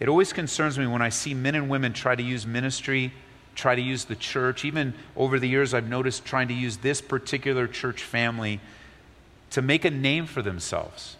It 0.00 0.08
always 0.08 0.32
concerns 0.32 0.78
me 0.78 0.86
when 0.86 1.02
I 1.02 1.08
see 1.08 1.34
men 1.34 1.54
and 1.54 1.68
women 1.68 1.92
try 1.92 2.14
to 2.14 2.22
use 2.22 2.46
ministry, 2.46 3.12
try 3.54 3.74
to 3.74 3.82
use 3.82 4.04
the 4.04 4.14
church. 4.14 4.64
Even 4.64 4.94
over 5.16 5.38
the 5.38 5.48
years, 5.48 5.74
I've 5.74 5.88
noticed 5.88 6.24
trying 6.24 6.48
to 6.48 6.54
use 6.54 6.78
this 6.78 7.00
particular 7.00 7.66
church 7.66 8.02
family 8.02 8.60
to 9.50 9.62
make 9.62 9.84
a 9.84 9.90
name 9.90 10.26
for 10.26 10.42
themselves 10.42 11.16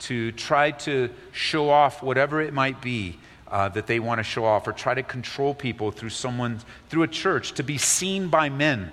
to 0.00 0.32
try 0.32 0.70
to 0.70 1.10
show 1.32 1.68
off 1.68 2.02
whatever 2.02 2.40
it 2.40 2.54
might 2.54 2.80
be 2.80 3.18
uh, 3.48 3.68
that 3.68 3.86
they 3.86 4.00
want 4.00 4.18
to 4.18 4.22
show 4.22 4.44
off 4.44 4.66
or 4.66 4.72
try 4.72 4.94
to 4.94 5.02
control 5.02 5.52
people 5.52 5.90
through 5.90 6.08
someone 6.08 6.58
through 6.88 7.02
a 7.02 7.08
church 7.08 7.52
to 7.52 7.62
be 7.62 7.76
seen 7.76 8.28
by 8.28 8.48
men. 8.48 8.92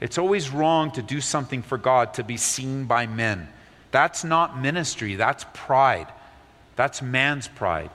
It's 0.00 0.18
always 0.18 0.50
wrong 0.50 0.90
to 0.92 1.02
do 1.02 1.20
something 1.20 1.62
for 1.62 1.78
god 1.78 2.14
to 2.14 2.24
be 2.24 2.36
seen 2.36 2.86
by 2.86 3.06
men. 3.06 3.48
That's 3.92 4.24
not 4.24 4.60
ministry. 4.60 5.14
That's 5.14 5.44
pride. 5.52 6.08
That's 6.74 7.00
man's 7.00 7.46
pride 7.46 7.90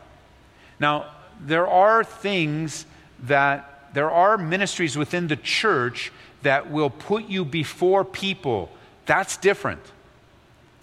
now 0.79 1.11
there 1.39 1.67
are 1.67 2.03
things 2.03 2.85
that 3.23 3.93
there 3.93 4.11
are 4.11 4.37
ministries 4.37 4.97
within 4.97 5.27
the 5.27 5.35
church 5.35 6.11
that 6.43 6.69
will 6.71 6.89
put 6.89 7.25
you 7.25 7.45
before 7.45 8.03
people 8.05 8.69
that's 9.05 9.37
different 9.37 9.81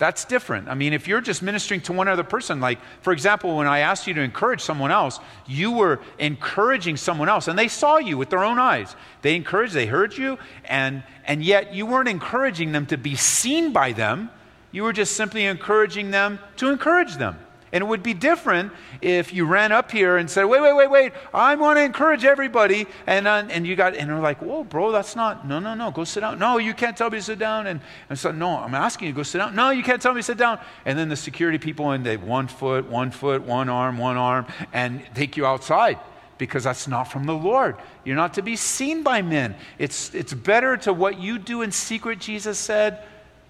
that's 0.03 0.25
different. 0.25 0.67
I 0.69 0.75
mean, 0.75 0.95
if 0.95 1.07
you're 1.07 1.21
just 1.21 1.45
ministering 1.45 1.81
to 1.83 1.93
one 1.93 2.09
other 2.09 2.25
person, 2.25 2.59
like, 2.59 2.81
for 3.03 3.13
example, 3.13 3.57
when 3.57 3.69
I 3.69 3.79
asked 3.79 4.09
you 4.09 4.15
to 4.15 4.21
encourage 4.21 4.61
someone 4.61 4.91
else, 4.91 5.21
you 5.47 5.71
were 5.71 6.01
encouraging 6.19 6.97
someone 6.97 7.29
else, 7.29 7.47
and 7.47 7.57
they 7.57 7.69
saw 7.69 7.99
you 7.99 8.19
with 8.19 8.29
their 8.29 8.43
own 8.43 8.59
eyes. 8.59 8.97
They 9.21 9.37
encouraged, 9.37 9.75
they 9.75 9.87
heard 9.87 10.19
you, 10.19 10.39
and, 10.65 11.05
and 11.25 11.45
yet 11.45 11.73
you 11.73 11.87
weren't 11.87 12.09
encouraging 12.09 12.73
them 12.73 12.87
to 12.87 12.99
be 12.99 13.15
seen 13.15 13.73
by 13.73 13.93
them. 13.93 14.29
You 14.73 14.83
were 14.83 14.93
just 14.93 15.15
simply 15.15 15.45
encouraging 15.45 16.11
them 16.11 16.41
to 16.57 16.71
encourage 16.71 17.15
them. 17.15 17.39
And 17.73 17.83
it 17.83 17.87
would 17.87 18.03
be 18.03 18.13
different 18.13 18.71
if 19.01 19.33
you 19.33 19.47
ran 19.47 19.73
up 19.73 19.91
here 19.91 20.19
and 20.19 20.31
said, 20.31 20.45
wait, 20.45 20.61
wait, 20.61 20.75
wait, 20.75 20.91
wait, 20.91 21.13
I 21.33 21.55
want 21.55 21.79
to 21.79 21.83
encourage 21.83 22.23
everybody. 22.23 22.87
And, 23.07 23.27
uh, 23.27 23.45
and 23.49 23.67
you 23.67 23.77
got, 23.77 23.97
and 23.97 24.11
they're 24.11 24.19
like, 24.19 24.43
whoa, 24.43 24.63
bro, 24.63 24.93
that's 24.93 25.17
not, 25.17 25.49
no, 25.49 25.59
no, 25.59 25.75
no, 25.75 25.91
go 25.91 26.05
sit 26.05 26.21
down. 26.21 26.39
No, 26.39 26.59
you 26.59 26.75
can't 26.75 26.97
tell 26.97 27.09
me 27.09 27.17
to 27.17 27.23
sit 27.23 27.39
down. 27.39 27.67
And, 27.67 27.81
and 28.11 28.19
so, 28.19 28.31
no, 28.31 28.59
I'm 28.59 28.75
asking 28.75 29.09
you 29.09 29.15
to 29.15 29.17
go 29.17 29.23
sit 29.23 29.39
down. 29.39 29.55
No, 29.55 29.71
you 29.71 29.83
can't 29.83 30.03
tell 30.03 30.13
me 30.13 30.19
to 30.19 30.23
sit 30.23 30.37
down. 30.37 30.61
And 30.85 30.99
then 30.99 31.09
the 31.09 31.17
security 31.17 31.57
people, 31.57 31.93
and 31.93 32.05
they 32.05 32.19
one 32.19 32.47
foot, 32.47 32.91
one 32.91 33.11
foot, 33.11 33.43
one 33.43 33.71
arm, 33.71 33.97
one 33.97 34.19
arm, 34.19 34.47
and 34.75 35.03
take 35.15 35.39
you 35.39 35.47
outside 35.47 35.99
because 36.37 36.65
that's 36.65 36.87
not 36.87 37.05
from 37.05 37.25
the 37.25 37.35
Lord. 37.35 37.77
You're 38.05 38.17
not 38.17 38.35
to 38.35 38.43
be 38.43 38.57
seen 38.57 39.03
by 39.03 39.23
men. 39.23 39.55
It's, 39.79 40.15
it's 40.15 40.35
better 40.35 40.77
to 40.79 40.93
what 40.93 41.19
you 41.19 41.39
do 41.39 41.63
in 41.63 41.73
secret, 41.73 42.19
Jesus 42.19 42.59
said. 42.59 43.03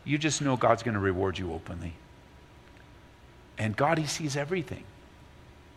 You 0.05 0.17
just 0.17 0.43
know 0.43 0.57
God's 0.57 0.85
going 0.85 0.95
to 0.95 1.01
reward 1.01 1.39
you 1.39 1.53
openly. 1.53 1.95
And 3.63 3.77
God, 3.77 3.97
He 3.97 4.07
sees 4.07 4.37
everything. 4.37 4.83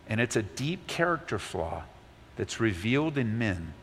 And 0.08 0.20
it's 0.20 0.34
a 0.34 0.42
deep 0.42 0.88
character 0.88 1.38
flaw 1.38 1.84
that's 2.36 2.58
revealed 2.58 3.16
in 3.16 3.38
men 3.38 3.74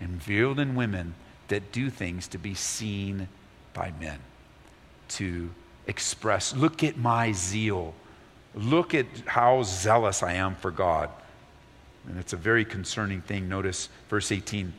and 0.00 0.14
revealed 0.14 0.58
in 0.58 0.74
women 0.74 1.14
that 1.46 1.70
do 1.70 1.88
things 1.88 2.26
to 2.28 2.38
be 2.38 2.54
seen 2.54 3.28
by 3.74 3.92
men, 4.00 4.18
to 5.10 5.50
express, 5.86 6.52
look 6.52 6.82
at 6.82 6.96
my 6.96 7.30
zeal. 7.30 7.94
Look 8.56 8.92
at 8.92 9.06
how 9.26 9.62
zealous 9.62 10.24
I 10.24 10.32
am 10.32 10.56
for 10.56 10.72
God. 10.72 11.08
And 12.08 12.18
it's 12.18 12.32
a 12.32 12.36
very 12.36 12.64
concerning 12.64 13.20
thing. 13.20 13.48
Notice 13.48 13.88
verse 14.08 14.32
18. 14.32 14.72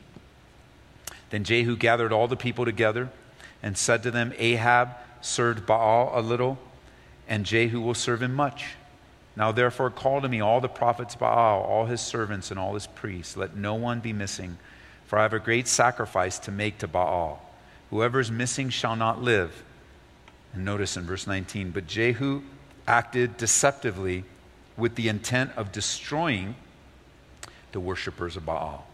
Then 1.29 1.45
Jehu 1.45 1.77
gathered 1.77 2.11
all 2.11 2.27
the 2.27 2.35
people 2.35 2.65
together 2.65 3.07
and 3.63 3.77
said 3.77 4.03
to 4.03 4.11
them, 4.11 4.33
Ahab 4.37 4.89
served 5.21 5.65
Baal 5.65 6.11
a 6.13 6.19
little 6.19 6.57
and 7.29 7.45
Jehu 7.45 7.79
will 7.79 7.93
serve 7.93 8.21
him 8.21 8.33
much. 8.33 8.65
Now 9.37 9.53
therefore 9.53 9.91
call 9.91 10.19
to 10.21 10.27
me 10.27 10.41
all 10.41 10.59
the 10.59 10.67
prophets 10.67 11.15
Baal, 11.15 11.61
all 11.61 11.85
his 11.85 12.01
servants, 12.01 12.51
and 12.51 12.59
all 12.59 12.73
his 12.73 12.87
priests. 12.87 13.37
Let 13.37 13.55
no 13.55 13.75
one 13.75 14.01
be 14.01 14.11
missing, 14.11 14.57
for 15.05 15.17
I 15.17 15.21
have 15.21 15.33
a 15.33 15.39
great 15.39 15.67
sacrifice 15.67 16.39
to 16.39 16.51
make 16.51 16.79
to 16.79 16.87
Baal. 16.87 17.41
Whoever 17.91 18.19
is 18.19 18.31
missing 18.31 18.69
shall 18.69 18.95
not 18.95 19.21
live. 19.21 19.63
And 20.53 20.65
notice 20.65 20.97
in 20.97 21.05
verse 21.05 21.27
19, 21.27 21.71
but 21.71 21.87
Jehu 21.87 22.41
acted 22.87 23.37
deceptively 23.37 24.25
with 24.75 24.95
the 24.95 25.07
intent 25.07 25.51
of 25.55 25.71
destroying 25.71 26.55
the 27.71 27.79
worshippers 27.79 28.35
of 28.35 28.45
Baal. 28.45 28.87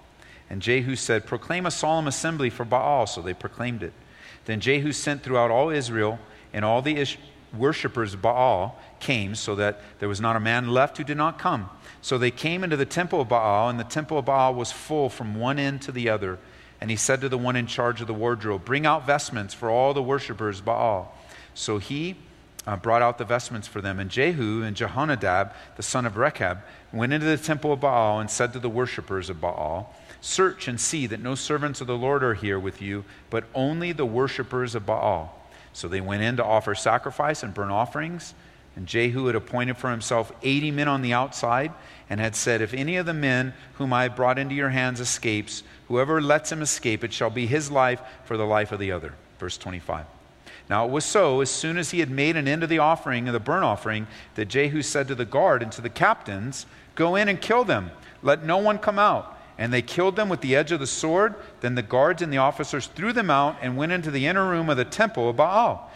And 0.49 0.61
Jehu 0.61 0.95
said, 0.95 1.25
Proclaim 1.25 1.65
a 1.65 1.71
solemn 1.71 2.07
assembly 2.07 2.49
for 2.49 2.65
Baal. 2.65 3.07
So 3.07 3.21
they 3.21 3.33
proclaimed 3.33 3.81
it. 3.81 3.93
Then 4.45 4.59
Jehu 4.59 4.91
sent 4.91 5.23
throughout 5.23 5.49
all 5.49 5.69
Israel 5.69 6.19
and 6.53 6.65
all 6.65 6.81
the 6.81 6.97
worshippers 7.57 8.13
of 8.13 8.21
Baal 8.21 8.79
came, 8.99 9.35
so 9.35 9.55
that 9.55 9.81
there 9.99 10.09
was 10.09 10.21
not 10.21 10.35
a 10.35 10.39
man 10.39 10.69
left 10.69 10.97
who 10.97 11.03
did 11.03 11.17
not 11.17 11.39
come. 11.39 11.69
So 12.01 12.17
they 12.17 12.31
came 12.31 12.63
into 12.63 12.77
the 12.77 12.85
temple 12.85 13.21
of 13.21 13.29
Baal, 13.29 13.69
and 13.69 13.79
the 13.79 13.83
temple 13.83 14.19
of 14.19 14.25
Baal 14.25 14.53
was 14.53 14.71
full 14.71 15.09
from 15.09 15.35
one 15.35 15.57
end 15.57 15.81
to 15.83 15.91
the 15.91 16.09
other. 16.09 16.39
And 16.81 16.89
he 16.89 16.97
said 16.97 17.21
to 17.21 17.29
the 17.29 17.37
one 17.37 17.55
in 17.55 17.67
charge 17.67 18.01
of 18.01 18.07
the 18.07 18.13
wardrobe, 18.13 18.65
Bring 18.65 18.85
out 18.85 19.07
vestments 19.07 19.53
for 19.53 19.69
all 19.69 19.93
the 19.93 20.03
worshippers 20.03 20.61
Baal. 20.61 21.17
So 21.53 21.77
he 21.77 22.15
uh, 22.67 22.75
brought 22.75 23.01
out 23.01 23.17
the 23.17 23.25
vestments 23.25 23.67
for 23.67 23.81
them. 23.81 23.99
And 23.99 24.09
Jehu 24.09 24.63
and 24.63 24.75
Jehonadab, 24.75 25.53
the 25.77 25.83
son 25.83 26.05
of 26.05 26.17
Rechab, 26.17 26.59
went 26.91 27.13
into 27.13 27.25
the 27.25 27.37
temple 27.37 27.73
of 27.73 27.79
Baal 27.79 28.19
and 28.19 28.29
said 28.29 28.53
to 28.53 28.59
the 28.59 28.69
worshippers 28.69 29.29
of 29.29 29.41
Baal, 29.41 29.95
Search 30.21 30.67
and 30.67 30.79
see 30.79 31.07
that 31.07 31.21
no 31.21 31.35
servants 31.35 31.81
of 31.81 31.87
the 31.87 31.97
Lord 31.97 32.23
are 32.23 32.33
here 32.33 32.59
with 32.59 32.81
you, 32.81 33.05
but 33.29 33.45
only 33.53 33.91
the 33.91 34.05
worshippers 34.05 34.73
of 34.73 34.85
Baal. 34.85 35.39
So 35.75 35.89
they 35.89 35.99
went 35.99 36.23
in 36.23 36.37
to 36.37 36.45
offer 36.45 36.73
sacrifice 36.73 37.43
and 37.43 37.53
burnt 37.53 37.69
offerings. 37.69 38.33
And 38.77 38.87
Jehu 38.87 39.25
had 39.25 39.35
appointed 39.35 39.75
for 39.75 39.91
himself 39.91 40.31
80 40.41 40.71
men 40.71 40.87
on 40.87 41.01
the 41.01 41.11
outside 41.11 41.73
and 42.09 42.21
had 42.21 42.33
said, 42.33 42.61
If 42.61 42.73
any 42.73 42.95
of 42.95 43.05
the 43.05 43.13
men 43.13 43.53
whom 43.73 43.91
I 43.91 44.03
have 44.03 44.15
brought 44.15 44.39
into 44.39 44.55
your 44.55 44.69
hands 44.69 45.01
escapes, 45.01 45.63
whoever 45.89 46.21
lets 46.21 46.49
him 46.49 46.61
escape, 46.61 47.03
it 47.03 47.11
shall 47.11 47.29
be 47.29 47.45
his 47.45 47.69
life 47.69 48.01
for 48.23 48.37
the 48.37 48.45
life 48.45 48.71
of 48.71 48.79
the 48.79 48.93
other. 48.93 49.15
Verse 49.37 49.57
25. 49.57 50.05
Now 50.69 50.85
it 50.85 50.91
was 50.91 51.03
so, 51.03 51.41
as 51.41 51.49
soon 51.49 51.77
as 51.77 51.91
he 51.91 51.99
had 51.99 52.09
made 52.09 52.37
an 52.37 52.47
end 52.47 52.63
of 52.63 52.69
the 52.69 52.79
offering 52.79 53.27
and 53.27 53.35
the 53.35 53.39
burnt 53.41 53.65
offering, 53.65 54.07
that 54.35 54.47
Jehu 54.47 54.81
said 54.81 55.09
to 55.09 55.15
the 55.15 55.25
guard 55.25 55.61
and 55.61 55.73
to 55.73 55.81
the 55.81 55.89
captains, 55.89 56.65
Go 56.95 57.17
in 57.17 57.27
and 57.27 57.41
kill 57.41 57.65
them. 57.65 57.91
Let 58.23 58.45
no 58.45 58.57
one 58.59 58.79
come 58.79 58.97
out. 58.97 59.34
And 59.57 59.71
they 59.71 59.81
killed 59.81 60.15
them 60.15 60.29
with 60.29 60.41
the 60.41 60.55
edge 60.55 60.71
of 60.71 60.79
the 60.79 60.87
sword. 60.87 61.35
Then 61.61 61.75
the 61.75 61.81
guards 61.81 62.21
and 62.21 62.31
the 62.31 62.37
officers 62.37 62.87
threw 62.87 63.13
them 63.13 63.29
out 63.29 63.57
and 63.61 63.77
went 63.77 63.91
into 63.91 64.11
the 64.11 64.27
inner 64.27 64.49
room 64.49 64.69
of 64.69 64.77
the 64.77 64.85
temple 64.85 65.29
of 65.29 65.37
Baal. 65.37 65.91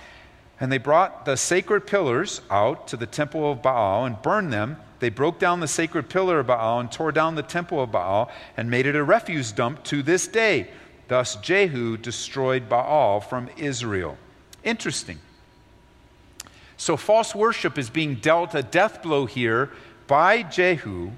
And 0.59 0.71
they 0.71 0.77
brought 0.77 1.25
the 1.25 1.37
sacred 1.37 1.87
pillars 1.87 2.41
out 2.49 2.87
to 2.89 2.97
the 2.97 3.05
temple 3.05 3.51
of 3.51 3.61
Baal 3.61 4.05
and 4.05 4.21
burned 4.21 4.51
them. 4.51 4.77
They 4.99 5.09
broke 5.09 5.39
down 5.39 5.61
the 5.61 5.67
sacred 5.67 6.09
pillar 6.09 6.39
of 6.39 6.47
Baal 6.47 6.79
and 6.79 6.91
tore 6.91 7.11
down 7.11 7.35
the 7.35 7.43
temple 7.43 7.81
of 7.81 7.91
Baal 7.91 8.29
and 8.57 8.69
made 8.69 8.85
it 8.85 8.95
a 8.95 9.03
refuse 9.03 9.51
dump 9.51 9.83
to 9.85 10.03
this 10.03 10.27
day. 10.27 10.69
Thus 11.07 11.37
Jehu 11.37 11.97
destroyed 11.97 12.69
Baal 12.69 13.21
from 13.21 13.49
Israel. 13.57 14.17
Interesting. 14.63 15.19
So 16.77 16.95
false 16.95 17.33
worship 17.33 17.77
is 17.77 17.89
being 17.89 18.15
dealt 18.15 18.55
a 18.55 18.63
death 18.63 19.01
blow 19.01 19.25
here 19.25 19.71
by 20.07 20.43
Jehu, 20.43 21.11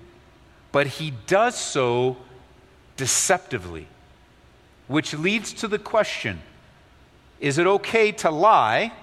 but 0.72 0.88
he 0.88 1.11
does 1.28 1.55
so 1.55 2.18
deceptively, 3.02 3.88
which 4.88 5.12
leads 5.16 5.54
to 5.54 5.68
the 5.68 5.80
question 5.80 6.39
is 7.39 7.58
it 7.58 7.66
okay 7.66 8.12
to 8.12 8.30
lie 8.30 8.93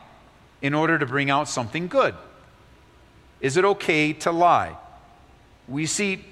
in 0.63 0.73
order 0.73 1.01
to 1.01 1.05
bring 1.05 1.31
out 1.31 1.49
something 1.49 1.89
good? 1.89 2.15
Is 3.41 3.57
it 3.57 3.65
okay 3.65 4.13
to 4.13 4.31
lie? 4.31 4.77
We 5.67 5.85
see 5.87 6.25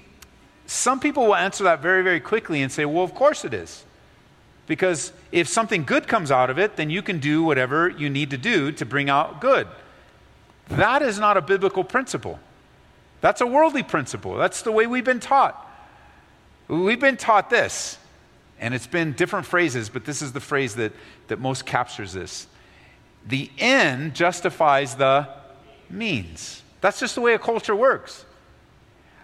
some 0.65 1.01
people 1.01 1.25
will 1.25 1.35
answer 1.35 1.65
that 1.65 1.81
very, 1.81 2.03
very 2.03 2.21
quickly 2.21 2.61
and 2.61 2.71
say, 2.71 2.85
well, 2.85 3.03
of 3.03 3.13
course 3.13 3.43
it 3.43 3.53
is. 3.53 3.83
Because 4.65 5.11
if 5.33 5.49
something 5.49 5.83
good 5.83 6.07
comes 6.07 6.31
out 6.31 6.49
of 6.49 6.57
it, 6.57 6.77
then 6.77 6.89
you 6.89 7.01
can 7.01 7.19
do 7.19 7.43
whatever 7.43 7.89
you 7.89 8.09
need 8.09 8.29
to 8.29 8.37
do 8.37 8.71
to 8.71 8.85
bring 8.85 9.09
out 9.09 9.41
good. 9.41 9.67
That 10.69 11.01
is 11.01 11.19
not 11.19 11.35
a 11.35 11.41
biblical 11.41 11.83
principle. 11.83 12.39
That's 13.19 13.41
a 13.41 13.45
worldly 13.45 13.83
principle. 13.83 14.37
That's 14.37 14.61
the 14.61 14.71
way 14.71 14.87
we've 14.87 15.03
been 15.03 15.19
taught. 15.19 15.65
We've 16.67 16.99
been 16.99 17.17
taught 17.17 17.49
this, 17.49 17.97
and 18.59 18.73
it's 18.73 18.87
been 18.87 19.13
different 19.13 19.45
phrases, 19.45 19.89
but 19.89 20.05
this 20.05 20.21
is 20.21 20.33
the 20.33 20.39
phrase 20.39 20.75
that, 20.75 20.91
that 21.27 21.39
most 21.39 21.65
captures 21.65 22.13
this. 22.13 22.47
The 23.25 23.49
end 23.57 24.15
justifies 24.15 24.95
the 24.95 25.29
means. 25.89 26.61
That's 26.81 26.99
just 26.99 27.15
the 27.15 27.21
way 27.21 27.33
a 27.33 27.39
culture 27.39 27.75
works. 27.75 28.25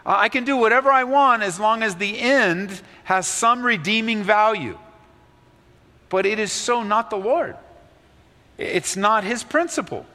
I 0.06 0.30
can 0.30 0.44
do 0.44 0.58
whatever 0.58 0.92
I 0.92 1.06
want 1.06 1.44
as 1.44 1.60
long 1.60 1.82
as 1.82 1.96
the 1.96 2.20
end 2.20 2.82
has 3.06 3.26
some 3.26 3.64
redeeming 3.64 4.24
value. 4.24 4.78
But 6.10 6.26
it 6.26 6.40
is 6.40 6.52
so 6.52 6.84
not 6.84 7.10
the 7.10 7.18
Lord. 7.18 7.56
It's 8.58 8.96
not 8.96 9.24
his 9.24 9.44
principle. 9.44 10.06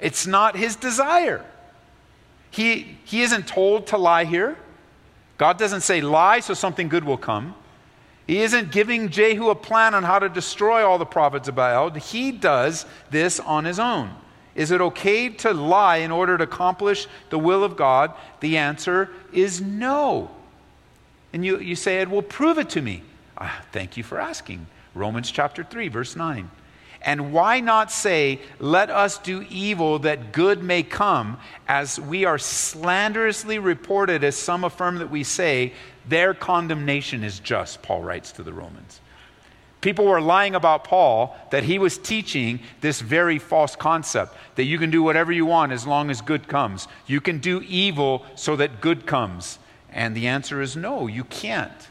It's 0.00 0.26
not 0.26 0.56
his 0.56 0.76
desire. 0.76 1.44
He, 2.50 2.98
he 3.04 3.22
isn't 3.22 3.46
told 3.46 3.88
to 3.88 3.96
lie 3.96 4.24
here. 4.24 4.56
God 5.38 5.58
doesn't 5.58 5.80
say 5.80 6.00
lie 6.00 6.40
so 6.40 6.54
something 6.54 6.88
good 6.88 7.04
will 7.04 7.16
come. 7.16 7.54
He 8.26 8.40
isn't 8.40 8.72
giving 8.72 9.10
Jehu 9.10 9.50
a 9.50 9.54
plan 9.54 9.94
on 9.94 10.02
how 10.02 10.18
to 10.18 10.28
destroy 10.28 10.86
all 10.86 10.98
the 10.98 11.04
prophets 11.04 11.48
of 11.48 11.56
Baal. 11.56 11.90
He 11.90 12.32
does 12.32 12.86
this 13.10 13.38
on 13.38 13.64
his 13.64 13.78
own. 13.78 14.14
Is 14.54 14.70
it 14.70 14.80
okay 14.80 15.28
to 15.28 15.52
lie 15.52 15.96
in 15.96 16.10
order 16.10 16.38
to 16.38 16.44
accomplish 16.44 17.06
the 17.30 17.38
will 17.38 17.64
of 17.64 17.76
God? 17.76 18.14
The 18.40 18.56
answer 18.56 19.10
is 19.32 19.60
no. 19.60 20.30
And 21.32 21.44
you, 21.44 21.58
you 21.58 21.74
say, 21.74 21.98
Ed, 21.98 22.10
well, 22.10 22.22
prove 22.22 22.58
it 22.58 22.70
to 22.70 22.82
me. 22.82 23.02
Ah, 23.36 23.62
thank 23.72 23.96
you 23.96 24.04
for 24.04 24.20
asking. 24.20 24.66
Romans 24.94 25.30
chapter 25.30 25.64
3, 25.64 25.88
verse 25.88 26.14
9. 26.14 26.48
And 27.04 27.32
why 27.32 27.60
not 27.60 27.92
say, 27.92 28.40
Let 28.58 28.90
us 28.90 29.18
do 29.18 29.44
evil 29.50 29.98
that 30.00 30.32
good 30.32 30.62
may 30.62 30.82
come, 30.82 31.38
as 31.68 32.00
we 32.00 32.24
are 32.24 32.38
slanderously 32.38 33.58
reported, 33.58 34.24
as 34.24 34.36
some 34.36 34.64
affirm 34.64 34.96
that 34.96 35.10
we 35.10 35.22
say, 35.22 35.74
their 36.08 36.34
condemnation 36.34 37.22
is 37.22 37.38
just, 37.38 37.82
Paul 37.82 38.02
writes 38.02 38.32
to 38.32 38.42
the 38.42 38.52
Romans. 38.52 39.00
People 39.84 40.06
were 40.06 40.20
lying 40.20 40.54
about 40.54 40.84
Paul 40.84 41.36
that 41.50 41.64
he 41.64 41.78
was 41.78 41.98
teaching 41.98 42.60
this 42.80 43.02
very 43.02 43.38
false 43.38 43.76
concept 43.76 44.34
that 44.54 44.64
you 44.64 44.78
can 44.78 44.90
do 44.90 45.02
whatever 45.02 45.30
you 45.30 45.44
want 45.44 45.72
as 45.72 45.86
long 45.86 46.10
as 46.10 46.22
good 46.22 46.48
comes. 46.48 46.88
You 47.06 47.20
can 47.20 47.38
do 47.38 47.60
evil 47.68 48.24
so 48.34 48.56
that 48.56 48.80
good 48.80 49.04
comes. 49.04 49.58
And 49.92 50.16
the 50.16 50.26
answer 50.26 50.62
is 50.62 50.74
no, 50.74 51.06
you 51.06 51.24
can't. 51.24 51.88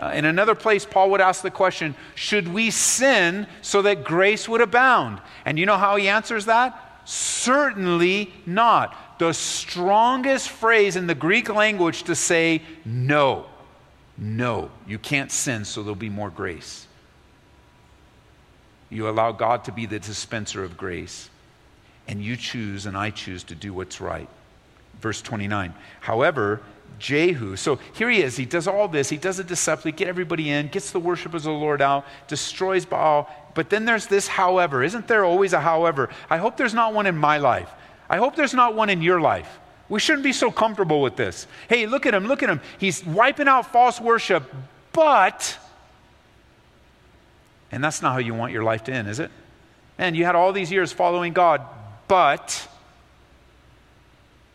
Uh, 0.00 0.12
in 0.14 0.24
another 0.24 0.54
place, 0.54 0.86
Paul 0.86 1.10
would 1.10 1.20
ask 1.20 1.42
the 1.42 1.50
question 1.50 1.94
Should 2.14 2.48
we 2.48 2.70
sin 2.70 3.46
so 3.60 3.82
that 3.82 4.02
grace 4.02 4.48
would 4.48 4.62
abound? 4.62 5.20
And 5.44 5.58
you 5.58 5.66
know 5.66 5.76
how 5.76 5.96
he 5.96 6.08
answers 6.08 6.46
that? 6.46 7.02
Certainly 7.04 8.32
not. 8.46 8.96
The 9.18 9.34
strongest 9.34 10.48
phrase 10.48 10.96
in 10.96 11.06
the 11.06 11.14
Greek 11.14 11.50
language 11.50 12.04
to 12.04 12.14
say 12.14 12.62
no. 12.86 13.46
No, 14.16 14.70
you 14.86 14.98
can't 14.98 15.30
sin, 15.30 15.66
so 15.66 15.82
there'll 15.82 15.94
be 15.94 16.08
more 16.08 16.30
grace. 16.30 16.86
You 18.88 19.08
allow 19.08 19.32
God 19.32 19.64
to 19.64 19.72
be 19.72 19.84
the 19.84 19.98
dispenser 19.98 20.64
of 20.64 20.78
grace, 20.78 21.28
and 22.08 22.22
you 22.22 22.36
choose 22.36 22.86
and 22.86 22.96
I 22.96 23.10
choose 23.10 23.44
to 23.44 23.54
do 23.54 23.74
what's 23.74 24.00
right. 24.00 24.28
Verse 25.00 25.20
29. 25.20 25.74
However, 26.00 26.62
Jehu, 26.98 27.56
so 27.56 27.78
here 27.94 28.10
he 28.10 28.20
is. 28.20 28.36
He 28.36 28.44
does 28.44 28.66
all 28.66 28.88
this. 28.88 29.08
He 29.08 29.16
does 29.16 29.38
it 29.38 29.46
deceptively, 29.46 29.92
get 29.92 30.08
everybody 30.08 30.50
in, 30.50 30.68
gets 30.68 30.90
the 30.90 31.00
worship 31.00 31.32
of 31.34 31.42
the 31.42 31.50
Lord 31.50 31.80
out, 31.80 32.04
destroys 32.28 32.84
Baal. 32.84 33.28
But 33.54 33.70
then 33.70 33.84
there's 33.84 34.06
this 34.06 34.28
however. 34.28 34.82
Isn't 34.82 35.08
there 35.08 35.24
always 35.24 35.52
a 35.52 35.60
however? 35.60 36.10
I 36.28 36.36
hope 36.36 36.56
there's 36.56 36.74
not 36.74 36.92
one 36.92 37.06
in 37.06 37.16
my 37.16 37.38
life. 37.38 37.70
I 38.08 38.18
hope 38.18 38.36
there's 38.36 38.54
not 38.54 38.74
one 38.74 38.90
in 38.90 39.02
your 39.02 39.20
life. 39.20 39.58
We 39.88 39.98
shouldn't 39.98 40.24
be 40.24 40.32
so 40.32 40.50
comfortable 40.50 41.00
with 41.00 41.16
this. 41.16 41.46
Hey, 41.68 41.86
look 41.86 42.06
at 42.06 42.14
him, 42.14 42.26
look 42.26 42.42
at 42.42 42.48
him. 42.48 42.60
He's 42.78 43.04
wiping 43.04 43.48
out 43.48 43.72
false 43.72 44.00
worship, 44.00 44.52
but 44.92 45.58
and 47.72 47.82
that's 47.82 48.02
not 48.02 48.12
how 48.12 48.18
you 48.18 48.34
want 48.34 48.52
your 48.52 48.64
life 48.64 48.84
to 48.84 48.92
end, 48.92 49.08
is 49.08 49.20
it? 49.20 49.30
And 49.98 50.16
you 50.16 50.24
had 50.24 50.34
all 50.34 50.52
these 50.52 50.72
years 50.72 50.92
following 50.92 51.32
God, 51.32 51.62
but, 52.08 52.68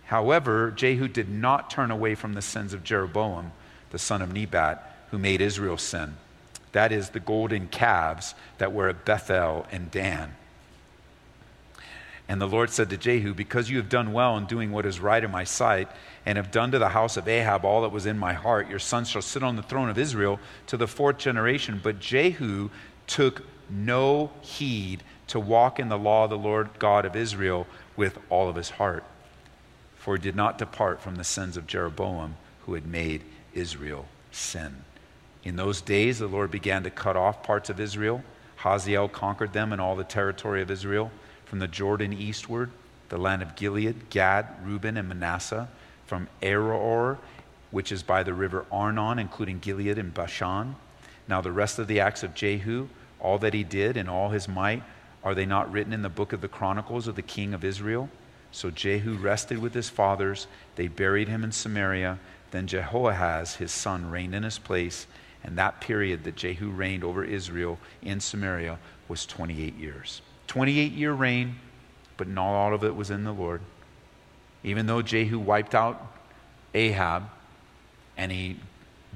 however, 0.05 0.71
Jehu 0.71 1.07
did 1.07 1.29
not 1.29 1.69
turn 1.69 1.91
away 1.91 2.15
from 2.15 2.33
the 2.33 2.41
sins 2.41 2.73
of 2.73 2.83
Jeroboam, 2.83 3.51
the 3.91 3.99
son 3.99 4.21
of 4.21 4.33
Nebat, 4.33 5.07
who 5.11 5.17
made 5.17 5.41
Israel 5.41 5.77
sin. 5.77 6.17
That 6.71 6.91
is, 6.91 7.09
the 7.09 7.19
golden 7.19 7.67
calves 7.67 8.35
that 8.57 8.73
were 8.73 8.89
at 8.89 9.05
Bethel 9.05 9.65
and 9.71 9.89
Dan. 9.89 10.35
And 12.27 12.41
the 12.41 12.47
Lord 12.47 12.71
said 12.71 12.89
to 12.89 12.97
Jehu, 12.97 13.33
Because 13.33 13.69
you 13.69 13.77
have 13.77 13.89
done 13.89 14.11
well 14.11 14.35
in 14.37 14.45
doing 14.45 14.71
what 14.71 14.85
is 14.85 14.99
right 14.99 15.23
in 15.23 15.31
my 15.31 15.43
sight, 15.43 15.87
and 16.25 16.37
have 16.37 16.51
done 16.51 16.71
to 16.71 16.79
the 16.79 16.89
house 16.89 17.17
of 17.17 17.27
Ahab 17.27 17.63
all 17.63 17.83
that 17.83 17.91
was 17.91 18.07
in 18.07 18.17
my 18.17 18.33
heart, 18.33 18.67
your 18.67 18.79
son 18.79 19.05
shall 19.05 19.21
sit 19.21 19.43
on 19.43 19.55
the 19.55 19.61
throne 19.61 19.89
of 19.89 19.97
Israel 19.97 20.39
to 20.67 20.75
the 20.75 20.87
fourth 20.87 21.17
generation. 21.17 21.79
But 21.81 21.99
Jehu 21.99 22.71
took 23.05 23.43
no 23.69 24.31
heed 24.41 25.03
to 25.27 25.39
walk 25.39 25.79
in 25.79 25.89
the 25.89 25.97
law 25.97 26.25
of 26.25 26.31
the 26.31 26.37
Lord 26.37 26.69
God 26.79 27.05
of 27.05 27.15
Israel 27.15 27.67
with 27.95 28.17
all 28.29 28.49
of 28.49 28.55
his 28.55 28.71
heart. 28.71 29.03
For 30.05 30.15
he 30.15 30.21
did 30.21 30.35
not 30.35 30.59
depart 30.59 31.01
from 31.01 31.15
the 31.15 31.23
sins 31.23 31.57
of 31.57 31.65
Jeroboam, 31.65 32.35
who 32.65 32.75
had 32.75 32.85
made 32.85 33.23
Israel 33.55 34.05
sin. 34.31 34.83
In 35.43 35.55
those 35.55 35.81
days, 35.81 36.19
the 36.19 36.27
Lord 36.27 36.51
began 36.51 36.83
to 36.83 36.91
cut 36.91 37.17
off 37.17 37.41
parts 37.41 37.71
of 37.71 37.79
Israel. 37.79 38.23
Hazael 38.57 39.07
conquered 39.07 39.53
them 39.53 39.71
and 39.71 39.81
all 39.81 39.95
the 39.95 40.03
territory 40.03 40.61
of 40.61 40.69
Israel, 40.69 41.09
from 41.45 41.57
the 41.57 41.67
Jordan 41.67 42.13
eastward, 42.13 42.69
the 43.09 43.17
land 43.17 43.41
of 43.41 43.55
Gilead, 43.55 44.11
Gad, 44.11 44.45
Reuben, 44.63 44.95
and 44.95 45.09
Manasseh, 45.09 45.69
from 46.05 46.27
Aroer, 46.41 47.17
which 47.71 47.91
is 47.91 48.03
by 48.03 48.21
the 48.21 48.33
river 48.33 48.65
Arnon, 48.71 49.17
including 49.17 49.57
Gilead 49.57 49.97
and 49.97 50.13
Bashan 50.13 50.75
now, 51.27 51.41
the 51.41 51.51
rest 51.51 51.79
of 51.79 51.87
the 51.87 51.99
acts 51.99 52.23
of 52.23 52.35
Jehu, 52.35 52.87
all 53.19 53.39
that 53.39 53.53
he 53.53 53.63
did 53.63 53.97
and 53.97 54.09
all 54.09 54.29
his 54.29 54.47
might, 54.47 54.83
are 55.23 55.33
they 55.33 55.45
not 55.45 55.71
written 55.71 55.91
in 55.91 56.03
the 56.03 56.09
book 56.09 56.33
of 56.33 56.41
the 56.41 56.47
Chronicles 56.47 57.07
of 57.07 57.15
the 57.15 57.23
king 57.23 57.53
of 57.53 57.63
Israel? 57.63 58.09
So 58.55 58.71
Jehu 58.71 59.17
rested 59.17 59.57
with 59.57 59.73
his 59.73 59.89
fathers. 59.89 60.47
They 60.77 60.87
buried 60.87 61.27
him 61.27 61.43
in 61.43 61.51
Samaria. 61.51 62.19
Then 62.51 62.67
Jehoahaz, 62.67 63.55
his 63.55 63.73
son, 63.73 64.09
reigned 64.09 64.33
in 64.33 64.43
his 64.43 64.57
place. 64.57 65.07
And 65.43 65.57
that 65.57 65.81
period 65.81 66.23
that 66.23 66.37
Jehu 66.37 66.69
reigned 66.69 67.03
over 67.03 67.21
Israel 67.21 67.77
in 68.01 68.21
Samaria 68.21 68.79
was 69.09 69.25
28 69.25 69.75
years. 69.75 70.21
28 70.47 70.93
year 70.93 71.11
reign, 71.11 71.57
but 72.15 72.29
not 72.29 72.47
all 72.47 72.73
of 72.73 72.85
it 72.85 72.95
was 72.95 73.11
in 73.11 73.25
the 73.25 73.33
Lord. 73.33 73.59
Even 74.63 74.85
though 74.85 75.01
Jehu 75.01 75.37
wiped 75.37 75.75
out 75.75 76.01
Ahab 76.73 77.23
and 78.15 78.31
he 78.31 78.57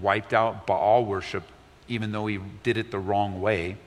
wiped 0.02 0.34
out 0.34 0.68
Baal 0.68 1.06
worship 1.06 1.44
even 1.88 2.12
though 2.12 2.28
he 2.28 2.40
did 2.62 2.78
it 2.78 2.92
the 2.92 3.00
wrong 3.00 3.42
way, 3.42 3.78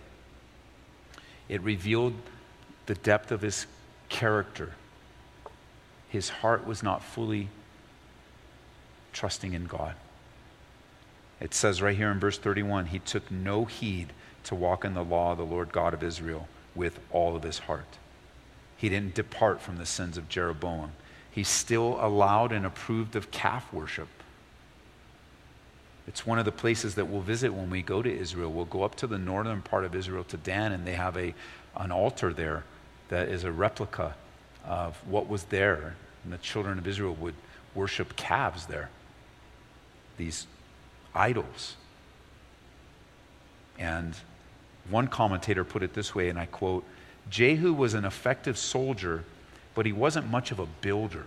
it 1.51 1.61
revealed 1.61 2.15
the 2.87 2.95
depth 2.95 3.31
of 3.31 3.43
his 3.43 3.67
character. 4.09 4.73
His 6.13 6.29
heart 6.29 6.67
was 6.67 6.83
not 6.83 7.03
fully 7.03 7.49
trusting 9.15 9.55
in 9.55 9.65
God. 9.65 9.95
It 11.41 11.55
says 11.55 11.81
right 11.81 11.97
here 11.97 12.11
in 12.11 12.21
verse 12.21 12.37
31 12.37 12.87
he 12.87 12.99
took 12.99 13.31
no 13.31 13.65
heed 13.65 14.13
to 14.45 14.55
walk 14.55 14.85
in 14.85 14.93
the 14.93 15.03
law 15.03 15.33
of 15.33 15.39
the 15.39 15.47
Lord 15.47 15.73
God 15.73 15.95
of 15.95 16.03
Israel 16.03 16.49
with 16.75 17.01
all 17.13 17.35
of 17.35 17.45
his 17.45 17.61
heart. 17.61 17.97
He 18.77 18.91
didn't 18.91 19.15
depart 19.15 19.63
from 19.63 19.79
the 19.79 19.87
sins 19.87 20.19
of 20.19 20.29
Jeroboam. 20.29 20.93
He 21.31 21.45
still 21.45 21.97
allowed 21.99 22.53
and 22.53 22.67
approved 22.67 23.17
of 23.17 23.31
calf 23.31 23.73
worship. 23.73 24.09
It's 26.07 26.27
one 26.27 26.39
of 26.39 26.45
the 26.45 26.53
places 26.53 26.95
that 26.97 27.09
we'll 27.09 27.23
visit 27.23 27.55
when 27.55 27.71
we 27.71 27.81
go 27.81 28.03
to 28.03 28.15
Israel. 28.15 28.53
We'll 28.53 28.67
go 28.67 28.83
up 28.83 28.97
to 28.97 29.07
the 29.07 29.17
northern 29.17 29.63
part 29.63 29.87
of 29.87 29.95
Israel 29.95 30.25
to 30.25 30.37
Dan, 30.37 30.73
and 30.73 30.87
they 30.87 30.93
have 30.93 31.17
a, 31.17 31.33
an 31.75 31.91
altar 31.91 32.35
there 32.35 32.65
that 33.09 33.31
is 33.31 33.45
a 33.45 33.51
replica 33.53 34.15
of 34.65 34.97
what 35.07 35.29
was 35.29 35.45
there. 35.45 35.95
And 36.25 36.33
the 36.33 36.39
children 36.39 36.79
of 36.79 36.87
Israel 36.87 37.15
would 37.15 37.35
worship 37.75 38.17
calves 38.17 38.67
there, 38.67 38.91
these 40.17 40.47
idols. 41.15 41.77
And 43.79 44.15
one 44.91 45.09
commentator 45.09 45.65
put 45.65 45.83
it 45.83 45.95
this 45.95 46.15
way, 46.15 46.29
and 46.29 46.39
I 46.39 46.47
quote 46.47 46.85
Jehu 47.31 47.73
was 47.73 47.95
an 47.95 48.05
effective 48.05 48.59
soldier, 48.59 49.25
but 49.75 49.87
he 49.87 49.93
wasn't 49.93 50.31
much 50.31 50.51
of 50.51 50.59
a 50.59 50.67
builder. 50.67 51.27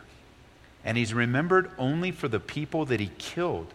And 0.83 0.97
he's 0.97 1.13
remembered 1.13 1.71
only 1.77 2.11
for 2.11 2.27
the 2.27 2.39
people 2.39 2.86
that 2.86 2.99
he 2.99 3.09
killed 3.17 3.73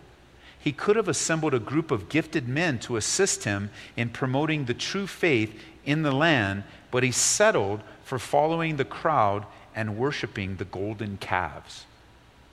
he 0.61 0.73
could 0.73 0.97
have 0.97 1.09
assembled 1.09 1.55
a 1.55 1.59
group 1.59 1.91
of 1.91 2.11
gifted 2.11 2.47
men 2.47 2.79
to 2.81 2.97
assist 2.97 3.45
him 3.45 3.71
in 3.97 4.11
promoting 4.11 4.67
the 4.67 4.75
true 4.75 5.07
faith 5.07 5.59
in 5.87 6.03
the 6.03 6.13
land, 6.13 6.65
but 6.91 7.03
he 7.03 7.11
settled 7.11 7.81
for 8.11 8.19
following 8.19 8.75
the 8.75 8.85
crowd 8.85 9.47
and 9.73 9.97
worshiping 9.97 10.57
the 10.57 10.65
golden 10.65 11.17
calves. 11.19 11.87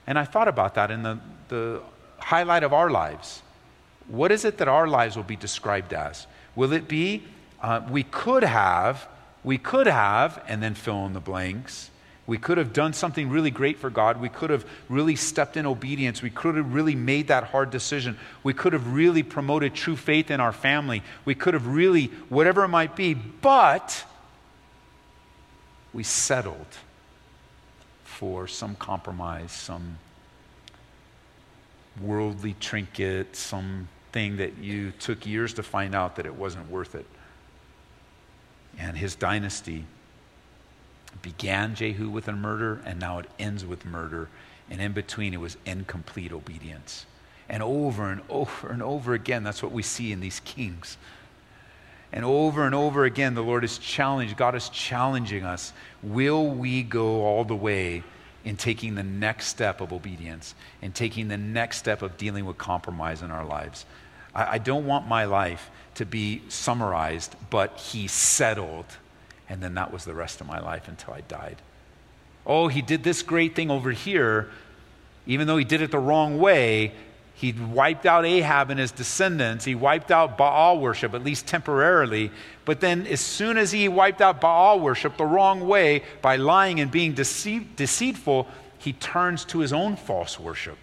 And 0.06 0.16
I 0.16 0.24
thought 0.24 0.46
about 0.46 0.76
that 0.76 0.92
in 0.92 1.02
the, 1.02 1.18
the 1.48 1.82
highlight 2.20 2.62
of 2.62 2.72
our 2.72 2.88
lives. 2.88 3.42
What 4.06 4.30
is 4.30 4.44
it 4.44 4.58
that 4.58 4.68
our 4.68 4.86
lives 4.86 5.16
will 5.16 5.24
be 5.24 5.34
described 5.34 5.92
as? 5.92 6.28
Will 6.54 6.72
it 6.72 6.86
be 6.86 7.24
uh, 7.60 7.80
we 7.90 8.04
could 8.04 8.44
have, 8.44 9.08
we 9.42 9.58
could 9.58 9.88
have, 9.88 10.40
and 10.46 10.62
then 10.62 10.74
fill 10.74 11.04
in 11.06 11.12
the 11.12 11.18
blanks? 11.18 11.90
We 12.28 12.38
could 12.38 12.58
have 12.58 12.72
done 12.72 12.92
something 12.92 13.28
really 13.28 13.50
great 13.50 13.78
for 13.78 13.90
God. 13.90 14.20
We 14.20 14.28
could 14.28 14.50
have 14.50 14.64
really 14.88 15.16
stepped 15.16 15.56
in 15.56 15.66
obedience. 15.66 16.22
We 16.22 16.30
could 16.30 16.54
have 16.54 16.72
really 16.72 16.94
made 16.94 17.26
that 17.28 17.42
hard 17.42 17.70
decision. 17.70 18.16
We 18.44 18.54
could 18.54 18.74
have 18.74 18.94
really 18.94 19.24
promoted 19.24 19.74
true 19.74 19.96
faith 19.96 20.30
in 20.30 20.38
our 20.38 20.52
family. 20.52 21.02
We 21.24 21.34
could 21.34 21.54
have 21.54 21.66
really, 21.66 22.12
whatever 22.28 22.62
it 22.62 22.68
might 22.68 22.94
be, 22.94 23.14
but 23.14 24.04
we 25.92 26.02
settled 26.02 26.66
for 28.04 28.46
some 28.46 28.74
compromise, 28.76 29.52
some 29.52 29.98
worldly 32.00 32.54
trinket, 32.60 33.36
something 33.36 34.36
that 34.36 34.58
you 34.58 34.92
took 34.92 35.26
years 35.26 35.54
to 35.54 35.62
find 35.62 35.94
out 35.94 36.16
that 36.16 36.26
it 36.26 36.34
wasn't 36.34 36.68
worth 36.70 36.94
it. 36.94 37.06
And 38.78 38.96
his 38.96 39.14
dynasty 39.14 39.84
began 41.22 41.74
Jehu 41.74 42.08
with 42.08 42.28
a 42.28 42.32
murder, 42.32 42.80
and 42.84 43.00
now 43.00 43.18
it 43.18 43.26
ends 43.38 43.64
with 43.64 43.84
murder. 43.84 44.28
And 44.70 44.80
in 44.80 44.92
between, 44.92 45.34
it 45.34 45.40
was 45.40 45.56
incomplete 45.64 46.32
obedience. 46.32 47.06
And 47.48 47.62
over 47.62 48.10
and 48.10 48.20
over 48.28 48.68
and 48.68 48.82
over 48.82 49.14
again, 49.14 49.42
that's 49.42 49.62
what 49.62 49.72
we 49.72 49.82
see 49.82 50.12
in 50.12 50.20
these 50.20 50.40
kings. 50.40 50.98
And 52.12 52.24
over 52.24 52.64
and 52.64 52.74
over 52.74 53.04
again, 53.04 53.34
the 53.34 53.42
Lord 53.42 53.64
is 53.64 53.78
challenged, 53.78 54.36
God 54.36 54.54
is 54.54 54.68
challenging 54.70 55.44
us. 55.44 55.72
Will 56.02 56.48
we 56.48 56.82
go 56.82 57.22
all 57.22 57.44
the 57.44 57.56
way 57.56 58.02
in 58.44 58.56
taking 58.56 58.94
the 58.94 59.02
next 59.02 59.48
step 59.48 59.80
of 59.80 59.92
obedience, 59.92 60.54
and 60.80 60.94
taking 60.94 61.28
the 61.28 61.36
next 61.36 61.76
step 61.76 62.00
of 62.00 62.16
dealing 62.16 62.46
with 62.46 62.56
compromise 62.56 63.20
in 63.20 63.30
our 63.30 63.44
lives? 63.44 63.84
I, 64.34 64.52
I 64.52 64.58
don't 64.58 64.86
want 64.86 65.06
my 65.06 65.24
life 65.24 65.70
to 65.96 66.06
be 66.06 66.42
summarized, 66.48 67.36
but 67.50 67.76
He 67.78 68.06
settled 68.06 68.86
and 69.48 69.62
then 69.62 69.74
that 69.74 69.92
was 69.92 70.04
the 70.04 70.14
rest 70.14 70.40
of 70.40 70.46
my 70.46 70.60
life 70.60 70.88
until 70.88 71.14
I 71.14 71.22
died. 71.22 71.56
Oh, 72.46 72.68
he 72.68 72.82
did 72.82 73.02
this 73.02 73.22
great 73.22 73.54
thing 73.54 73.70
over 73.70 73.90
here. 73.90 74.50
Even 75.26 75.46
though 75.46 75.56
he 75.56 75.64
did 75.64 75.82
it 75.82 75.90
the 75.90 75.98
wrong 75.98 76.38
way, 76.38 76.92
he 77.38 77.52
wiped 77.52 78.04
out 78.04 78.26
Ahab 78.26 78.68
and 78.70 78.80
his 78.80 78.90
descendants. 78.90 79.64
He 79.64 79.76
wiped 79.76 80.10
out 80.10 80.36
Baal 80.36 80.80
worship, 80.80 81.14
at 81.14 81.22
least 81.22 81.46
temporarily. 81.46 82.32
But 82.64 82.80
then, 82.80 83.06
as 83.06 83.20
soon 83.20 83.58
as 83.58 83.70
he 83.70 83.86
wiped 83.86 84.20
out 84.20 84.40
Baal 84.40 84.80
worship 84.80 85.16
the 85.16 85.24
wrong 85.24 85.60
way 85.60 86.02
by 86.20 86.34
lying 86.34 86.80
and 86.80 86.90
being 86.90 87.12
deceit, 87.12 87.76
deceitful, 87.76 88.48
he 88.78 88.92
turns 88.92 89.44
to 89.44 89.60
his 89.60 89.72
own 89.72 89.94
false 89.94 90.40
worship, 90.40 90.78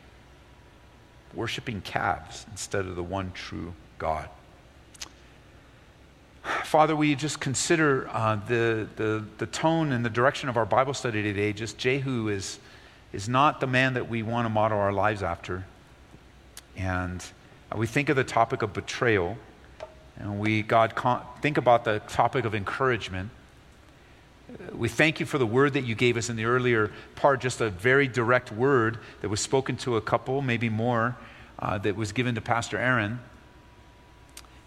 worshiping 1.33 1.81
calves 1.81 2.45
instead 2.49 2.85
of 2.85 2.95
the 2.95 3.03
one 3.03 3.33
true 3.33 3.73
God. 3.97 4.29
Father, 6.63 6.95
we 6.95 7.15
just 7.15 7.41
consider 7.41 8.07
uh, 8.13 8.37
the, 8.47 8.87
the, 8.95 9.25
the 9.39 9.45
tone 9.47 9.91
and 9.91 10.05
the 10.05 10.09
direction 10.09 10.47
of 10.47 10.55
our 10.55 10.65
Bible 10.65 10.93
study 10.93 11.21
today. 11.21 11.51
Just 11.51 11.77
Jehu 11.77 12.29
is, 12.29 12.59
is 13.11 13.27
not 13.27 13.59
the 13.59 13.67
man 13.67 13.95
that 13.95 14.07
we 14.07 14.23
want 14.23 14.45
to 14.45 14.49
model 14.49 14.79
our 14.79 14.93
lives 14.93 15.21
after. 15.21 15.65
And 16.77 17.23
we 17.75 17.87
think 17.87 18.09
of 18.09 18.15
the 18.15 18.23
topic 18.23 18.61
of 18.61 18.73
betrayal. 18.73 19.37
And 20.17 20.39
we, 20.39 20.61
God, 20.61 20.93
think 21.41 21.57
about 21.57 21.83
the 21.83 21.99
topic 22.07 22.45
of 22.45 22.55
encouragement. 22.55 23.31
We 24.73 24.87
thank 24.87 25.19
you 25.19 25.25
for 25.25 25.37
the 25.37 25.45
word 25.45 25.73
that 25.73 25.85
you 25.85 25.95
gave 25.95 26.17
us 26.17 26.29
in 26.29 26.35
the 26.35 26.45
earlier 26.45 26.91
part, 27.15 27.41
just 27.41 27.61
a 27.61 27.69
very 27.69 28.07
direct 28.07 28.51
word 28.51 28.99
that 29.21 29.29
was 29.29 29.41
spoken 29.41 29.75
to 29.77 29.97
a 29.97 30.01
couple, 30.01 30.41
maybe 30.41 30.69
more, 30.69 31.17
uh, 31.59 31.77
that 31.79 31.95
was 31.95 32.11
given 32.11 32.35
to 32.35 32.41
Pastor 32.41 32.77
Aaron, 32.77 33.19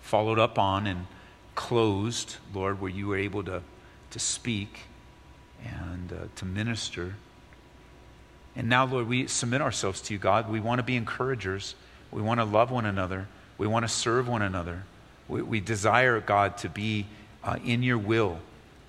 followed 0.00 0.38
up 0.38 0.58
on, 0.58 0.86
and 0.86 1.06
closed, 1.54 2.36
Lord, 2.52 2.80
where 2.80 2.90
you 2.90 3.08
were 3.08 3.16
able 3.16 3.44
to, 3.44 3.62
to 4.10 4.18
speak 4.18 4.80
and 5.64 6.12
uh, 6.12 6.16
to 6.36 6.44
minister. 6.44 7.14
And 8.56 8.68
now, 8.68 8.84
Lord, 8.86 9.06
we 9.06 9.26
submit 9.28 9.60
ourselves 9.60 10.00
to 10.02 10.12
you, 10.14 10.18
God. 10.18 10.50
We 10.50 10.60
want 10.60 10.80
to 10.80 10.82
be 10.82 10.96
encouragers. 10.96 11.74
We 12.10 12.22
want 12.22 12.40
to 12.40 12.44
love 12.44 12.70
one 12.70 12.86
another. 12.86 13.26
We 13.58 13.66
want 13.66 13.84
to 13.84 13.88
serve 13.88 14.28
one 14.28 14.42
another. 14.42 14.84
We, 15.28 15.42
we 15.42 15.60
desire, 15.60 16.20
God, 16.20 16.58
to 16.58 16.68
be 16.68 17.06
uh, 17.44 17.56
in 17.64 17.82
your 17.82 17.98
will, 17.98 18.38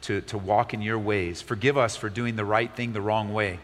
to, 0.03 0.21
to 0.21 0.37
walk 0.37 0.73
in 0.73 0.81
your 0.81 0.99
ways. 0.99 1.41
Forgive 1.41 1.77
us 1.77 1.95
for 1.95 2.09
doing 2.09 2.35
the 2.35 2.45
right 2.45 2.71
thing 2.71 2.93
the 2.93 3.01
wrong 3.01 3.33
way. 3.33 3.59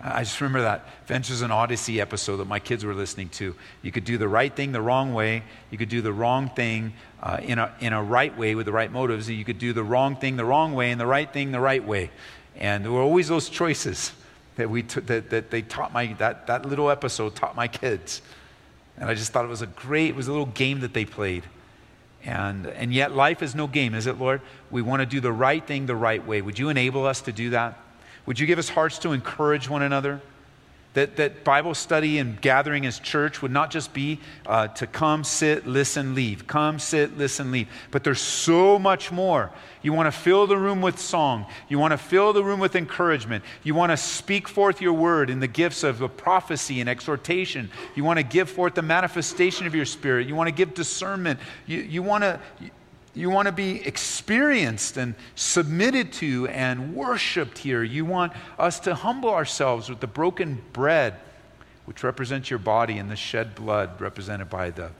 I 0.00 0.20
just 0.20 0.40
remember 0.40 0.62
that 0.62 0.86
Adventures 1.02 1.42
in 1.42 1.50
Odyssey 1.50 2.00
episode 2.00 2.36
that 2.36 2.46
my 2.46 2.60
kids 2.60 2.84
were 2.84 2.94
listening 2.94 3.30
to. 3.30 3.56
You 3.82 3.90
could 3.90 4.04
do 4.04 4.16
the 4.16 4.28
right 4.28 4.54
thing 4.54 4.70
the 4.70 4.80
wrong 4.80 5.12
way. 5.12 5.42
You 5.72 5.78
could 5.78 5.88
do 5.88 6.02
the 6.02 6.12
wrong 6.12 6.50
thing 6.50 6.92
uh, 7.20 7.38
in, 7.42 7.58
a, 7.58 7.74
in 7.80 7.92
a 7.92 8.02
right 8.02 8.36
way 8.38 8.54
with 8.54 8.66
the 8.66 8.72
right 8.72 8.92
motives. 8.92 9.28
You 9.28 9.44
could 9.44 9.58
do 9.58 9.72
the 9.72 9.82
wrong 9.82 10.14
thing 10.14 10.36
the 10.36 10.44
wrong 10.44 10.74
way 10.74 10.92
and 10.92 11.00
the 11.00 11.06
right 11.06 11.30
thing 11.32 11.50
the 11.50 11.58
right 11.58 11.84
way. 11.84 12.10
And 12.56 12.84
there 12.84 12.92
were 12.92 13.00
always 13.00 13.26
those 13.26 13.48
choices 13.48 14.12
that, 14.54 14.70
we 14.70 14.84
t- 14.84 15.00
that, 15.00 15.30
that 15.30 15.50
they 15.50 15.62
taught 15.62 15.92
my, 15.92 16.12
that, 16.18 16.46
that 16.46 16.64
little 16.64 16.90
episode 16.90 17.34
taught 17.34 17.56
my 17.56 17.66
kids. 17.66 18.22
And 19.00 19.08
I 19.08 19.14
just 19.14 19.32
thought 19.32 19.44
it 19.44 19.48
was 19.48 19.62
a 19.62 19.66
great, 19.66 20.10
it 20.10 20.16
was 20.16 20.28
a 20.28 20.32
little 20.32 20.46
game 20.46 20.80
that 20.80 20.92
they 20.92 21.04
played. 21.04 21.44
And, 22.24 22.66
and 22.66 22.92
yet 22.92 23.12
life 23.12 23.42
is 23.42 23.54
no 23.54 23.66
game, 23.66 23.94
is 23.94 24.06
it, 24.06 24.18
Lord? 24.18 24.40
We 24.70 24.82
want 24.82 25.00
to 25.00 25.06
do 25.06 25.20
the 25.20 25.32
right 25.32 25.64
thing 25.64 25.86
the 25.86 25.96
right 25.96 26.24
way. 26.26 26.42
Would 26.42 26.58
you 26.58 26.68
enable 26.68 27.06
us 27.06 27.20
to 27.22 27.32
do 27.32 27.50
that? 27.50 27.78
Would 28.26 28.40
you 28.40 28.46
give 28.46 28.58
us 28.58 28.68
hearts 28.68 28.98
to 29.00 29.12
encourage 29.12 29.68
one 29.68 29.82
another? 29.82 30.20
That, 30.98 31.14
that 31.14 31.44
Bible 31.44 31.74
study 31.74 32.18
and 32.18 32.40
gathering 32.40 32.84
as 32.84 32.98
church 32.98 33.40
would 33.40 33.52
not 33.52 33.70
just 33.70 33.94
be 33.94 34.18
uh, 34.46 34.66
to 34.66 34.84
come, 34.84 35.22
sit, 35.22 35.64
listen, 35.64 36.16
leave. 36.16 36.48
Come, 36.48 36.80
sit, 36.80 37.16
listen, 37.16 37.52
leave. 37.52 37.68
But 37.92 38.02
there's 38.02 38.20
so 38.20 38.80
much 38.80 39.12
more. 39.12 39.52
You 39.80 39.92
want 39.92 40.12
to 40.12 40.18
fill 40.20 40.48
the 40.48 40.56
room 40.56 40.82
with 40.82 40.98
song. 40.98 41.46
You 41.68 41.78
want 41.78 41.92
to 41.92 41.98
fill 41.98 42.32
the 42.32 42.42
room 42.42 42.58
with 42.58 42.74
encouragement. 42.74 43.44
You 43.62 43.76
want 43.76 43.92
to 43.92 43.96
speak 43.96 44.48
forth 44.48 44.80
your 44.80 44.92
word 44.92 45.30
in 45.30 45.38
the 45.38 45.46
gifts 45.46 45.84
of 45.84 46.16
prophecy 46.16 46.80
and 46.80 46.88
exhortation. 46.88 47.70
You 47.94 48.02
want 48.02 48.18
to 48.18 48.24
give 48.24 48.50
forth 48.50 48.74
the 48.74 48.82
manifestation 48.82 49.68
of 49.68 49.76
your 49.76 49.84
spirit. 49.84 50.26
You 50.26 50.34
want 50.34 50.48
to 50.48 50.52
give 50.52 50.74
discernment. 50.74 51.38
You, 51.68 51.78
you 51.78 52.02
want 52.02 52.24
to 52.24 52.40
you 53.14 53.30
want 53.30 53.46
to 53.46 53.52
be 53.52 53.84
experienced 53.86 54.96
and 54.96 55.14
submitted 55.34 56.12
to 56.14 56.46
and 56.48 56.94
worshiped 56.94 57.58
here. 57.58 57.82
You 57.82 58.04
want 58.04 58.32
us 58.58 58.80
to 58.80 58.94
humble 58.94 59.30
ourselves 59.30 59.88
with 59.88 60.00
the 60.00 60.06
broken 60.06 60.62
bread, 60.72 61.14
which 61.86 62.02
represents 62.04 62.50
your 62.50 62.58
body, 62.58 62.98
and 62.98 63.10
the 63.10 63.16
shed 63.16 63.54
blood 63.54 64.00
represented 64.00 64.50
by 64.50 64.70
the, 64.70 64.90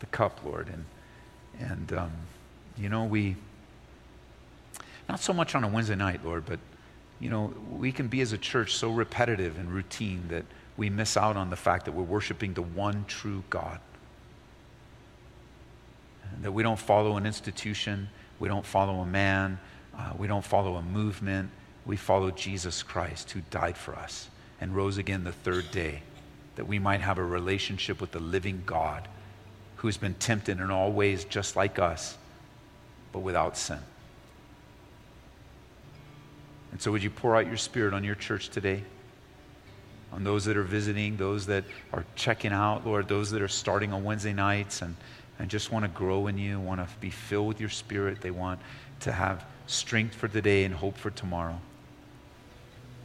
the 0.00 0.06
cup, 0.06 0.40
Lord. 0.44 0.68
And, 0.68 0.84
and 1.70 1.92
um, 1.98 2.12
you 2.78 2.88
know, 2.88 3.04
we, 3.04 3.36
not 5.08 5.20
so 5.20 5.32
much 5.32 5.54
on 5.54 5.64
a 5.64 5.68
Wednesday 5.68 5.96
night, 5.96 6.24
Lord, 6.24 6.44
but, 6.46 6.58
you 7.18 7.30
know, 7.30 7.52
we 7.70 7.90
can 7.90 8.06
be 8.06 8.20
as 8.20 8.32
a 8.32 8.38
church 8.38 8.74
so 8.76 8.90
repetitive 8.90 9.58
and 9.58 9.70
routine 9.72 10.24
that 10.28 10.44
we 10.76 10.88
miss 10.88 11.16
out 11.16 11.36
on 11.36 11.50
the 11.50 11.56
fact 11.56 11.86
that 11.86 11.92
we're 11.92 12.02
worshiping 12.04 12.54
the 12.54 12.62
one 12.62 13.04
true 13.08 13.42
God 13.50 13.80
that 16.42 16.52
we 16.52 16.62
don't 16.62 16.78
follow 16.78 17.16
an 17.16 17.26
institution, 17.26 18.08
we 18.38 18.48
don't 18.48 18.64
follow 18.64 19.00
a 19.00 19.06
man, 19.06 19.58
uh, 19.96 20.12
we 20.16 20.26
don't 20.26 20.44
follow 20.44 20.76
a 20.76 20.82
movement. 20.82 21.50
We 21.86 21.96
follow 21.96 22.30
Jesus 22.30 22.82
Christ 22.82 23.30
who 23.32 23.40
died 23.50 23.76
for 23.76 23.94
us 23.94 24.28
and 24.60 24.74
rose 24.74 24.98
again 24.98 25.24
the 25.24 25.32
third 25.32 25.70
day, 25.70 26.02
that 26.56 26.66
we 26.66 26.78
might 26.78 27.00
have 27.00 27.18
a 27.18 27.24
relationship 27.24 28.00
with 28.00 28.12
the 28.12 28.20
living 28.20 28.62
God 28.66 29.08
who 29.76 29.88
has 29.88 29.96
been 29.96 30.14
tempted 30.14 30.60
in 30.60 30.70
all 30.70 30.92
ways 30.92 31.24
just 31.24 31.56
like 31.56 31.78
us, 31.78 32.16
but 33.12 33.20
without 33.20 33.56
sin. 33.56 33.78
And 36.72 36.80
so, 36.80 36.92
would 36.92 37.02
you 37.02 37.10
pour 37.10 37.34
out 37.34 37.46
your 37.46 37.56
spirit 37.56 37.94
on 37.94 38.04
your 38.04 38.14
church 38.14 38.50
today? 38.50 38.84
On 40.12 40.22
those 40.22 40.44
that 40.44 40.56
are 40.56 40.62
visiting, 40.62 41.16
those 41.16 41.46
that 41.46 41.64
are 41.92 42.04
checking 42.14 42.52
out, 42.52 42.86
Lord, 42.86 43.08
those 43.08 43.30
that 43.30 43.42
are 43.42 43.48
starting 43.48 43.92
on 43.92 44.04
Wednesday 44.04 44.32
nights 44.32 44.82
and 44.82 44.96
and 45.40 45.48
just 45.48 45.72
want 45.72 45.86
to 45.86 45.88
grow 45.88 46.26
in 46.26 46.36
you, 46.36 46.60
want 46.60 46.86
to 46.86 46.96
be 46.98 47.08
filled 47.08 47.48
with 47.48 47.60
your 47.60 47.70
spirit. 47.70 48.20
They 48.20 48.30
want 48.30 48.60
to 49.00 49.10
have 49.10 49.46
strength 49.66 50.14
for 50.14 50.28
today 50.28 50.64
and 50.64 50.74
hope 50.74 50.98
for 50.98 51.08
tomorrow. 51.08 51.58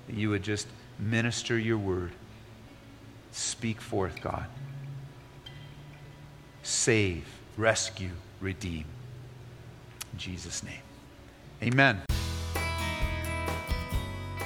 That 0.08 0.18
you 0.18 0.30
would 0.32 0.44
just 0.44 0.68
minister 1.00 1.58
your 1.58 1.78
word. 1.78 2.12
Speak 3.32 3.80
forth, 3.80 4.20
God. 4.20 4.48
Save, 6.62 7.26
rescue, 7.56 8.12
redeem. 8.42 8.84
In 10.12 10.20
Jesus' 10.20 10.62
name. 10.62 10.74
Amen. 11.64 12.02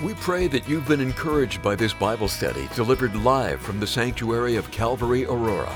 We 0.04 0.14
pray 0.14 0.48
that 0.48 0.70
you've 0.70 0.88
been 0.88 1.02
encouraged 1.02 1.64
by 1.64 1.76
this 1.76 1.94
Bible 1.94 2.28
study 2.28 2.70
delivered 2.76 3.16
live 3.16 3.60
from 3.60 3.80
the 3.80 3.88
sanctuary 3.88 4.58
of 4.58 4.70
Calvary 4.70 5.26
Aurora. 5.26 5.76